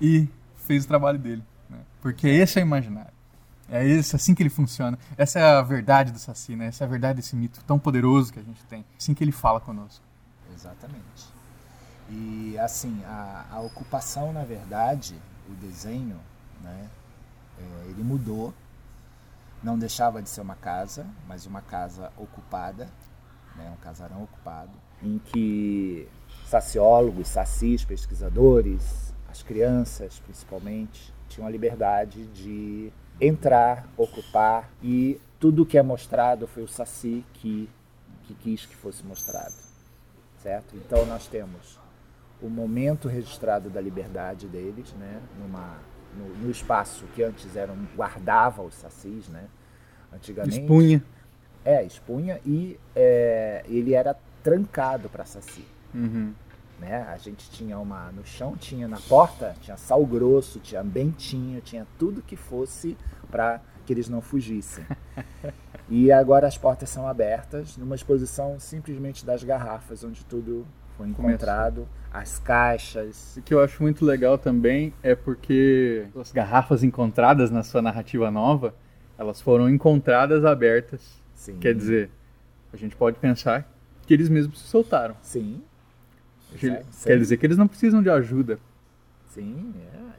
e 0.00 0.28
fez 0.56 0.84
o 0.84 0.88
trabalho 0.88 1.18
dele. 1.18 1.44
Porque 2.00 2.26
esse 2.26 2.58
é 2.58 2.62
o 2.62 2.66
imaginário. 2.66 3.12
É 3.68 3.86
esse, 3.86 4.16
assim 4.16 4.34
que 4.34 4.42
ele 4.42 4.50
funciona. 4.50 4.98
Essa 5.16 5.38
é 5.38 5.44
a 5.44 5.62
verdade 5.62 6.10
do 6.10 6.18
Saci, 6.18 6.56
né? 6.56 6.66
Essa 6.66 6.84
é 6.84 6.86
a 6.86 6.90
verdade 6.90 7.18
desse 7.18 7.36
mito 7.36 7.62
tão 7.64 7.78
poderoso 7.78 8.32
que 8.32 8.40
a 8.40 8.42
gente 8.42 8.62
tem. 8.64 8.84
Assim 8.98 9.14
que 9.14 9.22
ele 9.22 9.30
fala 9.30 9.60
conosco. 9.60 10.04
Exatamente. 10.52 11.28
E 12.08 12.58
assim, 12.58 13.00
a, 13.04 13.46
a 13.52 13.60
ocupação, 13.60 14.32
na 14.32 14.42
verdade, 14.42 15.14
o 15.48 15.54
desenho, 15.54 16.18
né, 16.60 16.88
é, 17.58 17.90
ele 17.90 18.02
mudou. 18.02 18.52
Não 19.62 19.78
deixava 19.78 20.20
de 20.22 20.28
ser 20.28 20.40
uma 20.40 20.56
casa, 20.56 21.06
mas 21.28 21.46
uma 21.46 21.60
casa 21.60 22.10
ocupada, 22.16 22.88
né, 23.54 23.70
um 23.70 23.80
casarão 23.80 24.24
ocupado, 24.24 24.72
em 25.02 25.18
que 25.18 26.08
saciólogos, 26.46 27.28
sacis, 27.28 27.84
pesquisadores, 27.84 29.14
as 29.30 29.42
crianças 29.42 30.18
principalmente, 30.18 31.12
tinham 31.30 31.46
a 31.46 31.50
liberdade 31.50 32.26
de 32.26 32.92
entrar, 33.20 33.88
ocupar 33.96 34.70
e 34.82 35.18
tudo 35.38 35.64
que 35.64 35.78
é 35.78 35.82
mostrado 35.82 36.46
foi 36.46 36.62
o 36.62 36.68
saci 36.68 37.24
que, 37.34 37.68
que 38.24 38.34
quis 38.34 38.66
que 38.66 38.76
fosse 38.76 39.04
mostrado 39.04 39.70
certo? 40.42 40.74
Então 40.76 41.06
nós 41.06 41.26
temos 41.26 41.78
o 42.42 42.48
momento 42.48 43.08
registrado 43.08 43.68
da 43.68 43.80
liberdade 43.80 44.46
deles, 44.46 44.92
né? 44.94 45.20
Numa, 45.38 45.78
no, 46.16 46.28
no 46.44 46.50
espaço 46.50 47.04
que 47.14 47.22
antes 47.22 47.54
era 47.54 47.70
um, 47.70 47.86
guardava 47.94 48.62
os 48.62 48.74
sacis, 48.74 49.28
né? 49.28 49.44
Antigamente. 50.12 50.60
Expunha. 50.60 51.04
É, 51.64 51.84
expunha 51.84 52.40
e 52.44 52.78
é, 52.96 53.62
ele 53.68 53.94
era 53.94 54.16
trancado 54.42 55.08
para 55.10 55.24
saci. 55.24 55.64
Uhum. 55.94 56.32
Né? 56.80 57.06
A 57.12 57.18
gente 57.18 57.50
tinha 57.50 57.78
uma 57.78 58.10
no 58.10 58.24
chão, 58.24 58.56
tinha 58.56 58.88
na 58.88 58.98
porta, 58.98 59.54
tinha 59.60 59.76
sal 59.76 60.04
grosso, 60.06 60.58
tinha 60.58 60.82
bentinho, 60.82 61.60
tinha 61.60 61.86
tudo 61.98 62.22
que 62.22 62.36
fosse 62.36 62.96
para 63.30 63.60
que 63.84 63.92
eles 63.92 64.08
não 64.08 64.22
fugissem. 64.22 64.84
e 65.90 66.10
agora 66.10 66.46
as 66.46 66.56
portas 66.56 66.88
são 66.88 67.06
abertas 67.06 67.76
numa 67.76 67.94
exposição 67.94 68.58
simplesmente 68.58 69.26
das 69.26 69.44
garrafas, 69.44 70.02
onde 70.02 70.24
tudo 70.24 70.66
foi 70.96 71.08
encontrado, 71.08 71.86
as 72.10 72.38
caixas. 72.38 73.36
O 73.36 73.42
que 73.42 73.52
eu 73.52 73.62
acho 73.62 73.82
muito 73.82 74.04
legal 74.04 74.38
também 74.38 74.94
é 75.02 75.14
porque 75.14 76.06
as 76.18 76.32
garrafas 76.32 76.82
encontradas 76.82 77.50
na 77.50 77.62
sua 77.62 77.82
narrativa 77.82 78.30
nova, 78.30 78.74
elas 79.18 79.40
foram 79.40 79.68
encontradas 79.68 80.46
abertas. 80.46 81.20
Sim. 81.34 81.58
Quer 81.58 81.74
dizer, 81.74 82.10
a 82.72 82.76
gente 82.76 82.96
pode 82.96 83.18
pensar 83.18 83.70
que 84.06 84.14
eles 84.14 84.28
mesmos 84.28 84.60
se 84.60 84.68
soltaram. 84.68 85.14
Sim. 85.20 85.62
Quer 86.58 87.18
dizer 87.18 87.36
que 87.36 87.46
eles 87.46 87.56
não 87.56 87.68
precisam 87.68 88.02
de 88.02 88.10
ajuda 88.10 88.58
Sim, 89.34 89.72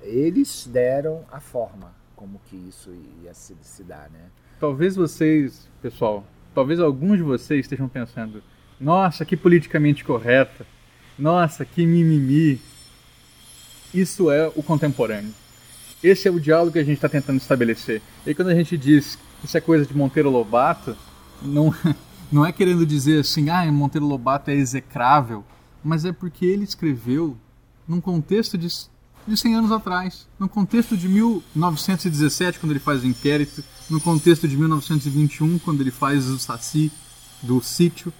é. 0.04 0.08
eles 0.08 0.68
deram 0.72 1.26
a 1.32 1.40
forma 1.40 1.92
como 2.16 2.40
que 2.50 2.56
isso 2.56 2.92
ia 3.24 3.34
se, 3.34 3.56
se 3.62 3.84
dar, 3.84 4.10
né? 4.10 4.30
Talvez 4.60 4.96
vocês, 4.96 5.68
pessoal, 5.82 6.24
talvez 6.56 6.80
alguns 6.80 7.18
de 7.18 7.24
vocês 7.24 7.62
estejam 7.62 7.90
pensando: 7.90 8.42
nossa, 8.80 9.26
que 9.26 9.36
politicamente 9.36 10.04
correta, 10.04 10.66
nossa, 11.20 11.66
que 11.66 11.86
mimimi. 11.86 12.60
Isso 13.94 14.32
é 14.32 14.48
o 14.56 14.64
contemporâneo. 14.64 15.34
Esse 16.02 16.28
é 16.28 16.32
o 16.32 16.40
diálogo 16.40 16.72
que 16.72 16.80
a 16.80 16.84
gente 16.84 16.96
está 16.96 17.10
tentando 17.10 17.38
estabelecer. 17.38 18.02
E 18.26 18.34
quando 18.34 18.48
a 18.48 18.56
gente 18.56 18.78
diz 18.78 19.18
que 19.40 19.46
isso 19.46 19.58
é 19.58 19.62
coisa 19.62 19.86
de 19.86 19.96
Monteiro 19.96 20.30
Lobato, 20.30 20.96
não, 21.42 21.76
não 22.32 22.46
é 22.46 22.52
querendo 22.54 22.86
dizer 22.86 23.20
assim, 23.20 23.50
ah, 23.50 23.70
Monteiro 23.72 24.06
Lobato 24.06 24.50
é 24.50 24.54
execrável, 24.54 25.44
mas 25.84 26.06
é 26.06 26.12
porque 26.12 26.46
ele 26.46 26.64
escreveu 26.64 27.38
num 27.88 28.00
contexto 28.00 28.58
de, 28.58 28.68
de 29.28 29.38
100 29.38 29.56
anos 29.56 29.72
atrás, 29.72 30.28
num 30.40 30.48
contexto 30.48 30.96
de 30.96 31.08
1917, 31.08 32.60
quando 32.60 32.72
ele 32.72 32.80
faz 32.80 33.04
o 33.04 33.08
inquérito, 33.08 33.64
no 33.90 34.00
contexto 34.00 34.48
de 34.48 34.56
1921, 34.56 35.60
quando 35.60 35.82
ele 35.82 35.92
faz 35.92 36.28
o 36.28 36.40
Saci 36.40 36.92
do 37.42 37.62
sítio. 37.62 38.14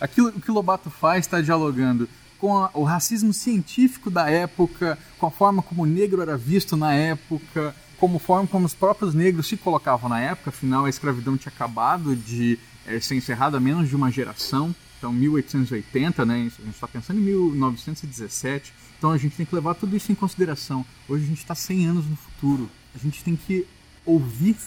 Aquilo 0.00 0.32
que 0.32 0.50
Lobato 0.50 0.88
faz 0.88 1.26
está 1.26 1.40
dialogando 1.40 2.08
com 2.38 2.56
a, 2.56 2.70
o 2.72 2.84
racismo 2.84 3.32
científico 3.32 4.10
da 4.10 4.30
época, 4.30 4.98
com 5.18 5.26
a 5.26 5.30
forma 5.30 5.62
como 5.62 5.82
o 5.82 5.86
negro 5.86 6.22
era 6.22 6.36
visto 6.36 6.76
na 6.76 6.94
época, 6.94 7.74
como 7.98 8.18
forma 8.18 8.48
como 8.48 8.64
os 8.64 8.74
próprios 8.74 9.14
negros 9.14 9.46
se 9.46 9.58
colocavam 9.58 10.08
na 10.08 10.20
época, 10.20 10.48
afinal 10.48 10.86
a 10.86 10.88
escravidão 10.88 11.36
tinha 11.36 11.52
acabado 11.54 12.16
de 12.16 12.58
é, 12.86 12.98
ser 12.98 13.14
encerrada 13.14 13.58
há 13.58 13.60
menos 13.60 13.88
de 13.88 13.94
uma 13.94 14.10
geração, 14.10 14.74
então 15.00 15.14
1880, 15.14 16.26
né, 16.26 16.34
a 16.34 16.38
gente 16.62 16.68
está 16.68 16.86
pensando 16.86 17.18
em 17.18 17.22
1917, 17.22 18.70
então 18.98 19.10
a 19.10 19.16
gente 19.16 19.34
tem 19.34 19.46
que 19.46 19.54
levar 19.54 19.74
tudo 19.74 19.96
isso 19.96 20.12
em 20.12 20.14
consideração. 20.14 20.84
Hoje 21.08 21.24
a 21.24 21.26
gente 21.26 21.38
está 21.38 21.54
100 21.54 21.86
anos 21.86 22.06
no 22.06 22.16
futuro, 22.16 22.68
a 22.94 22.98
gente 22.98 23.24
tem 23.24 23.34
que 23.34 23.66
ouvir. 24.04 24.58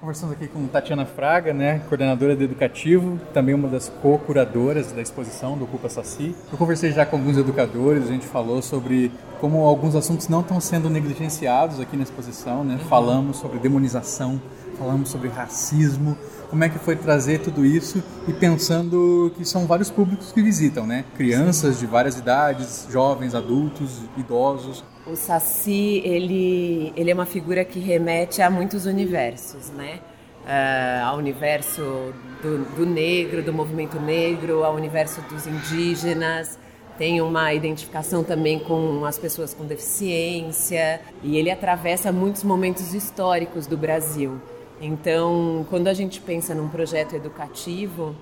Conversando 0.00 0.32
aqui 0.32 0.48
com 0.48 0.66
Tatiana 0.66 1.04
Fraga, 1.04 1.52
né, 1.52 1.80
coordenadora 1.80 2.34
de 2.34 2.44
educativo, 2.44 3.20
também 3.34 3.54
uma 3.54 3.68
das 3.68 3.90
co-curadoras 3.90 4.90
da 4.90 5.02
exposição 5.02 5.58
do 5.58 5.66
Culpa 5.66 5.90
Saci. 5.90 6.34
Eu 6.50 6.56
conversei 6.56 6.92
já 6.92 7.04
com 7.04 7.16
alguns 7.16 7.36
educadores, 7.36 8.04
a 8.04 8.12
gente 8.12 8.26
falou 8.26 8.62
sobre 8.62 9.12
como 9.40 9.64
alguns 9.64 9.94
assuntos 9.94 10.28
não 10.28 10.40
estão 10.40 10.60
sendo 10.60 10.88
negligenciados 10.88 11.80
aqui 11.80 11.96
na 11.96 12.02
exposição, 12.02 12.64
né? 12.64 12.78
Falamos 12.88 13.38
sobre 13.38 13.58
demonização, 13.58 14.40
falamos 14.78 15.08
sobre 15.08 15.28
racismo, 15.28 16.16
como 16.48 16.62
é 16.62 16.68
que 16.68 16.78
foi 16.78 16.94
trazer 16.94 17.40
tudo 17.40 17.64
isso 17.64 18.02
e 18.28 18.32
pensando 18.32 19.32
que 19.36 19.44
são 19.44 19.66
vários 19.66 19.90
públicos 19.90 20.32
que 20.32 20.40
visitam, 20.42 20.86
né? 20.86 21.04
Crianças 21.16 21.80
de 21.80 21.86
várias 21.86 22.18
idades, 22.18 22.86
jovens, 22.90 23.34
adultos, 23.34 24.02
idosos. 24.16 24.84
O 25.06 25.16
Saci, 25.16 26.00
ele, 26.04 26.92
ele 26.96 27.10
é 27.10 27.14
uma 27.14 27.26
figura 27.26 27.64
que 27.64 27.78
remete 27.78 28.40
a 28.40 28.48
muitos 28.48 28.86
universos, 28.86 29.70
né? 29.70 30.00
Uh, 30.44 31.06
ao 31.06 31.16
universo 31.16 32.12
do, 32.42 32.64
do 32.76 32.86
negro, 32.86 33.42
do 33.42 33.52
movimento 33.52 33.98
negro, 33.98 34.62
ao 34.62 34.74
universo 34.74 35.22
dos 35.22 35.46
indígenas, 35.46 36.58
tem 36.98 37.20
uma 37.20 37.52
identificação 37.52 38.22
também 38.22 38.58
com 38.58 39.04
as 39.04 39.18
pessoas 39.18 39.52
com 39.52 39.64
deficiência 39.64 41.00
e 41.22 41.36
ele 41.36 41.50
atravessa 41.50 42.12
muitos 42.12 42.44
momentos 42.44 42.94
históricos 42.94 43.66
do 43.66 43.76
Brasil. 43.76 44.40
Então, 44.80 45.66
quando 45.70 45.88
a 45.88 45.94
gente 45.94 46.20
pensa 46.20 46.54
num 46.54 46.68
projeto 46.68 47.14
educativo, 47.14 48.14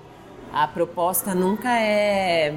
a 0.51 0.67
proposta 0.67 1.33
nunca 1.33 1.79
é 1.79 2.53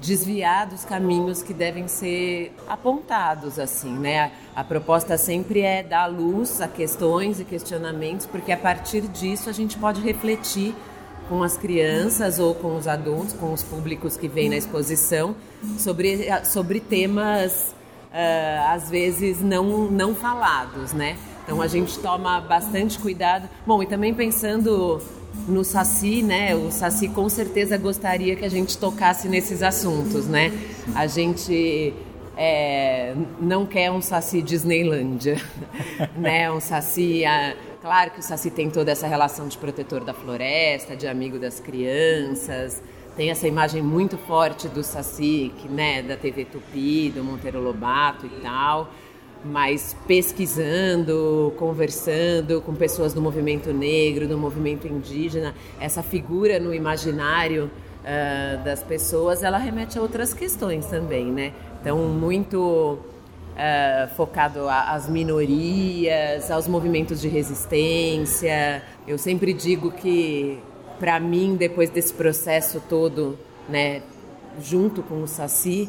desviar 0.00 0.66
dos 0.66 0.84
caminhos 0.84 1.42
que 1.42 1.54
devem 1.54 1.86
ser 1.86 2.54
apontados 2.68 3.58
assim, 3.58 3.92
né? 3.92 4.32
A 4.54 4.64
proposta 4.64 5.16
sempre 5.16 5.60
é 5.60 5.82
dar 5.82 6.06
luz 6.06 6.60
a 6.60 6.68
questões 6.68 7.40
e 7.40 7.44
questionamentos, 7.44 8.26
porque 8.26 8.52
a 8.52 8.56
partir 8.56 9.02
disso 9.02 9.48
a 9.48 9.52
gente 9.52 9.78
pode 9.78 10.00
refletir 10.00 10.74
com 11.28 11.42
as 11.42 11.56
crianças 11.56 12.38
ou 12.38 12.54
com 12.54 12.76
os 12.76 12.86
adultos, 12.86 13.32
com 13.32 13.52
os 13.52 13.62
públicos 13.62 14.16
que 14.16 14.28
vêm 14.28 14.48
na 14.48 14.56
exposição, 14.56 15.34
sobre, 15.78 16.28
sobre 16.44 16.80
temas 16.80 17.74
uh, 18.14 18.72
às 18.72 18.88
vezes 18.88 19.40
não, 19.40 19.90
não 19.90 20.14
falados, 20.14 20.92
né? 20.92 21.16
Então 21.42 21.60
a 21.60 21.66
gente 21.66 21.98
toma 21.98 22.40
bastante 22.40 22.98
cuidado. 22.98 23.48
Bom, 23.66 23.82
e 23.82 23.86
também 23.86 24.14
pensando 24.14 25.02
no 25.48 25.64
Saci, 25.64 26.22
né? 26.22 26.54
O 26.54 26.70
Saci 26.70 27.08
com 27.08 27.28
certeza 27.28 27.76
gostaria 27.76 28.36
que 28.36 28.44
a 28.44 28.48
gente 28.48 28.78
tocasse 28.78 29.28
nesses 29.28 29.62
assuntos, 29.62 30.26
né? 30.26 30.52
A 30.94 31.06
gente 31.06 31.92
é, 32.36 33.14
não 33.40 33.66
quer 33.66 33.90
um 33.90 34.00
Saci 34.00 34.40
Disneylândia, 34.40 35.40
né? 36.16 36.50
Um 36.50 36.60
Saci... 36.60 37.24
A, 37.24 37.54
claro 37.84 38.12
que 38.12 38.20
o 38.20 38.22
Saci 38.22 38.50
tem 38.50 38.70
toda 38.70 38.90
essa 38.90 39.06
relação 39.06 39.46
de 39.46 39.58
protetor 39.58 40.02
da 40.02 40.14
floresta, 40.14 40.96
de 40.96 41.06
amigo 41.06 41.38
das 41.38 41.60
crianças, 41.60 42.82
tem 43.14 43.30
essa 43.30 43.46
imagem 43.46 43.82
muito 43.82 44.16
forte 44.16 44.68
do 44.68 44.82
Saci, 44.82 45.52
que, 45.58 45.68
né, 45.68 46.02
da 46.02 46.16
TV 46.16 46.46
Tupi, 46.46 47.10
do 47.10 47.22
Monteiro 47.22 47.60
Lobato 47.60 48.24
e 48.24 48.40
tal 48.40 48.90
mas 49.46 49.94
pesquisando, 50.06 51.52
conversando 51.58 52.62
com 52.62 52.74
pessoas 52.74 53.12
do 53.12 53.20
movimento 53.20 53.74
negro, 53.74 54.26
do 54.26 54.38
movimento 54.38 54.88
indígena, 54.88 55.54
essa 55.78 56.02
figura 56.02 56.58
no 56.58 56.72
imaginário 56.72 57.70
uh, 58.00 58.64
das 58.64 58.82
pessoas, 58.82 59.42
ela 59.42 59.58
remete 59.58 59.98
a 59.98 60.00
outras 60.00 60.32
questões 60.32 60.86
também, 60.86 61.26
né? 61.26 61.52
Então, 61.78 61.98
muito 61.98 62.98
uh, 63.54 64.14
focado 64.14 64.68
às 64.68 65.08
minorias, 65.08 66.50
aos 66.50 66.68
movimentos 66.68 67.20
de 67.20 67.28
resistência. 67.28 68.82
Eu 69.06 69.18
sempre 69.18 69.52
digo 69.52 69.90
que, 69.90 70.58
para 70.98 71.18
mim, 71.20 71.56
depois 71.56 71.90
desse 71.90 72.12
processo 72.12 72.82
todo, 72.88 73.38
né, 73.68 74.02
junto 74.60 75.02
com 75.02 75.22
o 75.22 75.26
Saci, 75.26 75.88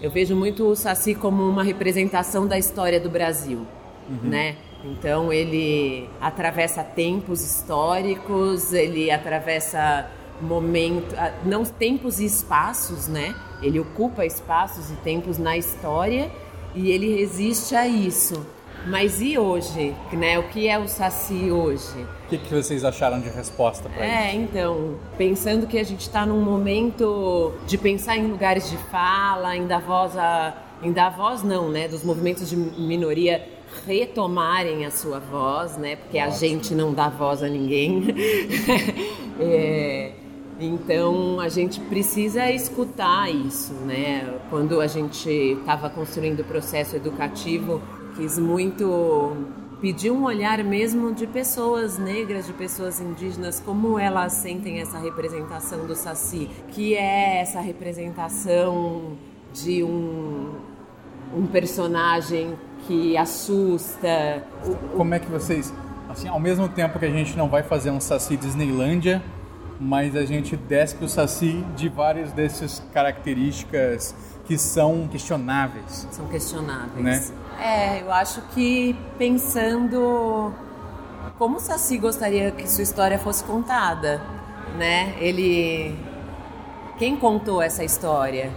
eu 0.00 0.10
vejo 0.10 0.34
muito 0.34 0.66
o 0.66 0.76
Saci 0.76 1.14
como 1.14 1.42
uma 1.42 1.62
representação 1.62 2.46
da 2.46 2.58
história 2.58 3.00
do 3.00 3.10
Brasil, 3.10 3.66
uhum. 4.08 4.28
né? 4.28 4.56
Então 4.84 5.32
ele 5.32 6.08
atravessa 6.20 6.84
tempos 6.84 7.42
históricos, 7.42 8.72
ele 8.72 9.10
atravessa 9.10 10.08
momentos, 10.40 11.16
não 11.44 11.64
tempos 11.64 12.20
e 12.20 12.26
espaços, 12.26 13.08
né? 13.08 13.34
Ele 13.60 13.80
ocupa 13.80 14.24
espaços 14.24 14.88
e 14.92 14.94
tempos 14.96 15.36
na 15.36 15.56
história 15.56 16.30
e 16.78 16.90
ele 16.90 17.16
resiste 17.16 17.74
a 17.74 17.86
isso. 17.86 18.46
Mas 18.86 19.20
e 19.20 19.36
hoje? 19.36 19.94
Né? 20.12 20.38
O 20.38 20.44
que 20.44 20.68
é 20.68 20.78
o 20.78 20.86
Saci 20.86 21.50
hoje? 21.50 22.06
O 22.26 22.28
que, 22.28 22.38
que 22.38 22.54
vocês 22.54 22.84
acharam 22.84 23.20
de 23.20 23.28
resposta 23.28 23.88
para 23.88 24.04
é, 24.04 24.06
isso? 24.06 24.14
É, 24.14 24.34
então, 24.34 24.94
pensando 25.16 25.66
que 25.66 25.76
a 25.76 25.84
gente 25.84 26.02
está 26.02 26.24
num 26.24 26.40
momento 26.40 27.52
de 27.66 27.76
pensar 27.76 28.16
em 28.16 28.28
lugares 28.28 28.70
de 28.70 28.76
fala, 28.90 29.56
em 29.56 29.66
dar 29.66 29.80
voz 29.80 30.16
a. 30.16 30.54
Em 30.80 30.92
dar 30.92 31.10
voz 31.10 31.42
não, 31.42 31.68
né? 31.68 31.88
Dos 31.88 32.04
movimentos 32.04 32.48
de 32.48 32.56
minoria 32.56 33.44
retomarem 33.84 34.86
a 34.86 34.90
sua 34.92 35.18
voz, 35.18 35.76
né? 35.76 35.96
Porque 35.96 36.18
a 36.18 36.30
gente 36.30 36.72
não 36.74 36.94
dá 36.94 37.08
voz 37.08 37.42
a 37.42 37.48
ninguém. 37.48 38.04
é, 39.40 40.12
então 40.60 41.38
a 41.40 41.48
gente 41.48 41.80
precisa 41.80 42.50
escutar 42.50 43.30
isso, 43.30 43.72
né? 43.74 44.38
Quando 44.50 44.80
a 44.80 44.86
gente 44.86 45.30
estava 45.30 45.88
construindo 45.88 46.40
o 46.40 46.44
processo 46.44 46.96
educativo 46.96 47.80
quis 48.18 48.36
muito 48.36 49.36
pedir 49.80 50.10
um 50.10 50.24
olhar 50.24 50.62
mesmo 50.64 51.14
de 51.14 51.24
pessoas 51.24 51.98
negras, 51.98 52.46
de 52.46 52.52
pessoas 52.52 53.00
indígenas, 53.00 53.62
como 53.64 53.96
elas 53.96 54.32
sentem 54.32 54.80
essa 54.80 54.98
representação 54.98 55.86
do 55.86 55.94
Saci, 55.94 56.50
que 56.72 56.96
é 56.96 57.40
essa 57.40 57.60
representação 57.60 59.16
de 59.52 59.84
um, 59.84 60.56
um 61.32 61.46
personagem 61.46 62.58
que 62.88 63.16
assusta. 63.16 64.44
Como 64.96 65.14
é 65.14 65.20
que 65.20 65.30
vocês, 65.30 65.72
assim, 66.08 66.26
ao 66.26 66.40
mesmo 66.40 66.68
tempo 66.68 66.98
que 66.98 67.04
a 67.04 67.10
gente 67.10 67.36
não 67.36 67.48
vai 67.48 67.62
fazer 67.62 67.90
um 67.90 68.00
Saci 68.00 68.36
Disneylândia, 68.36 69.22
mas 69.80 70.16
a 70.16 70.24
gente 70.24 70.56
desce 70.56 70.96
o 71.02 71.08
Saci 71.08 71.64
de 71.76 71.88
várias 71.88 72.32
dessas 72.32 72.82
características 72.92 74.14
que 74.44 74.58
são 74.58 75.06
questionáveis. 75.08 76.08
São 76.10 76.26
questionáveis. 76.26 77.30
Né? 77.30 77.34
É, 77.60 78.02
eu 78.02 78.12
acho 78.12 78.40
que 78.54 78.96
pensando 79.18 80.52
como 81.38 81.58
o 81.58 81.60
Saci 81.60 81.98
gostaria 81.98 82.50
que 82.50 82.68
sua 82.68 82.82
história 82.82 83.18
fosse 83.18 83.44
contada, 83.44 84.20
né? 84.76 85.14
Ele, 85.20 85.94
quem 86.98 87.16
contou 87.16 87.62
essa 87.62 87.84
história? 87.84 88.50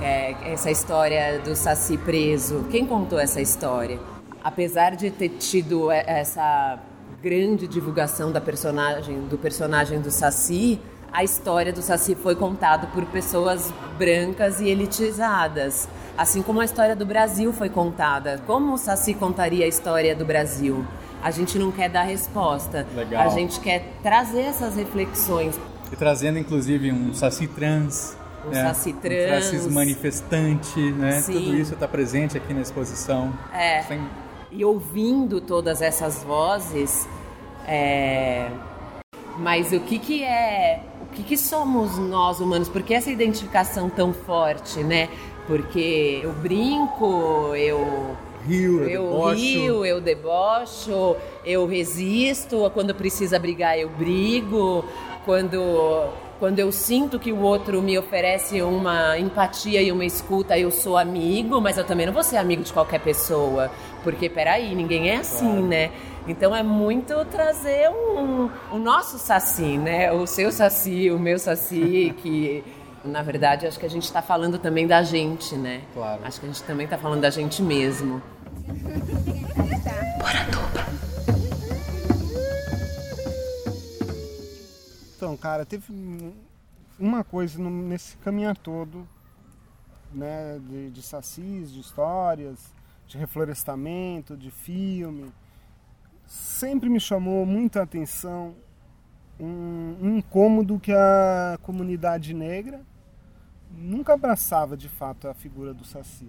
É, 0.00 0.52
essa 0.52 0.70
história 0.70 1.40
do 1.40 1.56
Saci 1.56 1.98
preso. 1.98 2.64
Quem 2.70 2.86
contou 2.86 3.18
essa 3.18 3.40
história? 3.40 3.98
Apesar 4.42 4.94
de 4.94 5.10
ter 5.10 5.30
tido 5.30 5.90
essa 5.90 6.78
grande 7.22 7.66
divulgação 7.66 8.30
da 8.30 8.40
personagem, 8.40 9.20
do 9.22 9.36
personagem 9.36 10.00
do 10.00 10.10
Saci, 10.10 10.78
a 11.12 11.24
história 11.24 11.72
do 11.72 11.82
Saci 11.82 12.14
foi 12.14 12.36
contada 12.36 12.86
por 12.88 13.04
pessoas 13.06 13.72
brancas 13.98 14.60
e 14.60 14.68
elitizadas. 14.68 15.88
Assim 16.16 16.42
como 16.42 16.60
a 16.60 16.64
história 16.64 16.94
do 16.94 17.06
Brasil 17.06 17.52
foi 17.52 17.68
contada. 17.68 18.40
Como 18.46 18.74
o 18.74 18.78
Saci 18.78 19.14
contaria 19.14 19.64
a 19.64 19.68
história 19.68 20.14
do 20.14 20.24
Brasil? 20.24 20.84
A 21.22 21.30
gente 21.30 21.58
não 21.58 21.72
quer 21.72 21.88
dar 21.88 22.02
resposta. 22.02 22.86
Legal. 22.94 23.26
A 23.26 23.28
gente 23.30 23.58
quer 23.60 23.94
trazer 24.02 24.42
essas 24.42 24.76
reflexões. 24.76 25.58
E 25.90 25.96
trazendo 25.96 26.38
inclusive 26.38 26.92
um 26.92 27.12
saci 27.14 27.48
trans. 27.48 28.16
Um 28.46 28.50
né? 28.50 28.62
saci 28.62 28.90
Um 28.90 28.96
trans. 29.00 29.44
saci 29.46 29.70
manifestante, 29.70 30.78
né? 30.92 31.20
Sim. 31.22 31.32
Tudo 31.32 31.56
isso 31.56 31.74
está 31.74 31.88
presente 31.88 32.36
aqui 32.36 32.54
na 32.54 32.60
exposição. 32.60 33.32
É. 33.52 33.82
Tem- 33.82 34.27
E 34.50 34.64
ouvindo 34.64 35.40
todas 35.40 35.82
essas 35.82 36.24
vozes, 36.24 37.06
é, 37.66 38.50
mas 39.38 39.72
o 39.72 39.80
que 39.80 39.98
que 39.98 40.24
é, 40.24 40.82
o 41.02 41.06
que 41.14 41.22
que 41.22 41.36
somos 41.36 41.98
nós 41.98 42.40
humanos? 42.40 42.68
Por 42.68 42.82
que 42.82 42.94
essa 42.94 43.10
identificação 43.10 43.90
tão 43.90 44.12
forte, 44.12 44.82
né? 44.82 45.08
Porque 45.46 46.20
eu 46.22 46.32
brinco, 46.32 47.54
eu 47.54 48.16
Rio, 48.46 48.84
eu 48.84 48.88
eu 48.88 49.02
debocho. 49.04 49.34
rio, 49.34 49.84
eu 49.84 50.00
debocho, 50.00 51.16
eu 51.44 51.66
resisto, 51.66 52.70
quando 52.72 52.94
precisa 52.94 53.38
brigar 53.38 53.78
eu 53.78 53.88
brigo, 53.90 54.84
quando 55.24 56.08
quando 56.38 56.60
eu 56.60 56.70
sinto 56.70 57.18
que 57.18 57.32
o 57.32 57.40
outro 57.40 57.82
me 57.82 57.98
oferece 57.98 58.62
uma 58.62 59.18
empatia 59.18 59.82
e 59.82 59.90
uma 59.90 60.04
escuta, 60.04 60.56
eu 60.56 60.70
sou 60.70 60.96
amigo, 60.96 61.60
mas 61.60 61.76
eu 61.76 61.84
também 61.84 62.06
não 62.06 62.12
vou 62.12 62.22
ser 62.22 62.36
amigo 62.36 62.62
de 62.62 62.72
qualquer 62.72 63.00
pessoa, 63.00 63.70
porque 64.02 64.28
peraí, 64.28 64.74
ninguém 64.74 65.10
é 65.10 65.16
assim, 65.16 65.62
né? 65.62 65.90
Então 66.26 66.54
é 66.54 66.62
muito 66.62 67.24
trazer 67.26 67.88
um, 67.90 68.50
o 68.72 68.78
nosso 68.78 69.18
saci, 69.18 69.78
né? 69.78 70.12
O 70.12 70.26
seu 70.26 70.52
saci, 70.52 71.10
o 71.10 71.18
meu 71.18 71.38
saci, 71.38 72.14
que 72.22 72.62
na 73.04 73.22
verdade 73.22 73.66
acho 73.66 73.78
que 73.78 73.86
a 73.86 73.90
gente 73.90 74.04
está 74.04 74.20
falando 74.20 74.58
também 74.58 74.86
da 74.86 75.02
gente, 75.02 75.54
né? 75.56 75.82
Claro. 75.94 76.20
Acho 76.24 76.40
que 76.40 76.46
a 76.46 76.48
gente 76.50 76.62
também 76.64 76.84
está 76.84 76.98
falando 76.98 77.20
da 77.20 77.30
gente 77.30 77.62
mesmo. 77.62 78.22
Então, 85.16 85.36
cara, 85.36 85.64
teve 85.66 85.92
um- 85.92 86.32
uma 86.98 87.24
coisa 87.24 87.58
nesse 87.58 88.16
caminhar 88.18 88.56
todo, 88.56 89.06
né, 90.12 90.58
de, 90.68 90.90
de 90.90 91.02
sacis, 91.02 91.72
de 91.72 91.80
histórias, 91.80 92.58
de 93.08 93.18
reflorestamento, 93.18 94.36
de 94.36 94.50
filme, 94.50 95.32
sempre 96.26 96.88
me 96.88 97.00
chamou 97.00 97.44
muita 97.46 97.82
atenção 97.82 98.54
um, 99.40 99.96
um 100.00 100.18
incômodo 100.18 100.78
que 100.78 100.92
a 100.92 101.58
comunidade 101.62 102.34
negra 102.34 102.80
nunca 103.76 104.14
abraçava 104.14 104.76
de 104.76 104.88
fato 104.88 105.28
a 105.28 105.34
figura 105.34 105.72
do 105.72 105.84
saci. 105.84 106.28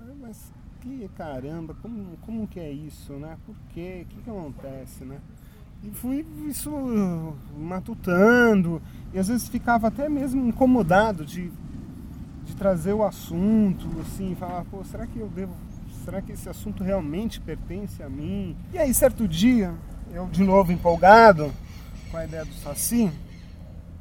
Ah, 0.00 0.12
Mas 0.20 0.52
que 0.80 1.08
caramba, 1.16 1.74
como, 1.80 2.16
como 2.18 2.46
que 2.46 2.60
é 2.60 2.70
isso, 2.70 3.12
né? 3.14 3.36
Por 3.44 3.54
quê? 3.72 4.04
O 4.04 4.08
que, 4.08 4.22
que 4.22 4.30
acontece, 4.30 5.04
né? 5.04 5.20
E 5.84 5.90
fui 5.90 6.26
isso 6.48 6.70
matutando, 7.56 8.80
e 9.12 9.18
às 9.18 9.28
vezes 9.28 9.48
ficava 9.48 9.88
até 9.88 10.08
mesmo 10.08 10.46
incomodado 10.48 11.24
de, 11.24 11.50
de 12.44 12.56
trazer 12.56 12.92
o 12.92 13.04
assunto, 13.04 13.86
assim, 14.00 14.34
falar, 14.34 14.64
pô, 14.64 14.82
será 14.84 15.06
que 15.06 15.18
eu 15.18 15.28
devo. 15.28 15.54
Será 16.06 16.22
que 16.22 16.30
esse 16.30 16.48
assunto 16.48 16.84
realmente 16.84 17.40
pertence 17.40 18.00
a 18.00 18.08
mim? 18.08 18.56
E 18.72 18.78
aí, 18.78 18.94
certo 18.94 19.26
dia, 19.26 19.74
eu 20.14 20.28
de 20.28 20.44
novo 20.44 20.70
empolgado 20.70 21.52
com 22.12 22.16
a 22.16 22.24
ideia 22.24 22.44
do 22.44 22.54
Saci, 22.54 23.10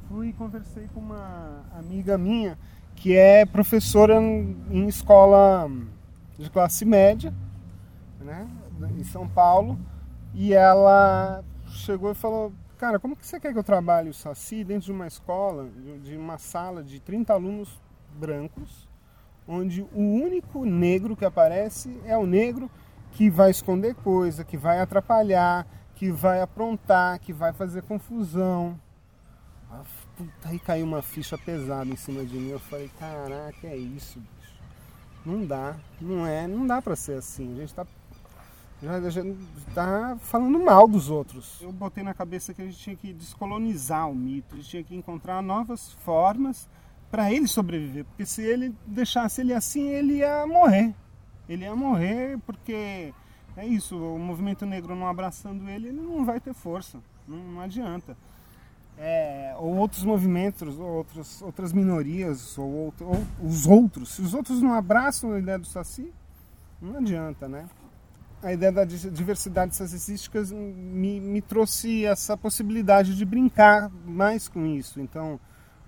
fui 0.08 0.28
e 0.28 0.34
conversei 0.34 0.88
com 0.94 1.00
uma 1.00 1.64
amiga 1.76 2.16
minha 2.16 2.60
que 2.96 3.16
é 3.18 3.44
professora 3.44 4.22
em 4.22 4.88
escola 4.88 5.68
de 6.38 6.48
classe 6.52 6.86
média, 6.86 7.34
né, 8.22 8.48
em 8.96 9.04
São 9.04 9.28
Paulo, 9.28 9.80
e 10.32 10.54
ela 10.54 11.44
chegou 11.70 12.12
e 12.12 12.16
falou: 12.16 12.54
Cara, 12.78 13.00
como 13.00 13.16
que 13.16 13.26
você 13.26 13.40
quer 13.40 13.52
que 13.52 13.58
eu 13.58 13.64
trabalhe 13.64 14.10
o 14.10 14.14
Saci 14.14 14.64
dentro 14.64 14.86
de 14.86 14.92
uma 14.92 15.08
escola, 15.08 15.68
de- 16.04 16.16
uma 16.16 16.38
sala 16.38 16.84
de 16.84 17.00
30 17.00 17.34
alunos 17.34 17.82
brancos, 18.16 18.85
onde 19.48 19.82
o 19.94 20.00
único 20.00 20.66
negro 20.66 21.16
que 21.16 21.26
aparece 21.26 22.00
é 22.06 22.18
o 22.18 22.26
negro 22.26 22.70
que 23.12 23.30
vai 23.30 23.52
esconder 23.52 23.96
coisa, 23.96 24.44
que 24.44 24.58
vai 24.58 24.80
atrapalhar, 24.80 25.66
que 25.96 26.12
vai 26.12 26.42
aprontar, 26.42 27.20
que 27.20 27.32
vai 27.32 27.54
fazer 27.54 27.82
confusão. 27.84 28.80
Ah, 29.72 29.84
Puta, 30.16 30.48
aí 30.48 30.58
caiu 30.58 30.86
uma 30.86 31.02
ficha 31.02 31.38
pesada 31.38 31.90
em 31.90 31.96
cima 31.98 32.24
de 32.24 32.38
mim. 32.38 32.50
Eu 32.50 32.60
falei, 32.60 32.90
caraca, 32.98 33.68
é 33.68 33.76
isso, 33.76 34.18
bicho. 34.20 34.56
Não 35.26 35.46
dá, 35.46 35.76
não 36.00 36.26
é, 36.26 36.48
não 36.48 36.66
dá 36.66 36.82
pra 36.82 36.96
ser 36.96 37.18
assim. 37.18 37.54
A 37.54 37.60
gente 37.60 37.74
tá, 37.74 37.86
já, 38.82 39.10
já 39.10 39.22
tá 39.74 40.18
falando 40.22 40.58
mal 40.58 40.88
dos 40.88 41.10
outros. 41.10 41.60
Eu 41.62 41.74
botei 41.74 42.02
na 42.02 42.14
cabeça 42.14 42.54
que 42.54 42.62
a 42.62 42.66
gente 42.66 42.78
tinha 42.78 42.96
que 42.96 43.12
descolonizar 43.12 44.10
o 44.10 44.16
mito, 44.16 44.56
a 44.56 44.58
gente 44.58 44.70
tinha 44.70 44.84
que 44.84 44.96
encontrar 44.96 45.42
novas 45.42 45.92
formas 45.92 46.70
para 47.12 47.32
ele 47.32 47.48
sobreviver. 47.48 48.06
Porque 48.06 48.26
se 48.26 48.42
ele 48.42 48.74
deixasse 48.86 49.42
ele 49.42 49.54
assim, 49.54 49.88
ele 49.90 50.16
ia 50.18 50.46
morrer. 50.46 50.94
Ele 51.48 51.64
ia 51.64 51.76
morrer 51.76 52.38
porque 52.46 53.14
é 53.56 53.66
isso, 53.66 53.96
o 53.98 54.20
movimento 54.20 54.66
negro 54.66 54.96
não 54.96 55.08
abraçando 55.08 55.70
ele, 55.70 55.88
ele 55.90 56.02
não 56.02 56.26
vai 56.26 56.40
ter 56.40 56.54
força. 56.54 57.00
Não, 57.28 57.38
não 57.38 57.62
adianta. 57.62 58.18
É, 58.98 59.54
ou 59.60 59.76
outros 59.76 60.04
movimentos, 60.04 60.80
ou 60.80 60.88
outros, 60.88 61.42
outras 61.42 61.74
minorias, 61.74 62.58
ou, 62.58 62.70
outro- 62.70 63.06
ou 63.08 63.24
os 63.44 63.66
outros. 63.66 64.10
Se 64.16 64.22
os 64.22 64.34
outros 64.34 64.62
não 64.62 64.74
abraçam 64.74 65.32
a 65.34 65.40
ideia 65.40 65.60
do 65.60 65.68
Saci, 65.68 66.14
não 66.82 66.98
adianta, 66.98 67.48
né? 67.48 67.66
A 68.42 68.54
ideia 68.54 68.72
da 68.72 68.86
di- 68.86 69.10
diversidade 69.10 69.76
sacística 69.76 70.42
me, 70.54 71.20
me 71.20 71.42
trouxe 71.42 72.06
essa 72.06 72.38
possibilidade 72.38 73.16
de 73.16 73.26
brincar 73.26 73.90
mais 74.06 74.48
com 74.48 74.66
isso. 74.66 75.00
Então, 75.02 75.40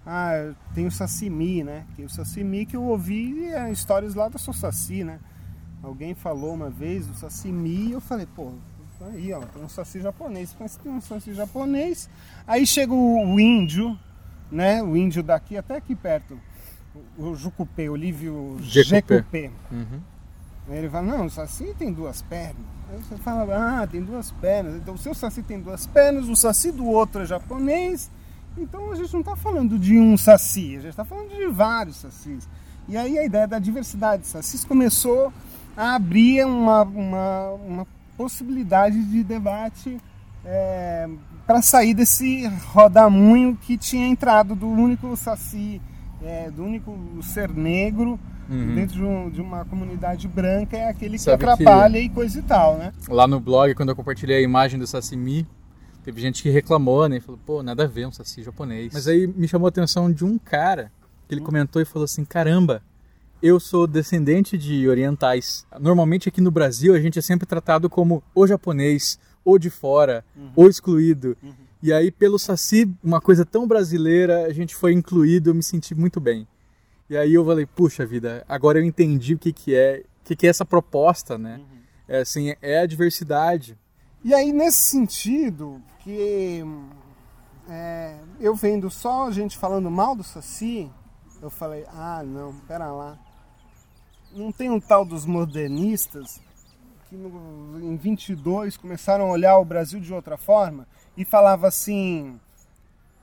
ah, 0.09 0.53
tem 0.73 0.87
o 0.87 0.91
Sacimi, 0.91 1.65
né? 1.65 1.85
Tem 1.97 2.05
o 2.05 2.09
Sacimi 2.09 2.65
que 2.65 2.77
eu 2.77 2.83
ouvi 2.83 3.43
é, 3.47 3.69
histórias 3.69 4.15
lá 4.15 4.29
da 4.29 4.39
Saci, 4.39 5.03
né? 5.03 5.19
Alguém 5.83 6.15
falou 6.15 6.53
uma 6.53 6.69
vez 6.69 7.05
do 7.05 7.13
Sacimi 7.13 7.89
e 7.89 7.91
eu 7.91 7.99
falei, 7.99 8.25
pô, 8.25 8.53
aí 9.01 9.33
ó, 9.33 9.41
tem 9.41 9.61
um 9.61 9.67
Saci 9.67 9.99
japonês. 9.99 10.55
Mas 10.57 10.77
tem 10.77 10.89
um 10.89 11.01
Saci 11.01 11.33
japonês. 11.33 12.09
Aí 12.47 12.65
chega 12.65 12.93
o, 12.93 13.37
índio, 13.37 13.99
né? 14.49 14.81
O 14.81 14.95
índio 14.95 15.21
daqui, 15.21 15.57
até 15.57 15.75
aqui 15.75 15.93
perto. 15.93 16.39
O, 17.17 17.25
o 17.25 17.35
Jucupê, 17.35 17.89
Olívio. 17.89 18.57
Jecupé. 18.61 19.51
Uhum. 19.69 19.99
Ele 20.69 20.89
fala, 20.89 21.17
não, 21.17 21.25
o 21.25 21.29
Saci 21.29 21.75
tem 21.77 21.91
duas 21.91 22.21
pernas. 22.21 22.65
Aí 22.89 22.97
você 22.97 23.17
fala, 23.17 23.81
ah, 23.81 23.85
tem 23.85 24.01
duas 24.01 24.31
pernas. 24.31 24.75
Então 24.75 24.93
o 24.93 24.97
seu 24.97 25.13
Saci 25.13 25.43
tem 25.43 25.59
duas 25.59 25.85
pernas, 25.85 26.29
o 26.29 26.35
Saci 26.35 26.71
do 26.71 26.85
outro 26.85 27.23
é 27.23 27.25
japonês. 27.25 28.09
Então 28.57 28.91
a 28.91 28.95
gente 28.95 29.13
não 29.13 29.19
está 29.21 29.35
falando 29.35 29.77
de 29.77 29.97
um 29.99 30.17
Saci, 30.17 30.69
a 30.77 30.79
gente 30.81 30.89
está 30.89 31.05
falando 31.05 31.29
de 31.29 31.45
vários 31.47 31.97
Sacis. 31.97 32.47
E 32.87 32.95
aí 32.97 33.17
a 33.19 33.25
ideia 33.25 33.47
da 33.47 33.59
diversidade 33.59 34.23
de 34.23 34.27
Sacis 34.29 34.63
começou 34.65 35.31
a 35.75 35.95
abrir 35.95 36.45
uma, 36.45 36.81
uma, 36.83 37.49
uma 37.51 37.87
possibilidade 38.17 39.03
de 39.03 39.23
debate 39.23 39.97
para 41.45 41.61
sair 41.61 41.93
desse 41.93 42.47
rodamunho 42.71 43.55
que 43.61 43.77
tinha 43.77 44.07
entrado 44.07 44.55
do 44.55 44.67
único 44.67 45.15
Saci, 45.15 45.81
é, 46.23 46.49
do 46.49 46.63
único 46.63 46.97
ser 47.21 47.49
negro 47.49 48.19
Uhum. 48.49 48.75
dentro 48.75 48.95
de, 48.95 49.03
um- 49.03 49.29
de 49.29 49.41
uma 49.41 49.65
comunidade 49.65 50.25
branca 50.25 50.77
é 50.77 50.87
aquele 50.87 51.17
que 51.17 51.21
Sabe 51.21 51.43
que- 51.43 51.49
atrapalha 51.49 51.99
e 51.99 52.07
coisa 52.07 52.39
e 52.39 52.41
tal, 52.41 52.77
né? 52.77 52.93
Lá 53.09 53.27
no 53.27 53.41
blog, 53.41 53.75
quando 53.75 53.89
eu 53.89 53.95
compartilhei 53.95 54.37
a 54.37 54.41
imagem 54.41 54.79
do 54.79 54.87
Sashimi, 54.87 55.45
teve 56.07 56.21
gente 56.21 56.41
que 56.41 56.49
reclamou, 56.49 57.09
né? 57.09 57.19
Falou, 57.19 57.37
pô, 57.45 57.61
nada 57.61 57.83
a 57.83 57.87
ver 57.87 58.07
um 58.07 58.11
saci 58.13 58.41
japonês. 58.41 58.93
Mas 58.93 59.09
aí 59.09 59.27
me 59.27 59.45
chamou 59.45 59.65
a 59.65 59.69
atenção 59.69 60.09
de 60.09 60.23
um 60.23 60.37
cara 60.37 60.89
que 61.27 61.35
ele 61.35 61.41
comentou 61.41 61.81
e 61.81 61.85
falou 61.85 62.05
assim: 62.05 62.23
caramba, 62.23 62.81
eu 63.43 63.59
sou 63.59 63.85
descendente 63.85 64.57
de 64.57 64.87
orientais. 64.87 65.67
Normalmente 65.77 66.29
aqui 66.29 66.39
no 66.39 66.49
Brasil 66.49 66.95
a 66.95 66.99
gente 67.01 67.19
é 67.19 67.21
sempre 67.21 67.45
tratado 67.45 67.89
como 67.89 68.23
o 68.33 68.47
japonês, 68.47 69.19
ou 69.43 69.59
de 69.59 69.69
fora, 69.69 70.23
ou 70.55 70.69
excluído. 70.69 71.35
E 71.83 71.91
aí, 71.91 72.09
pelo 72.09 72.39
Saci, 72.39 72.89
uma 73.03 73.19
coisa 73.19 73.45
tão 73.45 73.67
brasileira, 73.67 74.45
a 74.45 74.53
gente 74.53 74.73
foi 74.73 74.93
incluído, 74.93 75.49
eu 75.49 75.55
me 75.55 75.61
senti 75.61 75.93
muito 75.93 76.21
bem. 76.21 76.47
E 77.09 77.17
aí 77.17 77.33
eu 77.33 77.45
falei, 77.45 77.65
puxa 77.65 78.05
vida, 78.05 78.45
agora 78.47 78.79
eu 78.79 78.83
entendi 78.85 79.33
o 79.33 79.37
que, 79.37 79.51
que 79.51 79.75
é, 79.75 80.03
o 80.21 80.23
que, 80.23 80.37
que 80.37 80.47
é 80.47 80.49
essa 80.49 80.65
proposta, 80.65 81.37
né? 81.37 81.59
É 82.07 82.21
assim, 82.21 82.55
é 82.61 82.79
a 82.79 82.85
diversidade. 82.85 83.77
E 84.27 84.33
aí, 84.33 84.51
nesse 84.51 84.89
sentido, 84.89 85.81
que 85.99 86.61
é, 87.69 88.19
eu 88.41 88.53
vendo 88.53 88.89
só 88.89 89.31
gente 89.31 89.57
falando 89.57 89.89
mal 89.89 90.17
do 90.17 90.21
Saci, 90.21 90.91
eu 91.41 91.49
falei, 91.49 91.85
ah, 91.93 92.21
não, 92.25 92.53
pera 92.67 92.91
lá. 92.91 93.17
Não 94.33 94.51
tem 94.51 94.69
um 94.69 94.81
tal 94.81 95.05
dos 95.05 95.25
modernistas 95.25 96.41
que 97.07 97.15
no, 97.15 97.79
em 97.79 97.95
22 97.95 98.75
começaram 98.75 99.27
a 99.27 99.31
olhar 99.31 99.57
o 99.59 99.63
Brasil 99.63 100.01
de 100.01 100.13
outra 100.13 100.35
forma 100.35 100.85
e 101.15 101.23
falava 101.23 101.69
assim 101.69 102.37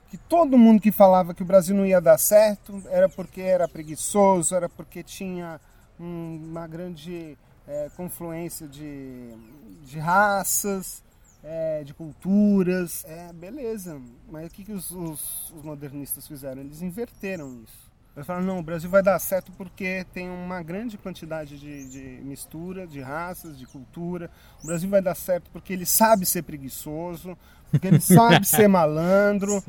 que 0.09 0.17
todo 0.17 0.57
mundo 0.57 0.81
que 0.81 0.91
falava 0.91 1.35
que 1.35 1.43
o 1.43 1.45
Brasil 1.45 1.75
não 1.75 1.85
ia 1.85 2.01
dar 2.01 2.17
certo 2.17 2.81
era 2.87 3.07
porque 3.07 3.41
era 3.41 3.67
preguiçoso, 3.67 4.55
era 4.55 4.67
porque 4.67 5.03
tinha 5.03 5.61
um, 5.99 6.47
uma 6.49 6.65
grande 6.65 7.37
é, 7.67 7.89
confluência 7.95 8.67
de, 8.67 9.33
de 9.83 9.99
raças, 9.99 11.03
é, 11.43 11.83
de 11.83 11.93
culturas. 11.93 13.05
É, 13.07 13.31
beleza, 13.33 14.01
mas 14.29 14.47
o 14.47 14.49
que, 14.49 14.63
que 14.63 14.71
os, 14.71 14.91
os, 14.91 15.51
os 15.51 15.63
modernistas 15.63 16.27
fizeram? 16.27 16.61
Eles 16.61 16.81
inverteram 16.81 17.61
isso. 17.63 17.85
Eles 18.15 18.25
falaram, 18.25 18.45
não, 18.45 18.59
o 18.59 18.63
Brasil 18.63 18.89
vai 18.89 19.03
dar 19.03 19.19
certo 19.19 19.51
porque 19.57 20.05
tem 20.13 20.29
uma 20.29 20.63
grande 20.63 20.97
quantidade 20.97 21.59
de, 21.59 21.89
de, 21.89 22.23
mistura, 22.23 22.87
de 22.87 23.01
raças, 23.01 23.57
de 23.59 23.65
cultura. 23.65 24.31
O 24.63 24.67
Brasil 24.67 24.89
vai 24.89 25.01
dar 25.01 25.15
certo 25.15 25.49
porque 25.51 25.73
ele 25.73 25.85
sabe 25.85 26.25
ser 26.25 26.43
preguiçoso, 26.43 27.37
porque 27.69 27.87
ele 27.87 27.99
sabe 27.99 28.47
ser 28.47 28.67
malandro. 28.69 29.61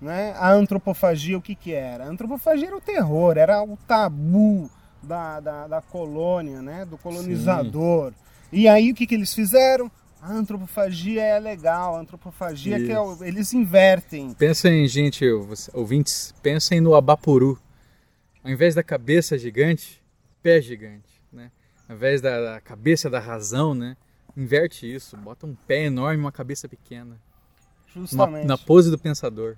Né? 0.00 0.34
A 0.36 0.50
antropofagia, 0.50 1.38
o 1.38 1.42
que, 1.42 1.54
que 1.54 1.72
era? 1.72 2.04
A 2.04 2.08
antropofagia 2.08 2.66
era 2.66 2.76
o 2.76 2.80
terror, 2.80 3.38
era 3.38 3.62
o 3.62 3.76
tabu 3.86 4.68
da, 5.02 5.40
da, 5.40 5.68
da 5.68 5.82
colônia, 5.82 6.62
né? 6.62 6.84
do 6.84 6.96
colonizador. 6.98 8.12
Sim. 8.12 8.16
E 8.52 8.68
aí 8.68 8.92
o 8.92 8.94
que, 8.94 9.06
que 9.06 9.14
eles 9.14 9.32
fizeram? 9.32 9.90
A 10.20 10.32
antropofagia 10.32 11.22
é 11.22 11.40
legal, 11.40 11.96
a 11.96 12.00
antropofagia 12.00 12.76
Isso. 12.76 12.86
que 12.86 13.24
é, 13.24 13.28
eles 13.28 13.52
invertem. 13.52 14.32
Pensem, 14.34 14.86
gente, 14.86 15.24
ouvintes, 15.74 16.32
pensem 16.40 16.80
no 16.80 16.94
Abapuru 16.94 17.58
ao 18.44 18.50
invés 18.50 18.74
da 18.74 18.82
cabeça 18.82 19.38
gigante, 19.38 20.02
pé 20.42 20.60
gigante, 20.60 21.22
né? 21.32 21.50
Ao 21.88 21.94
invés 21.94 22.20
da, 22.20 22.54
da 22.54 22.60
cabeça 22.60 23.08
da 23.08 23.20
razão, 23.20 23.74
né? 23.74 23.96
Inverte 24.36 24.92
isso, 24.92 25.16
bota 25.16 25.46
um 25.46 25.54
pé 25.54 25.84
enorme 25.84 26.18
e 26.18 26.20
uma 26.20 26.32
cabeça 26.32 26.68
pequena. 26.68 27.20
Justamente. 27.94 28.44
Uma, 28.44 28.56
na 28.56 28.58
pose 28.58 28.90
do 28.90 28.98
pensador. 28.98 29.56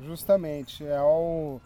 Justamente, 0.00 0.86
é, 0.86 1.00
o, 1.00 1.60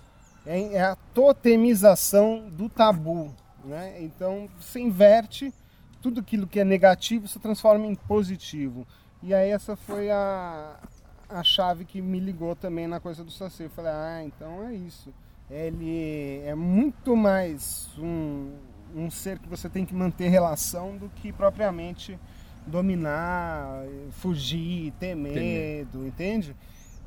é, 0.47 0.75
é 0.75 0.83
a 0.83 0.97
totemização 1.15 2.49
do 2.51 2.69
tabu, 2.69 3.33
né? 3.65 4.03
Então, 4.03 4.49
você 4.61 4.81
inverte 4.81 5.53
tudo 6.01 6.21
aquilo 6.21 6.47
que 6.47 6.61
é 6.61 6.65
negativo, 6.65 7.29
se 7.29 7.39
transforma 7.39 7.87
em 7.87 7.95
positivo. 7.95 8.87
E 9.23 9.33
aí 9.33 9.51
essa 9.51 9.77
foi 9.77 10.11
a, 10.11 10.77
a 11.29 11.45
chave 11.45 11.85
que 11.85 12.03
me 12.03 12.19
ligou 12.19 12.57
também 12.57 12.87
na 12.89 12.99
coisa 12.99 13.23
do 13.23 13.31
Saci. 13.31 13.65
Eu 13.65 13.71
falei, 13.71 13.93
ah, 13.93 14.23
então 14.25 14.65
é 14.65 14.75
isso 14.75 15.13
ele 15.53 16.41
é 16.47 16.55
muito 16.55 17.15
mais 17.15 17.91
um, 17.99 18.53
um 18.95 19.11
ser 19.11 19.39
que 19.39 19.47
você 19.47 19.69
tem 19.69 19.85
que 19.85 19.95
manter 19.95 20.29
relação 20.29 20.97
do 20.97 21.11
que 21.11 21.31
propriamente 21.31 22.19
dominar, 22.67 23.85
fugir, 24.13 24.93
ter 24.99 25.15
medo, 25.15 26.07
entende? 26.07 26.57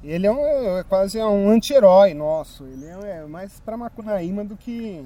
Ele 0.05 0.27
é, 0.27 0.31
um, 0.31 0.77
é 0.77 0.83
quase 0.83 1.19
um 1.19 1.49
anti-herói 1.49 2.13
nosso, 2.13 2.63
ele 2.65 2.85
é, 2.85 3.17
é 3.17 3.25
mais 3.25 3.59
para 3.59 3.75
Macunaíma 3.75 4.45
do 4.45 4.55
que 4.55 5.05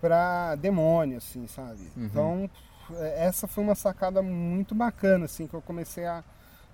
para 0.00 0.54
demônio, 0.54 1.18
assim, 1.18 1.46
sabe? 1.46 1.90
Uhum. 1.96 2.04
Então, 2.04 2.50
é, 2.94 3.26
essa 3.26 3.46
foi 3.46 3.62
uma 3.62 3.74
sacada 3.74 4.22
muito 4.22 4.74
bacana, 4.74 5.24
assim, 5.26 5.46
que 5.46 5.54
eu 5.54 5.60
comecei 5.60 6.06
a, 6.06 6.24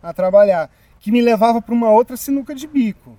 a 0.02 0.12
trabalhar, 0.12 0.70
que 1.00 1.10
me 1.10 1.20
levava 1.20 1.60
para 1.60 1.74
uma 1.74 1.90
outra 1.90 2.16
sinuca 2.16 2.54
de 2.54 2.66
bico 2.66 3.16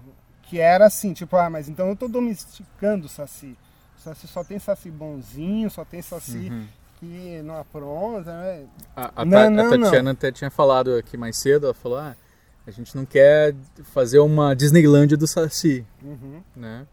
que 0.50 0.60
era 0.60 0.86
assim, 0.86 1.14
tipo, 1.14 1.36
ah, 1.36 1.50
mas 1.50 1.68
então 1.68 1.90
eu 1.90 1.96
tô 1.96 2.08
domesticando 2.08 3.06
o 3.06 3.10
saci. 3.10 3.56
O 3.98 4.02
saci 4.02 4.28
só 4.28 4.44
tem 4.44 4.58
saci 4.58 4.90
bonzinho, 4.90 5.70
só 5.70 5.84
tem 5.84 6.02
saci 6.02 6.50
uhum. 6.50 6.66
que 7.00 7.42
não 7.44 7.60
apronta, 7.60 8.32
né? 8.32 8.66
A, 8.96 9.22
a, 9.22 9.26
não, 9.26 9.50
não, 9.50 9.68
a 9.68 9.70
Tatiana 9.70 10.04
não. 10.04 10.12
até 10.12 10.32
tinha 10.32 10.50
falado 10.50 10.96
aqui 10.96 11.18
mais 11.18 11.38
cedo, 11.38 11.66
ela 11.66 11.74
falou, 11.74 11.98
ah, 11.98 12.16
a 12.68 12.72
gente 12.72 12.95
não 12.95 13.05
quer 13.05 13.55
fazer 13.93 14.20
uma 14.20 14.55
Disneylândia 14.55 15.18
do 15.18 15.28
saci, 15.28 15.86
uhum. 16.03 16.41
né? 16.55 16.86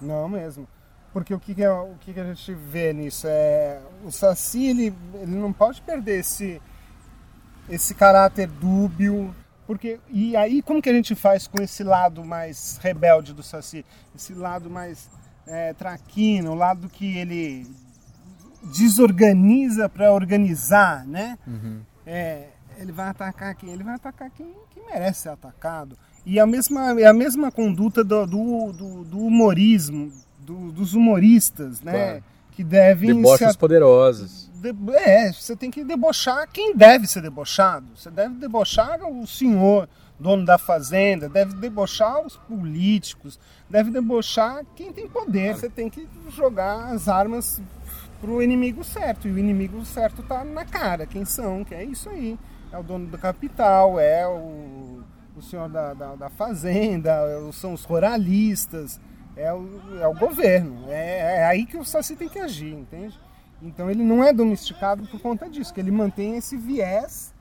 Não 0.00 0.28
mesmo. 0.28 0.68
Porque 1.12 1.34
o 1.34 1.40
que, 1.40 1.54
que, 1.54 1.62
é, 1.62 1.70
o 1.70 1.94
que, 2.00 2.12
que 2.12 2.20
a 2.20 2.24
gente 2.24 2.52
vê 2.52 2.92
nisso 2.92 3.26
é 3.26 3.80
o 4.04 4.12
saci 4.12 4.66
ele, 4.66 4.94
ele 5.14 5.34
não 5.34 5.52
pode 5.52 5.80
perder 5.80 6.20
esse 6.20 6.60
esse 7.68 7.94
caráter 7.94 8.46
dúbio 8.46 9.34
porque, 9.66 9.98
e 10.08 10.36
aí, 10.36 10.62
como 10.62 10.80
que 10.80 10.88
a 10.88 10.92
gente 10.92 11.14
faz 11.14 11.48
com 11.48 11.60
esse 11.60 11.82
lado 11.82 12.24
mais 12.24 12.78
rebelde 12.80 13.34
do 13.34 13.42
Saci? 13.42 13.84
Esse 14.14 14.32
lado 14.32 14.70
mais 14.70 15.10
é, 15.44 15.74
traquino, 15.74 16.52
o 16.52 16.54
lado 16.54 16.88
que 16.88 17.18
ele 17.18 17.66
desorganiza 18.62 19.88
para 19.88 20.12
organizar, 20.12 21.04
né? 21.04 21.36
Uhum. 21.46 21.80
É, 22.06 22.50
ele 22.78 22.92
vai 22.92 23.08
atacar 23.08 23.54
quem? 23.54 23.70
Ele 23.70 23.84
vai 23.84 23.94
atacar 23.94 24.30
quem, 24.30 24.52
quem 24.70 24.84
merece 24.84 25.22
ser 25.22 25.28
atacado. 25.30 25.96
E 26.24 26.40
a 26.40 26.46
mesma, 26.46 27.00
é 27.00 27.06
a 27.06 27.12
mesma 27.12 27.52
conduta 27.52 28.02
do, 28.02 28.26
do, 28.26 28.72
do, 28.72 29.04
do 29.04 29.18
humorismo, 29.18 30.12
do, 30.38 30.72
dos 30.72 30.94
humoristas, 30.94 31.80
né? 31.80 31.92
Claro. 31.92 32.24
Que 32.52 32.64
devem... 32.64 33.14
Deboches 33.14 33.52
se... 33.52 33.58
poderosos 33.58 34.46
é, 34.94 35.32
você 35.32 35.54
tem 35.54 35.70
que 35.70 35.84
debochar 35.84 36.48
quem 36.50 36.74
deve 36.74 37.06
ser 37.06 37.22
debochado. 37.22 37.86
Você 37.94 38.10
deve 38.10 38.34
debochar 38.34 38.98
o 39.04 39.26
senhor, 39.26 39.88
dono 40.18 40.44
da 40.44 40.58
fazenda, 40.58 41.28
deve 41.28 41.54
debochar 41.54 42.24
os 42.24 42.36
políticos, 42.36 43.38
deve 43.68 43.90
debochar 43.90 44.64
quem 44.74 44.92
tem 44.92 45.08
poder. 45.08 45.54
Você 45.54 45.68
tem 45.68 45.90
que 45.90 46.08
jogar 46.30 46.92
as 46.92 47.08
armas 47.08 47.60
pro 48.20 48.42
inimigo 48.42 48.82
certo. 48.84 49.28
E 49.28 49.30
o 49.30 49.38
inimigo 49.38 49.84
certo 49.84 50.22
tá 50.22 50.44
na 50.44 50.64
cara. 50.64 51.06
Quem 51.06 51.24
são? 51.24 51.64
Que 51.64 51.74
é 51.74 51.84
isso 51.84 52.08
aí. 52.08 52.38
É 52.72 52.78
o 52.78 52.82
dono 52.82 53.06
do 53.06 53.18
capital, 53.18 53.98
é 53.98 54.26
o, 54.26 55.02
o 55.36 55.42
senhor 55.42 55.68
da, 55.68 55.94
da, 55.94 56.16
da 56.16 56.28
fazenda, 56.28 57.12
são 57.52 57.72
os 57.72 57.84
ruralistas, 57.84 59.00
é 59.36 59.52
o, 59.52 59.80
é 60.00 60.06
o 60.08 60.14
governo. 60.14 60.84
É, 60.88 61.38
é 61.38 61.46
aí 61.46 61.64
que 61.64 61.76
o 61.76 61.84
Saci 61.84 62.16
tem 62.16 62.28
que 62.28 62.38
agir, 62.38 62.74
entende? 62.74 63.18
Então 63.62 63.90
ele 63.90 64.02
não 64.02 64.22
é 64.22 64.32
domesticado 64.32 65.06
por 65.06 65.20
conta 65.20 65.48
disso, 65.48 65.72
que 65.72 65.80
ele 65.80 65.90
mantém 65.90 66.36
esse 66.36 66.56
viés 66.56 67.34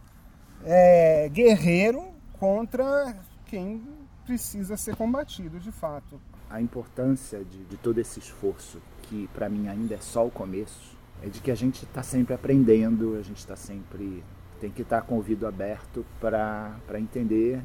é, 0.64 1.30
guerreiro 1.30 2.04
contra 2.40 3.16
quem 3.46 3.84
precisa 4.26 4.78
ser 4.78 4.96
combatido 4.96 5.60
de 5.60 5.72
fato. 5.72 6.20
A 6.50 6.62
importância 6.62 7.44
de, 7.44 7.64
de 7.66 7.78
todo 7.78 8.00
esse 8.00 8.20
esforço, 8.20 8.82
que 9.04 9.30
para 9.34 9.50
mim 9.50 9.68
ainda 9.68 9.96
é 9.96 10.00
só 10.00 10.26
o 10.26 10.32
começo, 10.32 10.96
é 11.22 11.28
de 11.28 11.40
que 11.40 11.52
a 11.52 11.56
gente 11.56 11.84
está 11.84 12.04
sempre 12.04 12.34
aprendendo, 12.34 13.18
a 13.18 13.22
gente 13.22 13.38
está 13.38 13.56
sempre 13.56 14.24
tem 14.60 14.72
que 14.72 14.84
estar 14.84 15.02
tá 15.02 15.08
com 15.08 15.16
o 15.16 15.18
ouvido 15.18 15.46
aberto 15.46 16.06
para 16.20 16.80
entender 16.96 17.62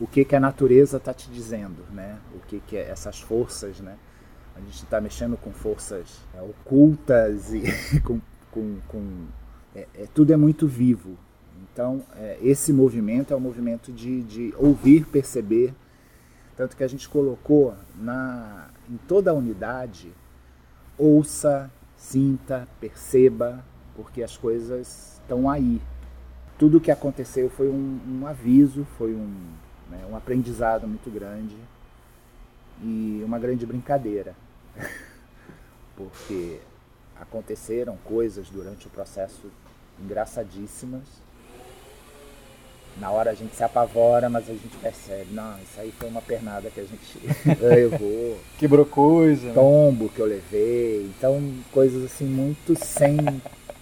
o 0.00 0.06
que, 0.06 0.24
que 0.24 0.36
a 0.36 0.40
natureza 0.40 0.98
está 0.98 1.14
te 1.14 1.30
dizendo, 1.30 1.84
né? 1.92 2.18
O 2.34 2.40
que, 2.40 2.60
que 2.60 2.76
é 2.76 2.90
essas 2.90 3.20
forças, 3.20 3.80
né? 3.80 3.96
A 4.54 4.60
gente 4.60 4.82
está 4.84 5.00
mexendo 5.00 5.36
com 5.36 5.50
forças 5.52 6.20
é, 6.34 6.42
ocultas 6.42 7.52
e 7.52 7.62
com, 8.00 8.20
com, 8.50 8.76
com 8.88 9.26
é, 9.74 9.86
é, 9.94 10.06
tudo 10.12 10.32
é 10.32 10.36
muito 10.36 10.66
vivo. 10.66 11.16
Então, 11.72 12.02
é, 12.16 12.38
esse 12.42 12.72
movimento 12.72 13.32
é 13.32 13.36
um 13.36 13.40
movimento 13.40 13.92
de, 13.92 14.22
de 14.22 14.54
ouvir, 14.56 15.06
perceber. 15.06 15.74
Tanto 16.56 16.76
que 16.76 16.84
a 16.84 16.88
gente 16.88 17.08
colocou 17.08 17.74
na, 17.96 18.68
em 18.88 18.96
toda 18.96 19.30
a 19.30 19.34
unidade, 19.34 20.12
ouça, 20.96 21.70
sinta, 21.96 22.66
perceba, 22.80 23.64
porque 23.94 24.22
as 24.22 24.36
coisas 24.36 25.20
estão 25.20 25.50
aí. 25.50 25.80
Tudo 26.58 26.78
o 26.78 26.80
que 26.80 26.90
aconteceu 26.90 27.50
foi 27.50 27.68
um, 27.68 28.00
um 28.08 28.26
aviso, 28.26 28.86
foi 28.96 29.14
um, 29.14 29.34
né, 29.90 30.06
um 30.10 30.16
aprendizado 30.16 30.86
muito 30.88 31.10
grande 31.10 31.56
e 32.82 33.22
uma 33.24 33.38
grande 33.38 33.66
brincadeira. 33.66 34.34
porque 35.96 36.60
aconteceram 37.18 37.96
coisas 38.04 38.48
durante 38.50 38.86
o 38.86 38.90
processo 38.90 39.50
engraçadíssimas. 39.98 41.02
Na 43.00 43.10
hora 43.10 43.30
a 43.30 43.34
gente 43.34 43.54
se 43.54 43.62
apavora, 43.62 44.30
mas 44.30 44.48
a 44.48 44.52
gente 44.52 44.76
percebe, 44.80 45.26
não, 45.32 45.54
isso 45.58 45.78
aí 45.78 45.92
foi 45.98 46.08
uma 46.08 46.22
pernada 46.22 46.70
que 46.70 46.80
a 46.80 46.84
gente 46.84 47.20
levou. 47.62 48.38
Quebrou 48.58 48.86
coisa. 48.86 49.52
Tombo 49.52 50.08
que 50.08 50.20
eu 50.20 50.26
levei. 50.26 51.10
Então, 51.16 51.52
coisas 51.72 52.04
assim 52.04 52.24
muito 52.24 52.74
sem, 52.74 53.16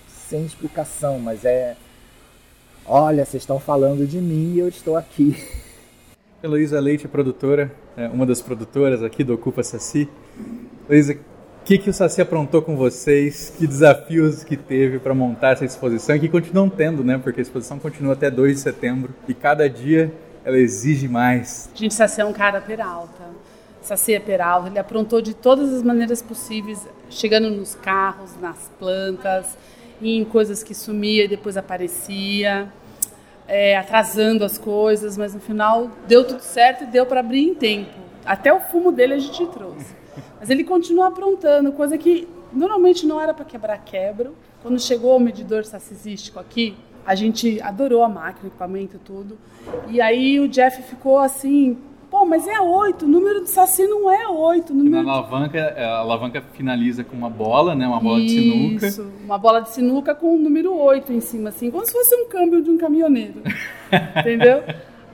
sem 0.09 0.45
explicação, 0.45 1.19
mas 1.19 1.45
é. 1.45 1.77
Olha, 2.87 3.25
vocês 3.25 3.43
estão 3.43 3.61
falando 3.61 4.07
de 4.07 4.21
mim 4.21 4.55
e 4.55 4.59
eu 4.59 4.69
estou 4.69 4.97
aqui. 4.97 5.37
Heloísa 6.43 6.79
Leite, 6.79 7.09
produtora, 7.09 7.73
é 7.97 8.07
uma 8.09 8.27
das 8.27 8.43
produtoras 8.43 9.03
aqui 9.03 9.25
do 9.25 9.33
Ocupa 9.33 9.63
Saci. 9.63 10.09
Luísa, 10.89 11.19
o 11.65 11.67
que, 11.67 11.79
que 11.79 11.89
o 11.89 11.95
Saci 11.95 12.21
aprontou 12.21 12.61
com 12.61 12.77
vocês? 12.77 13.51
Que 13.57 13.67
desafios 13.67 14.45
que 14.45 14.55
teve 14.55 14.99
para 14.99 15.15
montar 15.15 15.53
essa 15.53 15.65
exposição 15.65 16.15
e 16.15 16.21
que 16.21 16.29
continuam 16.29 16.69
tendo, 16.69 17.03
né? 17.03 17.17
Porque 17.17 17.41
a 17.41 17.43
exposição 17.43 17.79
continua 17.79 18.13
até 18.13 18.31
2 18.31 18.57
de 18.57 18.61
setembro 18.61 19.15
e 19.27 19.33
cada 19.33 19.67
dia 19.67 20.13
ela 20.45 20.59
exige 20.59 21.09
mais. 21.09 21.71
Gente, 21.75 21.95
Saci 21.95 22.21
é 22.21 22.25
um 22.27 22.35
cara 22.35 22.61
peralta. 22.61 23.23
Saci 23.81 24.13
é 24.13 24.21
peralta, 24.21 24.69
ele 24.69 24.79
aprontou 24.79 25.23
de 25.23 25.33
todas 25.33 25.73
as 25.73 25.83
maneiras 25.83 26.21
possíveis, 26.21 26.87
chegando 27.09 27.49
nos 27.49 27.75
carros, 27.75 28.39
nas 28.39 28.71
plantas. 28.79 29.57
em 30.03 30.23
coisas 30.23 30.63
que 30.63 30.75
sumia 30.75 31.25
e 31.25 31.29
depois 31.29 31.57
aparecia, 31.57 32.71
é, 33.49 33.75
atrasando 33.75 34.45
as 34.45 34.59
coisas, 34.59 35.17
mas 35.17 35.33
no 35.33 35.41
final 35.41 35.91
deu 36.07 36.27
tudo 36.27 36.43
certo 36.43 36.85
e 36.85 36.87
deu 36.89 37.07
para 37.07 37.21
abrir 37.21 37.43
em 37.43 37.55
tempo. 37.55 37.95
Até 38.27 38.53
o 38.53 38.61
fumo 38.61 38.93
dele 38.93 39.15
a 39.15 39.19
gente 39.19 39.47
trouxe. 39.47 40.04
Mas 40.45 40.51
ele 40.51 40.63
continua 40.63 41.07
aprontando, 41.07 41.73
coisa 41.73 41.97
que 41.97 42.29
normalmente 42.53 43.07
não 43.07 43.19
era 43.19 43.33
para 43.33 43.47
quebrar 43.47 43.79
quebro. 43.79 44.37
Quando 44.63 44.79
chegou 44.79 45.17
o 45.17 45.19
medidor 45.19 45.65
sacisístico 45.65 46.39
aqui, 46.39 46.77
a 47.07 47.15
gente 47.15 47.63
adorou 47.63 48.05
a 48.05 48.11
máquina, 48.11 48.45
o 48.45 48.47
equipamento, 48.49 49.01
tudo. 49.03 49.39
E 49.89 50.03
aí 50.03 50.39
o 50.39 50.47
Jeff 50.47 50.83
ficou 50.83 51.17
assim, 51.17 51.79
pô, 52.11 52.27
mas 52.27 52.47
é 52.47 52.61
8, 52.61 53.07
o 53.07 53.09
número 53.09 53.41
do 53.41 53.47
Saci 53.47 53.87
não 53.87 54.13
é 54.13 54.29
8. 54.29 54.75
Na 54.75 55.01
alavanca, 55.01 55.59
a 55.79 56.01
alavanca 56.01 56.43
finaliza 56.53 57.03
com 57.03 57.17
uma 57.17 57.31
bola, 57.31 57.75
né? 57.75 57.89
Uma 57.89 58.01
bola 58.01 58.21
Isso, 58.21 58.35
de 58.35 58.43
sinuca. 58.43 58.87
Isso, 58.87 59.13
uma 59.25 59.39
bola 59.39 59.63
de 59.63 59.71
sinuca 59.71 60.15
com 60.15 60.35
o 60.35 60.39
número 60.39 60.77
8 60.79 61.11
em 61.11 61.21
cima, 61.21 61.49
assim, 61.49 61.71
como 61.71 61.87
se 61.87 61.91
fosse 61.91 62.15
um 62.17 62.29
câmbio 62.29 62.61
de 62.61 62.71
um 62.71 62.77
caminhoneiro. 62.77 63.41
entendeu? 64.21 64.63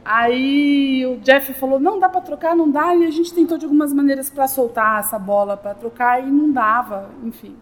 Aí 0.05 1.05
o 1.07 1.19
Jeff 1.19 1.53
falou: 1.55 1.79
não 1.79 1.99
dá 1.99 2.09
para 2.09 2.21
trocar, 2.21 2.57
não 2.57 2.71
dá. 2.71 2.95
E 2.95 3.07
a 3.07 3.11
gente 3.11 3.33
tentou 3.33 3.59
de 3.59 3.65
algumas 3.65 3.93
maneiras 3.93 4.31
para 4.31 4.49
soltar 4.49 5.01
essa 5.01 5.19
bola 5.19 5.57
para 5.57 5.75
trocar 5.75 6.23
e 6.23 6.31
não 6.31 6.51
dava, 6.51 7.11
enfim. 7.23 7.57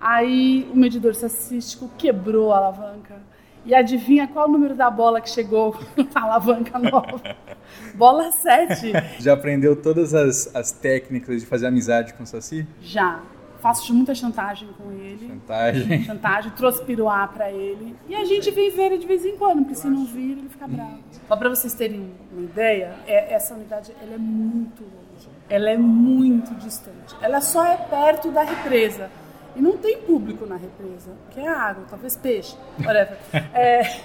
Aí 0.00 0.68
o 0.72 0.76
medidor 0.76 1.12
estatístico 1.12 1.90
quebrou 1.96 2.52
a 2.52 2.58
alavanca. 2.58 3.16
E 3.64 3.74
adivinha 3.74 4.28
qual 4.28 4.48
o 4.48 4.52
número 4.52 4.76
da 4.76 4.88
bola 4.88 5.20
que 5.20 5.28
chegou 5.28 5.76
na 6.14 6.22
alavanca 6.22 6.78
nova? 6.78 7.20
bola 7.94 8.30
7. 8.30 8.92
Já 9.18 9.32
aprendeu 9.32 9.74
todas 9.74 10.14
as, 10.14 10.54
as 10.54 10.70
técnicas 10.70 11.40
de 11.40 11.46
fazer 11.46 11.66
amizade 11.66 12.14
com 12.14 12.22
o 12.22 12.26
Saci? 12.26 12.64
Já. 12.80 13.20
Faço 13.60 13.92
muita 13.94 14.14
chantagem 14.14 14.68
com 14.76 14.92
ele. 14.92 15.28
Chantagem. 15.28 16.04
Chantagem. 16.04 16.52
Trouxe 16.52 16.84
piruá 16.84 17.26
pra 17.26 17.50
ele. 17.50 17.96
E 18.08 18.14
a 18.14 18.24
gente 18.24 18.50
vem 18.50 18.70
ver 18.70 18.86
ele 18.86 18.98
de 18.98 19.06
vez 19.06 19.24
em 19.24 19.36
quando, 19.36 19.60
porque 19.60 19.74
se 19.74 19.86
não 19.86 20.04
vir, 20.04 20.32
ele 20.32 20.48
fica 20.48 20.66
bravo. 20.66 20.98
Só 21.26 21.36
pra 21.36 21.48
vocês 21.48 21.74
terem 21.74 22.12
uma 22.32 22.42
ideia, 22.42 22.94
é, 23.06 23.34
essa 23.34 23.54
unidade 23.54 23.92
ela 24.00 24.14
é 24.14 24.18
muito 24.18 24.82
longe. 24.82 25.28
Ela 25.48 25.70
é 25.70 25.76
muito 25.76 26.54
distante. 26.56 27.16
Ela 27.20 27.40
só 27.40 27.64
é 27.64 27.76
perto 27.76 28.30
da 28.30 28.42
represa. 28.42 29.10
E 29.54 29.60
não 29.60 29.78
tem 29.78 30.02
público 30.02 30.44
na 30.44 30.56
represa, 30.56 31.10
que 31.30 31.40
é 31.40 31.48
água, 31.48 31.84
talvez 31.88 32.14
peixe, 32.14 32.54
whatever. 32.78 33.16
É, 33.54 34.02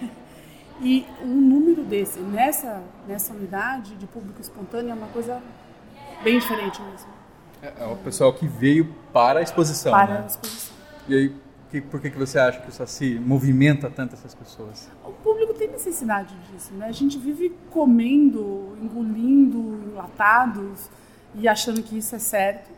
e 0.80 1.06
um 1.22 1.28
número 1.28 1.84
desse, 1.84 2.20
nessa, 2.20 2.82
nessa 3.06 3.34
unidade 3.34 3.96
de 3.96 4.08
público 4.08 4.40
espontâneo, 4.40 4.92
é 4.92 4.94
uma 4.94 5.08
coisa 5.08 5.42
bem 6.24 6.40
diferente 6.40 6.82
mesmo. 6.82 7.21
É, 7.62 7.84
é 7.84 7.86
o 7.86 7.96
pessoal 7.98 8.34
que 8.34 8.48
veio 8.48 8.94
para 9.14 9.40
a 9.40 9.44
exposição. 9.44 9.92
Para 9.92 10.14
né? 10.16 10.22
a 10.24 10.28
exposição. 10.28 10.74
E 11.08 11.16
aí, 11.16 11.36
que, 11.72 11.80
por 11.80 12.02
que, 12.02 12.10
que 12.10 12.18
você 12.18 12.38
acha 12.38 12.60
que 12.60 12.70
o 12.70 12.72
Saci 12.72 13.18
movimenta 13.18 13.90
tanto 13.90 14.14
essas 14.14 14.36
pessoas? 14.36 14.90
O 15.06 15.12
público 15.12 15.54
tem 15.54 15.70
necessidade 15.70 16.36
disso, 16.52 16.74
né? 16.74 16.88
A 16.88 16.92
gente 16.92 17.18
vive 17.18 17.56
comendo, 17.70 18.78
engolindo 18.82 19.82
enlatados 19.90 20.90
e 21.34 21.48
achando 21.48 21.82
que 21.82 21.98
isso 21.98 22.14
é 22.14 22.20
certo. 22.20 22.70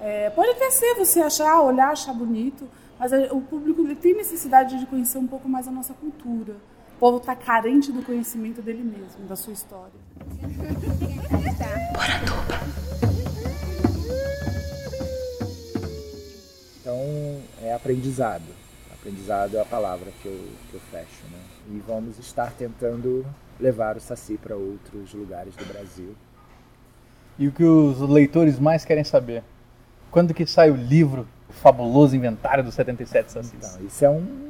É, 0.00 0.30
pode 0.30 0.50
até 0.50 0.70
ser 0.70 0.94
você 0.94 1.20
achar, 1.20 1.60
olhar, 1.60 1.90
achar 1.90 2.14
bonito, 2.14 2.68
mas 2.98 3.10
o 3.32 3.40
público 3.40 3.82
ele 3.82 3.96
tem 3.96 4.14
necessidade 4.14 4.78
de 4.78 4.86
conhecer 4.86 5.18
um 5.18 5.26
pouco 5.26 5.48
mais 5.48 5.66
a 5.66 5.72
nossa 5.72 5.92
cultura. 5.94 6.54
O 6.94 6.98
povo 7.00 7.18
está 7.18 7.34
carente 7.34 7.90
do 7.90 8.02
conhecimento 8.02 8.62
dele 8.62 8.84
mesmo, 8.84 9.26
da 9.28 9.34
sua 9.34 9.52
história. 9.52 9.98
Então, 16.88 17.42
é 17.60 17.74
aprendizado. 17.74 18.46
Aprendizado 18.90 19.58
é 19.58 19.60
a 19.60 19.64
palavra 19.66 20.10
que 20.22 20.26
eu, 20.26 20.40
que 20.70 20.74
eu 20.74 20.80
fecho. 20.90 21.22
Né? 21.30 21.38
E 21.72 21.82
vamos 21.86 22.18
estar 22.18 22.50
tentando 22.52 23.26
levar 23.60 23.98
o 23.98 24.00
Saci 24.00 24.38
para 24.38 24.56
outros 24.56 25.12
lugares 25.12 25.54
do 25.54 25.66
Brasil. 25.66 26.16
E 27.38 27.46
o 27.46 27.52
que 27.52 27.62
os 27.62 28.00
leitores 28.00 28.58
mais 28.58 28.86
querem 28.86 29.04
saber? 29.04 29.44
Quando 30.10 30.32
que 30.32 30.46
sai 30.46 30.70
o 30.70 30.76
livro 30.76 31.28
O 31.50 31.52
Fabuloso 31.52 32.16
Inventário 32.16 32.64
dos 32.64 32.72
77 32.72 33.32
Sacis? 33.32 33.52
Então, 33.52 33.86
isso 33.86 34.04
é 34.06 34.08
um... 34.08 34.48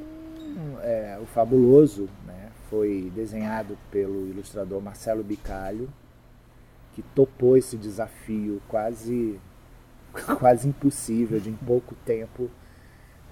É, 0.84 1.18
o 1.20 1.26
Fabuloso 1.26 2.08
né, 2.24 2.50
foi 2.70 3.10
desenhado 3.16 3.76
pelo 3.90 4.28
ilustrador 4.28 4.80
Marcelo 4.80 5.24
Bicalho, 5.24 5.88
que 6.94 7.02
topou 7.02 7.56
esse 7.56 7.76
desafio 7.76 8.62
quase, 8.68 9.40
quase 10.38 10.68
impossível 10.68 11.40
de 11.40 11.50
em 11.50 11.56
pouco 11.56 11.94
tempo 12.04 12.50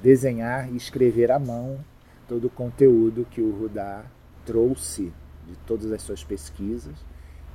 desenhar 0.03 0.73
e 0.73 0.77
escrever 0.77 1.31
à 1.31 1.39
mão 1.39 1.85
todo 2.29 2.47
o 2.47 2.51
conteúdo 2.51 3.27
que 3.31 3.41
o 3.41 3.51
Rudá 3.51 4.05
trouxe 4.45 5.13
de 5.47 5.57
todas 5.67 5.93
as 5.93 6.03
suas 6.03 6.25
pesquisas. 6.25 6.95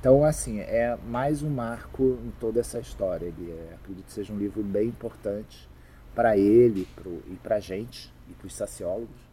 Então, 0.00 0.24
assim, 0.24 0.58
é 0.58 0.96
mais 1.06 1.42
um 1.42 1.50
marco 1.50 2.18
em 2.24 2.32
toda 2.40 2.60
essa 2.60 2.80
história. 2.80 3.26
Ele 3.26 3.50
é, 3.52 3.74
acredito 3.74 4.06
que 4.06 4.12
seja 4.12 4.32
um 4.32 4.38
livro 4.38 4.62
bem 4.62 4.88
importante 4.88 5.68
para 6.14 6.36
ele 6.36 6.88
pro, 6.94 7.22
e 7.28 7.36
para 7.42 7.56
a 7.56 7.60
gente 7.60 8.12
e 8.28 8.32
para 8.32 8.46
os 8.46 8.54
sociólogos. 8.54 9.30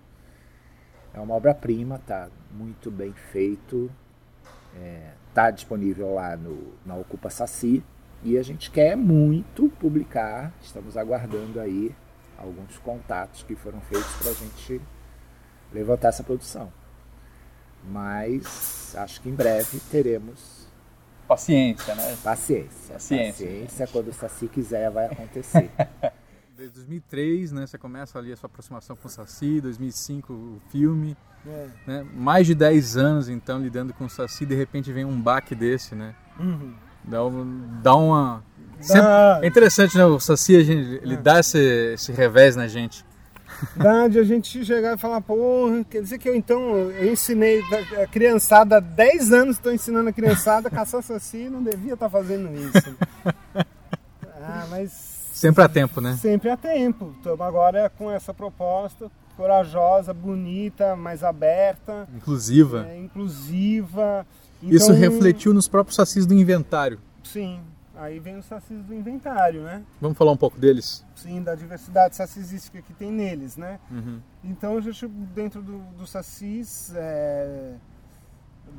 É 1.14 1.20
uma 1.20 1.34
obra-prima, 1.34 2.00
tá 2.06 2.30
muito 2.52 2.92
bem 2.92 3.14
feito, 3.14 3.90
é, 4.76 5.14
tá 5.34 5.50
disponível 5.50 6.14
lá 6.14 6.38
no, 6.38 6.74
na 6.86 6.96
Ocupa 6.96 7.30
Saci 7.30 7.84
e 8.24 8.38
a 8.38 8.43
gente 8.43 8.70
quer 8.72 8.95
muito 8.95 9.70
publicar. 9.80 10.53
Estamos 10.61 10.97
aguardando 10.97 11.59
aí 11.59 11.95
alguns 12.38 12.78
contatos 12.80 13.43
que 13.43 13.55
foram 13.55 13.80
feitos 13.82 14.11
para 14.17 14.32
a 14.32 14.34
gente 14.34 14.82
levantar 15.74 16.09
essa 16.09 16.24
produção. 16.24 16.72
Mas 17.84 18.93
acho 18.97 19.22
que 19.22 19.30
em 19.30 19.36
breve 19.36 19.80
teremos 19.91 20.67
Paciência, 21.28 21.93
né? 21.93 22.17
paciência. 22.24 22.93
Paciência. 22.93 23.45
Paciência, 23.45 23.88
quando 23.88 24.07
o 24.07 24.13
Saci 24.13 24.47
quiser 24.47 24.89
vai 24.89 25.05
acontecer. 25.05 25.70
Desde 26.57 26.76
2003, 26.76 27.51
né, 27.53 27.67
você 27.67 27.78
começa 27.78 28.17
ali 28.20 28.34
a 28.34 28.36
sua 28.36 28.47
aproximação 28.47 28.95
com 28.95 29.07
o 29.07 29.11
Saci, 29.11 29.61
2005 29.61 30.34
o 30.34 30.59
filme, 30.70 31.15
É. 31.47 31.67
né? 31.88 32.07
Mais 32.15 32.47
de 32.47 32.55
10 32.55 32.97
anos 32.97 33.30
então 33.30 33.59
lidando 33.59 33.93
com 33.93 34.05
o 34.05 34.09
Saci, 34.09 34.45
de 34.45 34.55
repente 34.55 34.91
vem 34.91 35.05
um 35.05 35.22
baque 35.22 35.53
desse, 35.55 35.93
né? 35.95 36.15
Uhum. 36.39 36.74
Dá, 37.10 37.18
dá 37.82 37.95
uma 37.95 38.43
Sempre- 38.80 39.01
Dá. 39.01 39.39
É 39.43 39.47
interessante, 39.47 39.97
né? 39.97 40.05
O 40.05 40.20
Saci, 40.22 40.55
a 40.55 40.64
gente, 40.64 41.01
ele 41.03 41.18
dá 41.18 41.39
esse, 41.41 41.57
esse 41.93 42.12
revés 42.14 42.55
na 42.55 42.68
gente. 42.68 43.03
Dá 43.76 44.07
de 44.07 44.18
a 44.20 44.24
gente 44.24 44.64
chegar 44.64 44.95
e 44.95 44.97
falar, 44.97 45.20
porra, 45.20 45.84
quer 45.84 46.01
dizer 46.01 46.18
que 46.18 46.30
eu 46.30 46.36
então 46.36 46.62
eu 46.76 47.12
ensinei 47.12 47.62
a 48.01 48.07
criançada 48.07 48.78
há 48.78 48.80
10 48.80 49.34
anos, 49.34 49.57
estou 49.57 49.74
ensinando 49.74 50.07
a 50.10 50.14
criançada 50.14 50.70
a 50.70 50.72
caçar 50.72 51.03
saci, 51.03 51.49
não 51.49 51.62
devia 51.62 51.93
estar 51.95 52.10
fazendo 52.10 52.49
isso. 52.55 52.95
Ah, 54.51 54.66
mas 54.70 54.91
Sempre 55.34 55.64
há 55.64 55.70
tempo, 55.70 56.01
né? 56.01 56.18
sempre 56.20 56.49
há 56.49 56.57
tempo. 56.57 57.14
Estamos 57.18 57.41
agora 57.41 57.91
com 57.97 58.10
essa 58.10 58.34
proposta 58.34 59.12
corajosa, 59.38 60.14
bonita, 60.14 60.95
mais 60.95 61.24
aberta, 61.24 62.07
Inclusiva. 62.16 62.88
é, 62.89 62.97
inclusiva. 62.97 64.26
Isso 64.62 64.91
Então, 64.91 64.95
refletiu 64.95 65.53
nos 65.53 65.68
próprios 65.68 65.95
sacis 65.95 66.26
do 66.26 66.34
inventário. 66.34 66.99
Sim, 67.24 67.60
aí 67.95 68.20
vem 68.20 68.38
os 68.38 68.45
sacis 68.45 68.82
do 68.84 68.93
inventário, 68.93 69.64
né? 69.64 69.84
Vamos 70.01 70.18
falar 70.18 70.32
um 70.32 70.38
pouco 70.38 70.60
deles? 70.60 71.05
Sim, 71.16 71.41
da 71.41 71.55
diversidade 71.55 72.16
sacizística 72.16 72.82
que 72.82 72.93
tem 72.93 73.12
neles, 73.12 73.55
né? 73.55 73.80
Uhum. 73.89 74.20
Então 74.43 74.78
a 74.78 74.82
gente, 74.82 75.07
dentro 75.07 75.62
do, 75.62 75.80
do 75.97 76.07
sacis, 76.07 76.91
é, 76.95 77.74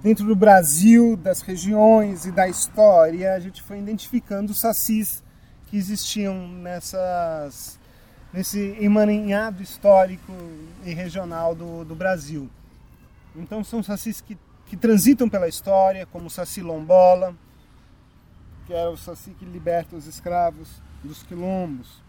dentro 0.03 0.25
do 0.27 0.37
Brasil, 0.37 1.17
das 1.17 1.43
regiões 1.43 2.25
e 2.25 2.33
da 2.33 2.49
história, 2.49 3.35
a 3.35 3.41
gente 3.41 3.63
foi 3.63 3.79
identificando 3.79 4.53
os 4.53 4.59
sacis 4.59 5.23
que 5.69 5.77
existiam 5.77 6.49
nessas, 6.49 7.79
nesse 8.33 8.77
emaranhado 8.81 9.63
histórico 9.63 10.33
e 10.85 10.93
regional 10.93 11.55
do, 11.55 11.85
do 11.85 11.95
Brasil. 11.95 12.51
Então 13.37 13.63
são 13.63 13.83
sacis 13.83 14.21
que, 14.21 14.37
que 14.71 14.77
transitam 14.77 15.29
pela 15.29 15.49
história, 15.49 16.07
como 16.07 16.29
o 16.29 16.31
saci 16.31 16.63
lombola, 16.63 17.35
que 18.67 18.73
era 18.73 18.89
o 18.89 18.97
saci 18.97 19.33
que 19.33 19.45
liberta 19.45 19.95
os 19.95 20.07
escravos 20.07 20.81
dos 21.05 21.23
quilombos 21.23 22.01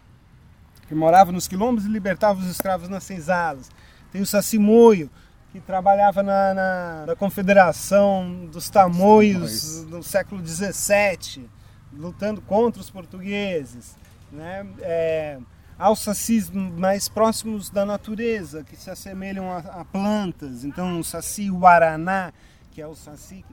que 0.92 0.94
morava 0.94 1.32
nos 1.32 1.48
quilombos 1.48 1.86
e 1.86 1.88
libertava 1.88 2.38
os 2.38 2.46
escravos 2.46 2.86
nas 2.86 3.02
senzalas. 3.02 3.70
Tem 4.12 4.20
o 4.20 4.26
Saci 4.26 4.58
Moio, 4.58 5.10
que 5.50 5.58
trabalhava 5.58 6.22
na, 6.22 6.52
na, 6.52 7.04
na 7.06 7.16
Confederação 7.16 8.46
dos 8.52 8.68
Tamoios 8.68 9.86
no 9.86 10.02
século 10.02 10.46
XVII, 10.46 11.48
lutando 11.94 12.42
contra 12.42 12.78
os 12.78 12.90
portugueses. 12.90 13.96
Né? 14.30 14.66
É, 14.80 15.38
há 15.78 15.90
os 15.90 16.00
sacis 16.00 16.50
mais 16.50 17.08
próximos 17.08 17.70
da 17.70 17.86
natureza, 17.86 18.62
que 18.62 18.76
se 18.76 18.90
assemelham 18.90 19.50
a, 19.50 19.58
a 19.80 19.84
plantas. 19.86 20.62
Então, 20.62 21.00
o 21.00 21.04
Saci 21.04 21.48
Guaraná, 21.48 22.34
que 22.72 22.80
é 22.80 22.86
o 22.86 22.94
Saci 22.94 23.44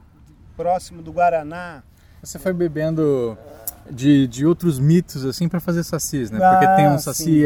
próximo 0.56 1.02
do 1.02 1.12
Guaraná, 1.12 1.82
Você 2.22 2.38
foi 2.38 2.52
bebendo 2.52 3.36
de, 3.90 4.26
de 4.26 4.44
outros 4.44 4.78
mitos, 4.78 5.24
assim, 5.24 5.48
para 5.48 5.58
fazer 5.60 5.82
sacis, 5.84 6.30
né? 6.30 6.38
Porque 6.38 6.66
Ah, 6.66 6.76
tem 6.76 6.88
um 6.88 6.98
saci 6.98 7.42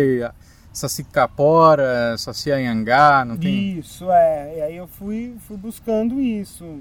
Saci 0.72 1.04
Capora, 1.04 2.16
Saci 2.18 2.50
Anhangá, 2.50 3.24
não 3.24 3.36
tem? 3.36 3.78
Isso, 3.78 4.10
é. 4.10 4.58
E 4.58 4.62
aí 4.62 4.76
eu 4.76 4.88
fui, 4.88 5.36
fui 5.46 5.56
buscando 5.56 6.20
isso. 6.20 6.80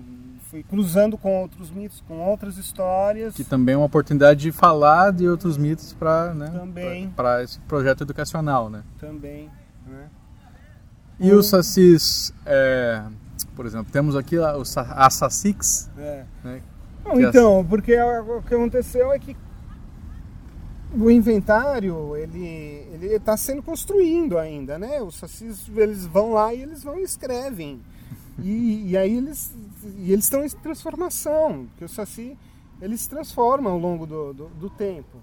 Fui 0.50 0.64
cruzando 0.64 1.16
com 1.16 1.42
outros 1.42 1.70
mitos, 1.70 2.02
com 2.08 2.20
outras 2.20 2.58
histórias. 2.58 3.36
Que 3.36 3.44
também 3.44 3.76
é 3.76 3.78
uma 3.78 3.86
oportunidade 3.86 4.40
de 4.40 4.52
falar 4.52 5.12
de 5.12 5.28
outros 5.28 5.58
mitos 5.58 5.94
para 5.94 6.34
né, 6.34 6.48
Também. 6.48 7.10
para 7.12 7.44
esse 7.44 7.60
projeto 7.60 8.02
educacional, 8.02 8.68
né? 8.68 8.84
Também, 9.00 9.52
né? 9.88 10.10
E 11.20 11.32
os 11.32 11.46
sacis, 11.48 12.34
é, 12.48 13.04
por 13.56 13.66
exemplo, 13.66 13.92
temos 13.92 14.16
aqui 14.16 14.38
a, 14.38 14.54
a 14.56 15.10
Sacix, 15.10 15.90
É. 15.98 16.26
né? 16.44 16.62
Não, 17.06 17.14
que 17.14 17.26
é- 17.26 17.30
então, 17.30 17.66
porque 17.68 18.00
o 18.00 18.42
que 18.42 18.56
aconteceu 18.56 19.12
é 19.12 19.20
que 19.20 19.36
o 20.96 21.10
inventário 21.10 22.16
ele 22.16 22.46
ele 22.94 23.08
está 23.16 23.36
sendo 23.36 23.64
construindo 23.64 24.38
ainda, 24.38 24.78
né? 24.78 25.02
Os 25.02 25.16
sacis 25.16 25.68
eles 25.76 26.06
vão 26.06 26.34
lá 26.34 26.54
e 26.54 26.62
eles 26.62 26.84
vão 26.84 26.98
e 27.00 27.02
escrevem 27.04 27.82
e, 28.40 28.90
e 28.92 28.98
aí 28.98 29.18
eles 29.18 29.54
e 29.98 30.12
eles 30.14 30.26
estão 30.26 30.44
em 30.46 30.50
transformação, 30.50 31.66
porque 31.72 31.86
o 31.86 31.90
saci 31.90 32.38
ele 32.82 32.96
se 32.98 33.10
transforma 33.10 33.70
ao 33.70 33.78
longo 33.78 34.06
do, 34.06 34.34
do, 34.34 34.48
do 34.50 34.70
tempo 34.70 35.18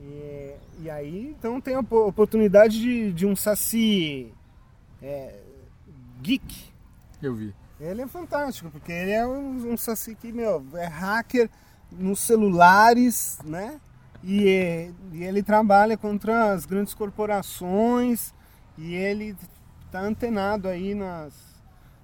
e, 0.00 0.54
e 0.82 0.90
aí 0.90 1.34
então 1.38 1.60
tem 1.60 1.74
a 1.74 1.82
po- 1.82 2.06
oportunidade 2.06 2.80
de, 2.80 3.12
de 3.12 3.26
um 3.26 3.34
saci 3.34 4.32
é, 5.02 5.38
geek 6.22 6.70
eu 7.20 7.34
vi. 7.34 7.52
Ele 7.80 8.02
é 8.02 8.06
fantástico, 8.06 8.70
porque 8.70 8.92
ele 8.92 9.10
é 9.12 9.26
um, 9.26 9.72
um 9.72 9.76
saci 9.76 10.14
que, 10.14 10.30
meu, 10.32 10.64
é 10.74 10.86
hacker 10.86 11.48
nos 11.90 12.20
celulares, 12.20 13.38
né? 13.44 13.80
E, 14.22 14.48
é- 14.48 14.90
e 15.12 15.24
ele 15.24 15.42
trabalha 15.42 15.96
contra 15.96 16.52
as 16.52 16.66
grandes 16.66 16.92
corporações 16.92 18.34
e 18.76 18.94
ele 18.94 19.34
tá 19.90 20.00
antenado 20.00 20.68
aí 20.68 20.94
nas, 20.94 21.32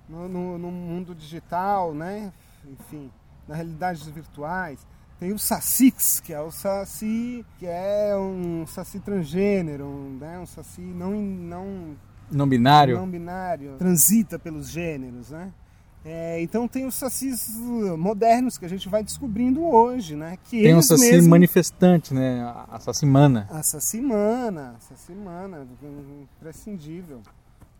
no, 0.08 0.28
no- 0.28 0.58
no 0.58 0.70
mundo 0.70 1.14
digital, 1.14 1.94
né? 1.94 2.32
Enfim, 2.66 3.10
nas 3.46 3.56
realidades 3.58 4.06
virtuais. 4.06 4.78
Tem 5.20 5.32
o 5.32 5.38
Sacix, 5.38 6.20
que 6.20 6.32
é 6.32 6.40
o 6.40 6.50
Saci, 6.50 7.44
que 7.58 7.66
é 7.66 8.14
um 8.16 8.66
Saci 8.66 8.98
transgênero, 9.00 9.86
um, 9.86 10.18
né? 10.20 10.38
um 10.38 10.46
Saci 10.46 10.80
não, 10.80 11.12
não 11.12 11.96
Não 12.30 12.46
binário? 12.48 12.96
não 12.98 13.08
binário, 13.08 13.76
transita 13.78 14.38
pelos 14.38 14.68
gêneros, 14.68 15.30
né? 15.30 15.52
É, 16.08 16.40
então 16.40 16.68
tem 16.68 16.86
os 16.86 16.94
sacis 16.94 17.48
uh, 17.56 17.98
modernos 17.98 18.56
que 18.56 18.64
a 18.64 18.68
gente 18.68 18.88
vai 18.88 19.02
descobrindo 19.02 19.64
hoje, 19.64 20.14
né? 20.14 20.38
Que 20.44 20.62
Tem 20.62 20.72
um 20.72 20.76
eles 20.76 20.86
saci 20.86 21.10
mesmos- 21.10 21.26
manifestante, 21.26 22.14
né? 22.14 22.42
A 22.70 22.78
sacimana. 22.78 23.48
A 23.50 23.60
sacimana, 23.64 24.76
a 24.76 24.80
sacimana, 24.80 25.66
imprescindível. 26.38 27.20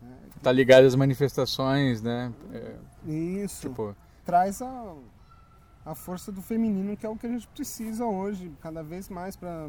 né? 0.01 0.11
Tá 0.43 0.51
ligado 0.51 0.83
às 0.85 0.93
manifestações, 0.95 2.01
né? 2.01 2.33
É, 2.53 2.75
Isso. 3.09 3.61
tipo, 3.69 3.95
Traz 4.25 4.61
a, 4.61 4.93
a 5.85 5.95
força 5.95 6.29
do 6.29 6.41
feminino, 6.41 6.97
que 6.97 7.05
é 7.05 7.09
o 7.09 7.15
que 7.15 7.27
a 7.27 7.29
gente 7.29 7.47
precisa 7.47 8.03
hoje, 8.05 8.51
cada 8.61 8.83
vez 8.83 9.07
mais 9.07 9.37
para 9.37 9.67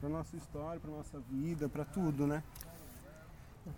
para 0.00 0.08
nossa 0.08 0.36
história, 0.36 0.78
para 0.78 0.92
nossa 0.92 1.18
vida, 1.28 1.68
para 1.68 1.84
tudo, 1.84 2.24
né? 2.24 2.40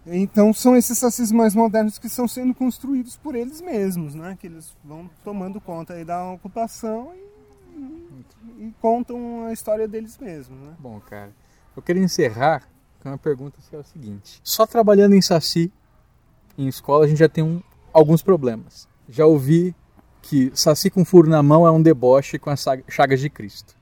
Então 0.06 0.52
são 0.52 0.76
esses 0.76 0.98
sacis 0.98 1.30
mais 1.32 1.54
modernos 1.54 1.98
que 1.98 2.06
estão 2.06 2.26
sendo 2.26 2.54
construídos 2.54 3.16
por 3.16 3.34
eles 3.34 3.60
mesmos, 3.60 4.14
né? 4.14 4.36
Que 4.40 4.46
eles 4.46 4.74
vão 4.84 5.08
tomando 5.24 5.60
conta 5.60 5.94
aí 5.94 6.04
da 6.04 6.30
ocupação 6.32 7.12
e, 7.76 8.64
e 8.66 8.74
contam 8.80 9.46
a 9.46 9.52
história 9.52 9.86
deles 9.86 10.16
mesmos, 10.18 10.58
né? 10.60 10.74
Bom, 10.78 11.00
cara, 11.00 11.32
eu 11.76 11.82
queria 11.82 12.02
encerrar 12.02 12.68
com 13.00 13.08
uma 13.08 13.18
pergunta 13.18 13.58
que 13.68 13.74
é 13.74 13.78
o 13.78 13.84
seguinte: 13.84 14.40
só 14.42 14.66
trabalhando 14.66 15.14
em 15.14 15.22
Saci, 15.22 15.72
em 16.58 16.66
escola, 16.68 17.04
a 17.04 17.08
gente 17.08 17.18
já 17.18 17.28
tem 17.28 17.42
um- 17.44 17.62
alguns 17.92 18.22
problemas. 18.22 18.88
Já 19.08 19.26
ouvi 19.26 19.74
que 20.22 20.50
Saci 20.54 20.90
com 20.90 21.04
furo 21.04 21.28
na 21.28 21.42
mão 21.42 21.66
é 21.66 21.70
um 21.70 21.80
deboche 21.82 22.38
com 22.38 22.50
as 22.50 22.64
chagas 22.88 23.20
de 23.20 23.30
Cristo. 23.30 23.74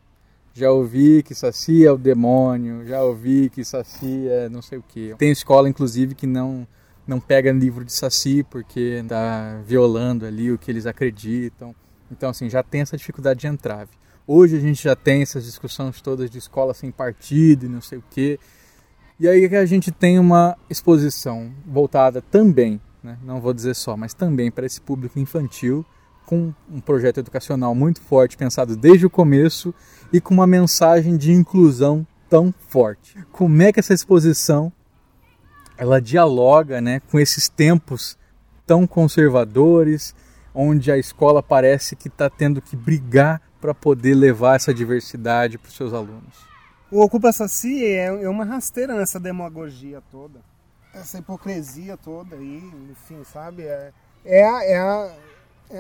Já 0.59 0.73
ouvi 0.73 1.23
que 1.23 1.37
Saci 1.37 1.87
é 1.87 1.93
o 1.93 1.97
demônio, 1.97 2.85
já 2.85 3.01
ouvi 3.01 3.49
que 3.49 3.65
Saci 3.65 4.27
é 4.27 4.49
não 4.49 4.61
sei 4.61 4.79
o 4.79 4.83
que. 4.83 5.15
Tem 5.17 5.31
escola, 5.31 5.69
inclusive, 5.69 6.17
que 6.17 6.27
não 6.27 6.67
não 7.07 7.21
pega 7.21 7.53
livro 7.53 7.85
de 7.85 7.93
Saci 7.93 8.43
porque 8.43 8.99
está 9.01 9.61
violando 9.65 10.27
ali 10.27 10.51
o 10.51 10.59
que 10.59 10.69
eles 10.69 10.85
acreditam. 10.85 11.73
Então, 12.11 12.31
assim, 12.31 12.51
já 12.51 12.61
tem 12.61 12.81
essa 12.81 12.97
dificuldade 12.97 13.39
de 13.39 13.47
entrave. 13.47 13.93
Hoje 14.27 14.57
a 14.57 14.61
gente 14.61 14.83
já 14.83 14.97
tem 14.97 15.23
essas 15.23 15.45
discussões 15.45 16.01
todas 16.01 16.29
de 16.29 16.39
escola 16.39 16.75
sem 16.75 16.91
partido 16.91 17.67
e 17.67 17.69
não 17.69 17.81
sei 17.81 17.99
o 17.99 18.05
quê. 18.11 18.41
E 19.21 19.29
aí 19.29 19.49
que 19.49 19.55
a 19.55 19.65
gente 19.65 19.93
tem 19.93 20.19
uma 20.19 20.57
exposição 20.69 21.53
voltada 21.65 22.21
também, 22.21 22.81
né, 23.01 23.17
não 23.23 23.41
vou 23.41 23.55
dizer 23.55 23.75
só, 23.75 23.97
mas 23.97 24.13
também 24.13 24.51
para 24.51 24.67
esse 24.67 24.81
público 24.81 25.21
infantil, 25.21 25.87
com 26.27 26.53
um 26.71 26.79
projeto 26.79 27.21
educacional 27.21 27.75
muito 27.75 28.03
forte, 28.03 28.37
pensado 28.37 28.77
desde 28.77 29.07
o 29.07 29.11
começo 29.11 29.75
e 30.13 30.21
com 30.21 30.35
uma 30.35 30.47
mensagem 30.47 31.17
de 31.17 31.33
inclusão 31.33 32.07
tão 32.29 32.53
forte. 32.69 33.19
Como 33.33 33.63
é 33.63 33.73
que 33.73 33.81
essa 33.81 33.95
exposição 33.95 34.73
ela 35.77 36.01
dialoga 36.01 36.81
né, 36.81 37.01
com 37.11 37.21
esses 37.21 37.49
tempos 37.49 38.19
tão 38.67 38.87
conservadores, 38.87 40.15
onde 40.55 40.91
a 40.91 40.99
escola 40.99 41.43
parece 41.43 41.95
que 41.95 42.09
está 42.09 42.29
tendo 42.29 42.61
que 42.61 42.77
brigar 42.77 43.41
para 43.61 43.73
poder 43.73 44.15
levar 44.15 44.57
essa 44.57 44.75
diversidade 44.75 45.57
para 45.57 45.69
os 45.69 45.77
seus 45.77 45.95
alunos? 45.95 46.49
O 46.91 47.01
Ocupa 47.03 47.33
Saci 47.33 47.85
é, 47.85 48.07
é 48.07 48.29
uma 48.29 48.45
rasteira 48.45 48.95
nessa 48.97 49.21
demagogia 49.21 50.03
toda, 50.11 50.41
essa 50.93 51.19
hipocrisia 51.19 51.97
toda 51.97 52.35
aí, 52.35 52.63
enfim, 52.91 53.23
sabe? 53.25 53.63
É, 53.63 53.93
é, 54.25 54.45
a, 54.45 54.65
é, 54.65 54.79
a, 54.79 55.13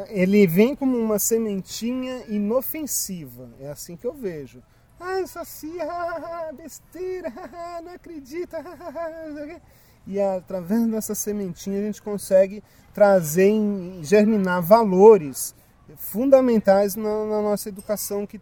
ele 0.08 0.46
vem 0.46 0.76
como 0.76 0.96
uma 0.98 1.18
sementinha 1.18 2.24
inofensiva, 2.28 3.48
é 3.60 3.70
assim 3.70 3.96
que 3.96 4.06
eu 4.06 4.12
vejo. 4.12 4.62
Ah, 5.00 5.24
Saci, 5.26 5.80
ah, 5.80 6.50
besteira, 6.56 7.32
ah, 7.36 7.80
não 7.82 7.92
acredita. 7.92 8.58
ah, 8.58 9.30
não 9.30 9.44
o 9.44 9.46
quê. 9.46 9.60
E 10.06 10.20
através 10.20 10.86
dessa 10.86 11.14
sementinha 11.14 11.78
a 11.78 11.82
gente 11.82 12.02
consegue 12.02 12.62
trazer, 12.92 13.52
germinar 14.02 14.62
valores 14.62 15.54
fundamentais 15.96 16.96
na, 16.96 17.26
na 17.26 17.42
nossa 17.42 17.68
educação 17.68 18.26
que 18.26 18.40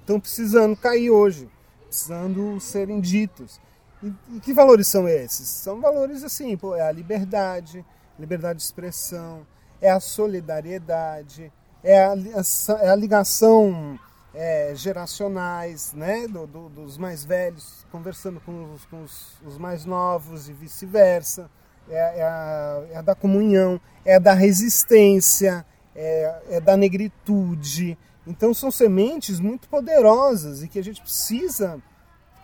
estão 0.00 0.20
precisando 0.20 0.76
cair 0.76 1.10
hoje, 1.10 1.48
precisando 1.86 2.60
serem 2.60 3.00
ditos. 3.00 3.60
E, 4.02 4.12
e 4.36 4.40
que 4.40 4.52
valores 4.52 4.86
são 4.86 5.08
esses? 5.08 5.48
São 5.48 5.80
valores 5.80 6.22
assim, 6.22 6.56
pô, 6.56 6.76
é 6.76 6.82
a 6.82 6.92
liberdade, 6.92 7.84
liberdade 8.18 8.58
de 8.58 8.64
expressão, 8.64 9.46
é 9.80 9.90
a 9.90 10.00
solidariedade, 10.00 11.52
é 11.82 12.04
a, 12.04 12.14
é 12.80 12.88
a 12.90 12.96
ligação 12.96 13.98
é, 14.34 14.72
geracionais, 14.74 15.92
né, 15.94 16.28
do- 16.28 16.46
do- 16.46 16.68
dos 16.68 16.98
mais 16.98 17.24
velhos 17.24 17.86
conversando 17.90 18.38
com 18.40 18.72
os, 18.74 18.84
com 18.86 19.02
os- 19.02 19.36
os 19.44 19.56
mais 19.58 19.84
novos 19.84 20.48
e 20.48 20.52
vice-versa, 20.52 21.50
é, 21.88 22.20
é 22.20 22.22
a, 22.22 22.84
é 22.92 22.96
a 22.98 23.02
da 23.02 23.14
comunhão, 23.14 23.80
é 24.04 24.16
a 24.16 24.18
da 24.18 24.34
resistência, 24.34 25.64
é, 25.96 26.42
é 26.50 26.60
da 26.60 26.76
negritude. 26.76 27.96
Então 28.26 28.52
são 28.52 28.70
sementes 28.70 29.40
muito 29.40 29.68
poderosas 29.68 30.62
e 30.62 30.68
que 30.68 30.78
a 30.78 30.84
gente 30.84 31.00
precisa 31.00 31.82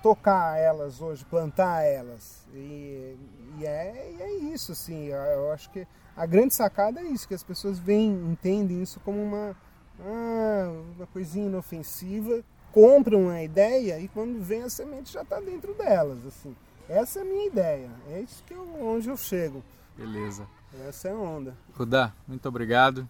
tocar 0.02 0.58
elas 0.58 1.00
hoje, 1.00 1.24
plantar 1.26 1.82
elas. 1.82 2.46
E, 2.54 3.16
e 3.58 3.66
é, 3.66 4.14
é 4.20 4.30
isso, 4.52 4.72
assim, 4.72 5.06
eu 5.06 5.52
acho 5.52 5.70
que 5.70 5.86
a 6.16 6.26
grande 6.26 6.54
sacada 6.54 7.00
é 7.00 7.04
isso, 7.04 7.26
que 7.26 7.34
as 7.34 7.42
pessoas 7.42 7.78
veem, 7.78 8.12
entendem 8.30 8.82
isso 8.82 9.00
como 9.00 9.22
uma, 9.22 9.56
ah, 10.00 10.72
uma 10.96 11.06
coisinha 11.08 11.46
inofensiva, 11.46 12.42
compram 12.72 13.28
a 13.28 13.42
ideia 13.42 13.98
e 14.00 14.08
quando 14.08 14.42
vem 14.42 14.62
a 14.62 14.70
semente 14.70 15.12
já 15.12 15.22
está 15.22 15.40
dentro 15.40 15.74
delas, 15.74 16.24
assim. 16.26 16.54
Essa 16.88 17.20
é 17.20 17.22
a 17.22 17.24
minha 17.24 17.46
ideia, 17.46 17.90
é 18.10 18.20
isso 18.20 18.42
que 18.44 18.54
eu, 18.54 18.66
onde 18.80 19.08
eu 19.08 19.16
chego. 19.16 19.62
Beleza. 19.96 20.46
Essa 20.86 21.08
é 21.08 21.12
a 21.12 21.16
onda. 21.16 21.56
Rudá, 21.72 22.12
muito 22.26 22.48
obrigado. 22.48 23.08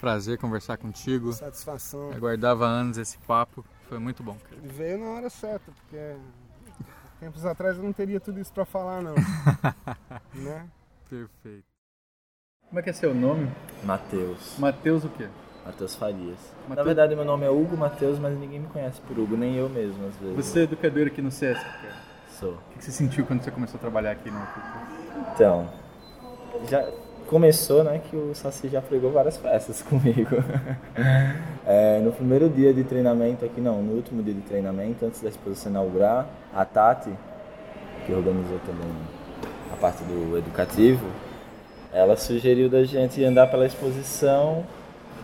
Prazer 0.00 0.38
conversar 0.38 0.76
contigo. 0.76 1.32
Satisfação. 1.32 2.10
Aguardava 2.12 2.66
anos 2.66 2.98
esse 2.98 3.18
papo. 3.18 3.64
Foi 3.88 3.98
muito 3.98 4.22
bom, 4.22 4.36
cara. 4.36 4.56
Ele 4.56 4.72
veio 4.72 4.98
na 4.98 5.06
hora 5.10 5.30
certa, 5.30 5.70
porque 5.72 6.16
tempos 7.20 7.44
atrás 7.44 7.76
eu 7.76 7.82
não 7.82 7.92
teria 7.92 8.18
tudo 8.18 8.40
isso 8.40 8.52
para 8.52 8.64
falar, 8.64 9.02
não. 9.02 9.14
né? 10.34 10.68
Perfeito. 11.08 11.75
Como 12.68 12.80
é 12.80 12.82
que 12.82 12.90
é 12.90 12.92
seu 12.92 13.14
nome? 13.14 13.48
Matheus. 13.84 14.56
Matheus 14.58 15.04
o 15.04 15.08
quê? 15.08 15.26
Matheus 15.64 15.94
Farias. 15.94 16.38
Na 16.64 16.70
Mateus- 16.70 16.86
verdade, 16.86 17.16
meu 17.16 17.24
nome 17.24 17.44
é 17.44 17.50
Hugo 17.50 17.76
Matheus, 17.76 18.18
mas 18.18 18.38
ninguém 18.38 18.60
me 18.60 18.66
conhece 18.68 19.00
por 19.00 19.18
Hugo, 19.18 19.36
nem 19.36 19.54
eu 19.56 19.68
mesmo, 19.68 20.06
às 20.08 20.16
vezes. 20.16 20.36
Você 20.36 20.60
é 20.60 20.62
educador 20.64 21.06
aqui 21.06 21.22
no 21.22 21.30
SESC, 21.30 21.62
cara. 21.64 21.94
Sou. 22.38 22.52
O 22.52 22.58
que 22.78 22.84
você 22.84 22.90
sentiu 22.92 23.24
quando 23.24 23.42
você 23.42 23.50
começou 23.50 23.78
a 23.78 23.80
trabalhar 23.80 24.12
aqui 24.12 24.30
no? 24.30 24.40
Então, 25.34 25.68
já 26.68 26.86
começou, 27.26 27.82
né, 27.82 28.00
que 28.10 28.14
o 28.16 28.34
Saci 28.34 28.68
já 28.68 28.80
pregou 28.82 29.10
várias 29.10 29.36
peças 29.38 29.82
comigo. 29.88 30.36
É, 31.66 31.98
no 32.00 32.12
primeiro 32.12 32.48
dia 32.48 32.72
de 32.74 32.84
treinamento 32.84 33.44
aqui, 33.44 33.60
não, 33.60 33.82
no 33.82 33.94
último 33.94 34.22
dia 34.22 34.34
de 34.34 34.42
treinamento, 34.42 35.04
antes 35.04 35.20
da 35.20 35.28
exposição 35.28 35.70
inaugurar, 35.72 36.26
a 36.54 36.64
Tati 36.64 37.10
que 38.06 38.12
organizou 38.12 38.58
também 38.60 38.88
a 39.72 39.76
parte 39.76 40.04
do 40.04 40.38
educativo, 40.38 41.04
ela 41.92 42.16
sugeriu 42.16 42.68
da 42.68 42.84
gente 42.84 43.22
andar 43.24 43.48
pela 43.48 43.66
exposição 43.66 44.64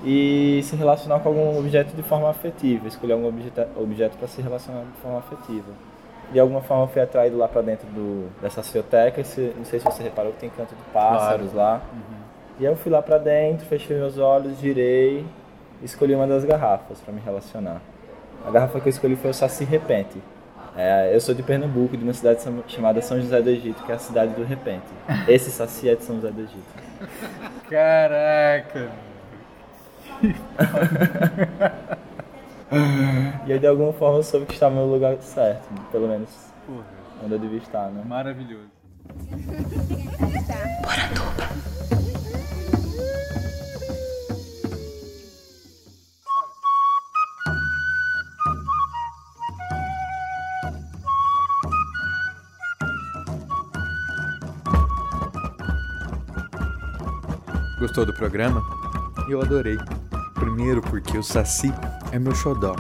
e 0.05 0.61
se 0.65 0.75
relacionar 0.75 1.21
com 1.21 1.29
algum 1.29 1.59
objeto 1.59 1.95
de 1.95 2.03
forma 2.03 2.29
afetiva, 2.29 2.89
escolher 2.89 3.13
algum 3.13 3.29
objeto, 3.29 4.17
para 4.19 4.29
se 4.29 4.43
relacionar 4.43 4.83
de 4.83 5.01
forma 5.01 5.19
afetiva. 5.19 5.71
De 6.33 6.41
alguma 6.41 6.63
forma 6.63 6.85
eu 6.85 6.89
fui 6.89 7.03
atraído 7.03 7.37
lá 7.37 7.47
para 7.47 7.63
dentro 7.63 7.87
do, 7.89 8.29
dessa 8.41 8.63
cioteca, 8.63 9.23
não 9.57 9.65
sei 9.65 9.79
se 9.79 9.85
você 9.85 10.03
reparou 10.03 10.33
que 10.33 10.39
tem 10.39 10.51
canto 10.51 10.75
de 10.75 10.83
pássaros 10.93 11.53
claro. 11.53 11.57
lá. 11.57 11.83
Uhum. 11.93 12.23
E 12.61 12.67
aí 12.67 12.73
eu 12.73 12.77
fui 12.77 12.91
lá 12.91 13.03
para 13.03 13.19
dentro, 13.19 13.67
fechei 13.67 13.97
meus 13.97 14.19
olhos, 14.19 14.59
girei 14.59 15.25
e 15.81 15.85
escolhi 15.85 16.15
uma 16.15 16.27
das 16.27 16.45
garrafas 16.45 17.01
para 17.01 17.13
me 17.13 17.21
relacionar. 17.21 17.81
A 18.47 18.51
garrafa 18.51 18.81
que 18.81 18.89
eu 18.89 18.91
escolhi 18.91 19.17
foi 19.17 19.31
o 19.31 19.35
Saci 19.35 19.65
Repente. 19.65 20.21
É, 20.77 21.15
eu 21.15 21.21
sou 21.21 21.35
de 21.35 21.43
Pernambuco, 21.43 21.97
de 21.97 22.03
uma 22.03 22.15
cidade 22.15 22.41
chamada 22.67 23.03
São 23.03 23.21
José 23.21 23.43
do 23.43 23.51
Egito, 23.51 23.83
que 23.85 23.93
é 23.93 23.95
a 23.95 23.99
cidade 23.99 24.33
do 24.35 24.43
repente. 24.43 24.87
Esse 25.29 25.51
Saci 25.51 25.89
é 25.89 25.95
de 25.95 26.03
São 26.03 26.17
José 26.17 26.31
do 26.31 26.41
Egito. 26.41 26.63
Caraca! 27.69 28.91
e 33.47 33.53
aí, 33.53 33.59
de 33.59 33.67
alguma 33.67 33.93
forma, 33.93 34.19
eu 34.19 34.23
soube 34.23 34.47
que 34.47 34.55
estava 34.55 34.75
no 34.75 34.87
lugar 34.87 35.17
certo. 35.19 35.69
Pelo 35.91 36.09
menos 36.09 36.31
Porra. 36.67 36.85
onde 37.23 37.35
eu 37.35 37.39
devia 37.39 37.59
estar, 37.59 37.91
né? 37.91 38.03
Maravilhoso. 38.07 38.71
Gostou 57.93 58.07
do 58.07 58.15
programa? 58.15 58.65
Eu 59.29 59.43
adorei. 59.43 59.77
Primeiro 60.33 60.81
porque 60.81 61.19
o 61.19 61.23
Saci 61.23 61.71
é 62.11 62.19
meu 62.19 62.35
xodó. 62.35 62.75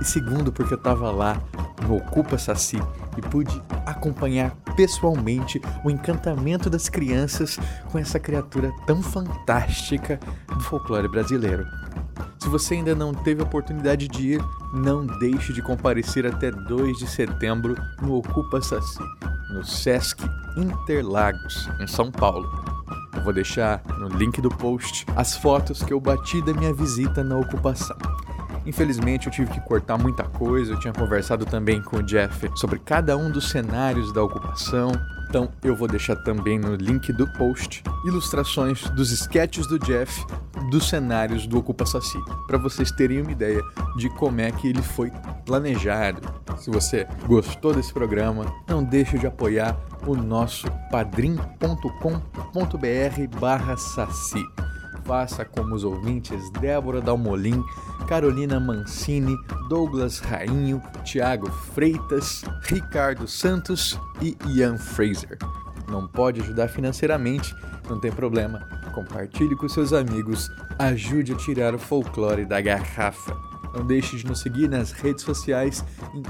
E 0.00 0.04
segundo 0.04 0.50
porque 0.50 0.74
eu 0.74 0.78
tava 0.78 1.12
lá 1.12 1.40
no 1.86 1.98
Ocupa 1.98 2.36
Saci 2.36 2.82
e 3.16 3.22
pude 3.22 3.62
acompanhar 3.86 4.50
pessoalmente 4.74 5.62
o 5.84 5.90
encantamento 5.90 6.68
das 6.68 6.88
crianças 6.88 7.56
com 7.92 8.00
essa 8.00 8.18
criatura 8.18 8.72
tão 8.84 9.00
fantástica 9.00 10.18
do 10.48 10.58
folclore 10.58 11.06
brasileiro. 11.06 11.64
Se 12.40 12.48
você 12.48 12.74
ainda 12.74 12.96
não 12.96 13.14
teve 13.14 13.40
a 13.40 13.44
oportunidade 13.44 14.08
de 14.08 14.32
ir, 14.32 14.44
não 14.74 15.06
deixe 15.06 15.52
de 15.52 15.62
comparecer 15.62 16.26
até 16.26 16.50
2 16.50 16.98
de 16.98 17.06
setembro 17.06 17.76
no 18.02 18.16
Ocupa 18.16 18.60
Saci, 18.60 18.98
no 19.52 19.64
Sesc 19.64 20.20
Interlagos, 20.56 21.70
em 21.80 21.86
São 21.86 22.10
Paulo. 22.10 22.67
Eu 23.18 23.24
vou 23.24 23.32
deixar 23.32 23.82
no 23.98 24.06
link 24.16 24.40
do 24.40 24.48
post 24.48 25.04
as 25.16 25.36
fotos 25.36 25.82
que 25.82 25.92
eu 25.92 25.98
bati 25.98 26.40
da 26.40 26.54
minha 26.54 26.72
visita 26.72 27.24
na 27.24 27.36
ocupação. 27.36 27.96
Infelizmente 28.64 29.26
eu 29.26 29.32
tive 29.32 29.50
que 29.50 29.60
cortar 29.62 29.98
muita 29.98 30.22
coisa, 30.22 30.72
eu 30.72 30.78
tinha 30.78 30.92
conversado 30.92 31.44
também 31.44 31.82
com 31.82 31.96
o 31.96 32.02
Jeff 32.04 32.48
sobre 32.54 32.78
cada 32.78 33.16
um 33.16 33.28
dos 33.28 33.50
cenários 33.50 34.12
da 34.12 34.22
ocupação, 34.22 34.92
então 35.28 35.50
eu 35.62 35.76
vou 35.76 35.86
deixar 35.86 36.16
também 36.16 36.58
no 36.58 36.74
link 36.74 37.12
do 37.12 37.30
post 37.34 37.82
ilustrações 38.06 38.88
dos 38.90 39.10
sketches 39.10 39.66
do 39.66 39.78
Jeff 39.78 40.24
dos 40.70 40.88
cenários 40.88 41.46
do 41.46 41.58
Ocupa 41.58 41.86
Saci, 41.86 42.18
para 42.46 42.58
vocês 42.58 42.90
terem 42.90 43.22
uma 43.22 43.32
ideia 43.32 43.62
de 43.96 44.08
como 44.10 44.40
é 44.40 44.50
que 44.50 44.68
ele 44.68 44.82
foi 44.82 45.12
planejado. 45.44 46.20
Se 46.58 46.70
você 46.70 47.06
gostou 47.26 47.72
desse 47.72 47.92
programa, 47.92 48.52
não 48.66 48.82
deixe 48.82 49.18
de 49.18 49.26
apoiar 49.26 49.78
o 50.06 50.14
nosso 50.14 50.66
padrim.com.br 50.90 51.78
barra 53.38 53.76
saci. 53.76 54.44
Faça 55.08 55.42
como 55.42 55.74
os 55.74 55.84
ouvintes 55.84 56.50
Débora 56.60 57.00
Dalmolin, 57.00 57.64
Carolina 58.06 58.60
Mancini, 58.60 59.34
Douglas 59.70 60.18
Rainho, 60.18 60.82
Tiago 61.02 61.50
Freitas, 61.50 62.44
Ricardo 62.64 63.26
Santos 63.26 63.98
e 64.20 64.36
Ian 64.46 64.76
Fraser. 64.76 65.38
Não 65.88 66.06
pode 66.06 66.42
ajudar 66.42 66.68
financeiramente? 66.68 67.56
Não 67.88 67.98
tem 67.98 68.12
problema. 68.12 68.60
Compartilhe 68.94 69.56
com 69.56 69.66
seus 69.66 69.94
amigos, 69.94 70.50
ajude 70.78 71.32
a 71.32 71.36
tirar 71.36 71.74
o 71.74 71.78
folclore 71.78 72.44
da 72.44 72.60
garrafa. 72.60 73.47
Não 73.74 73.86
deixe 73.86 74.16
de 74.16 74.26
nos 74.26 74.40
seguir 74.40 74.68
nas 74.68 74.90
redes 74.92 75.24
sociais 75.24 75.84
em 76.14 76.22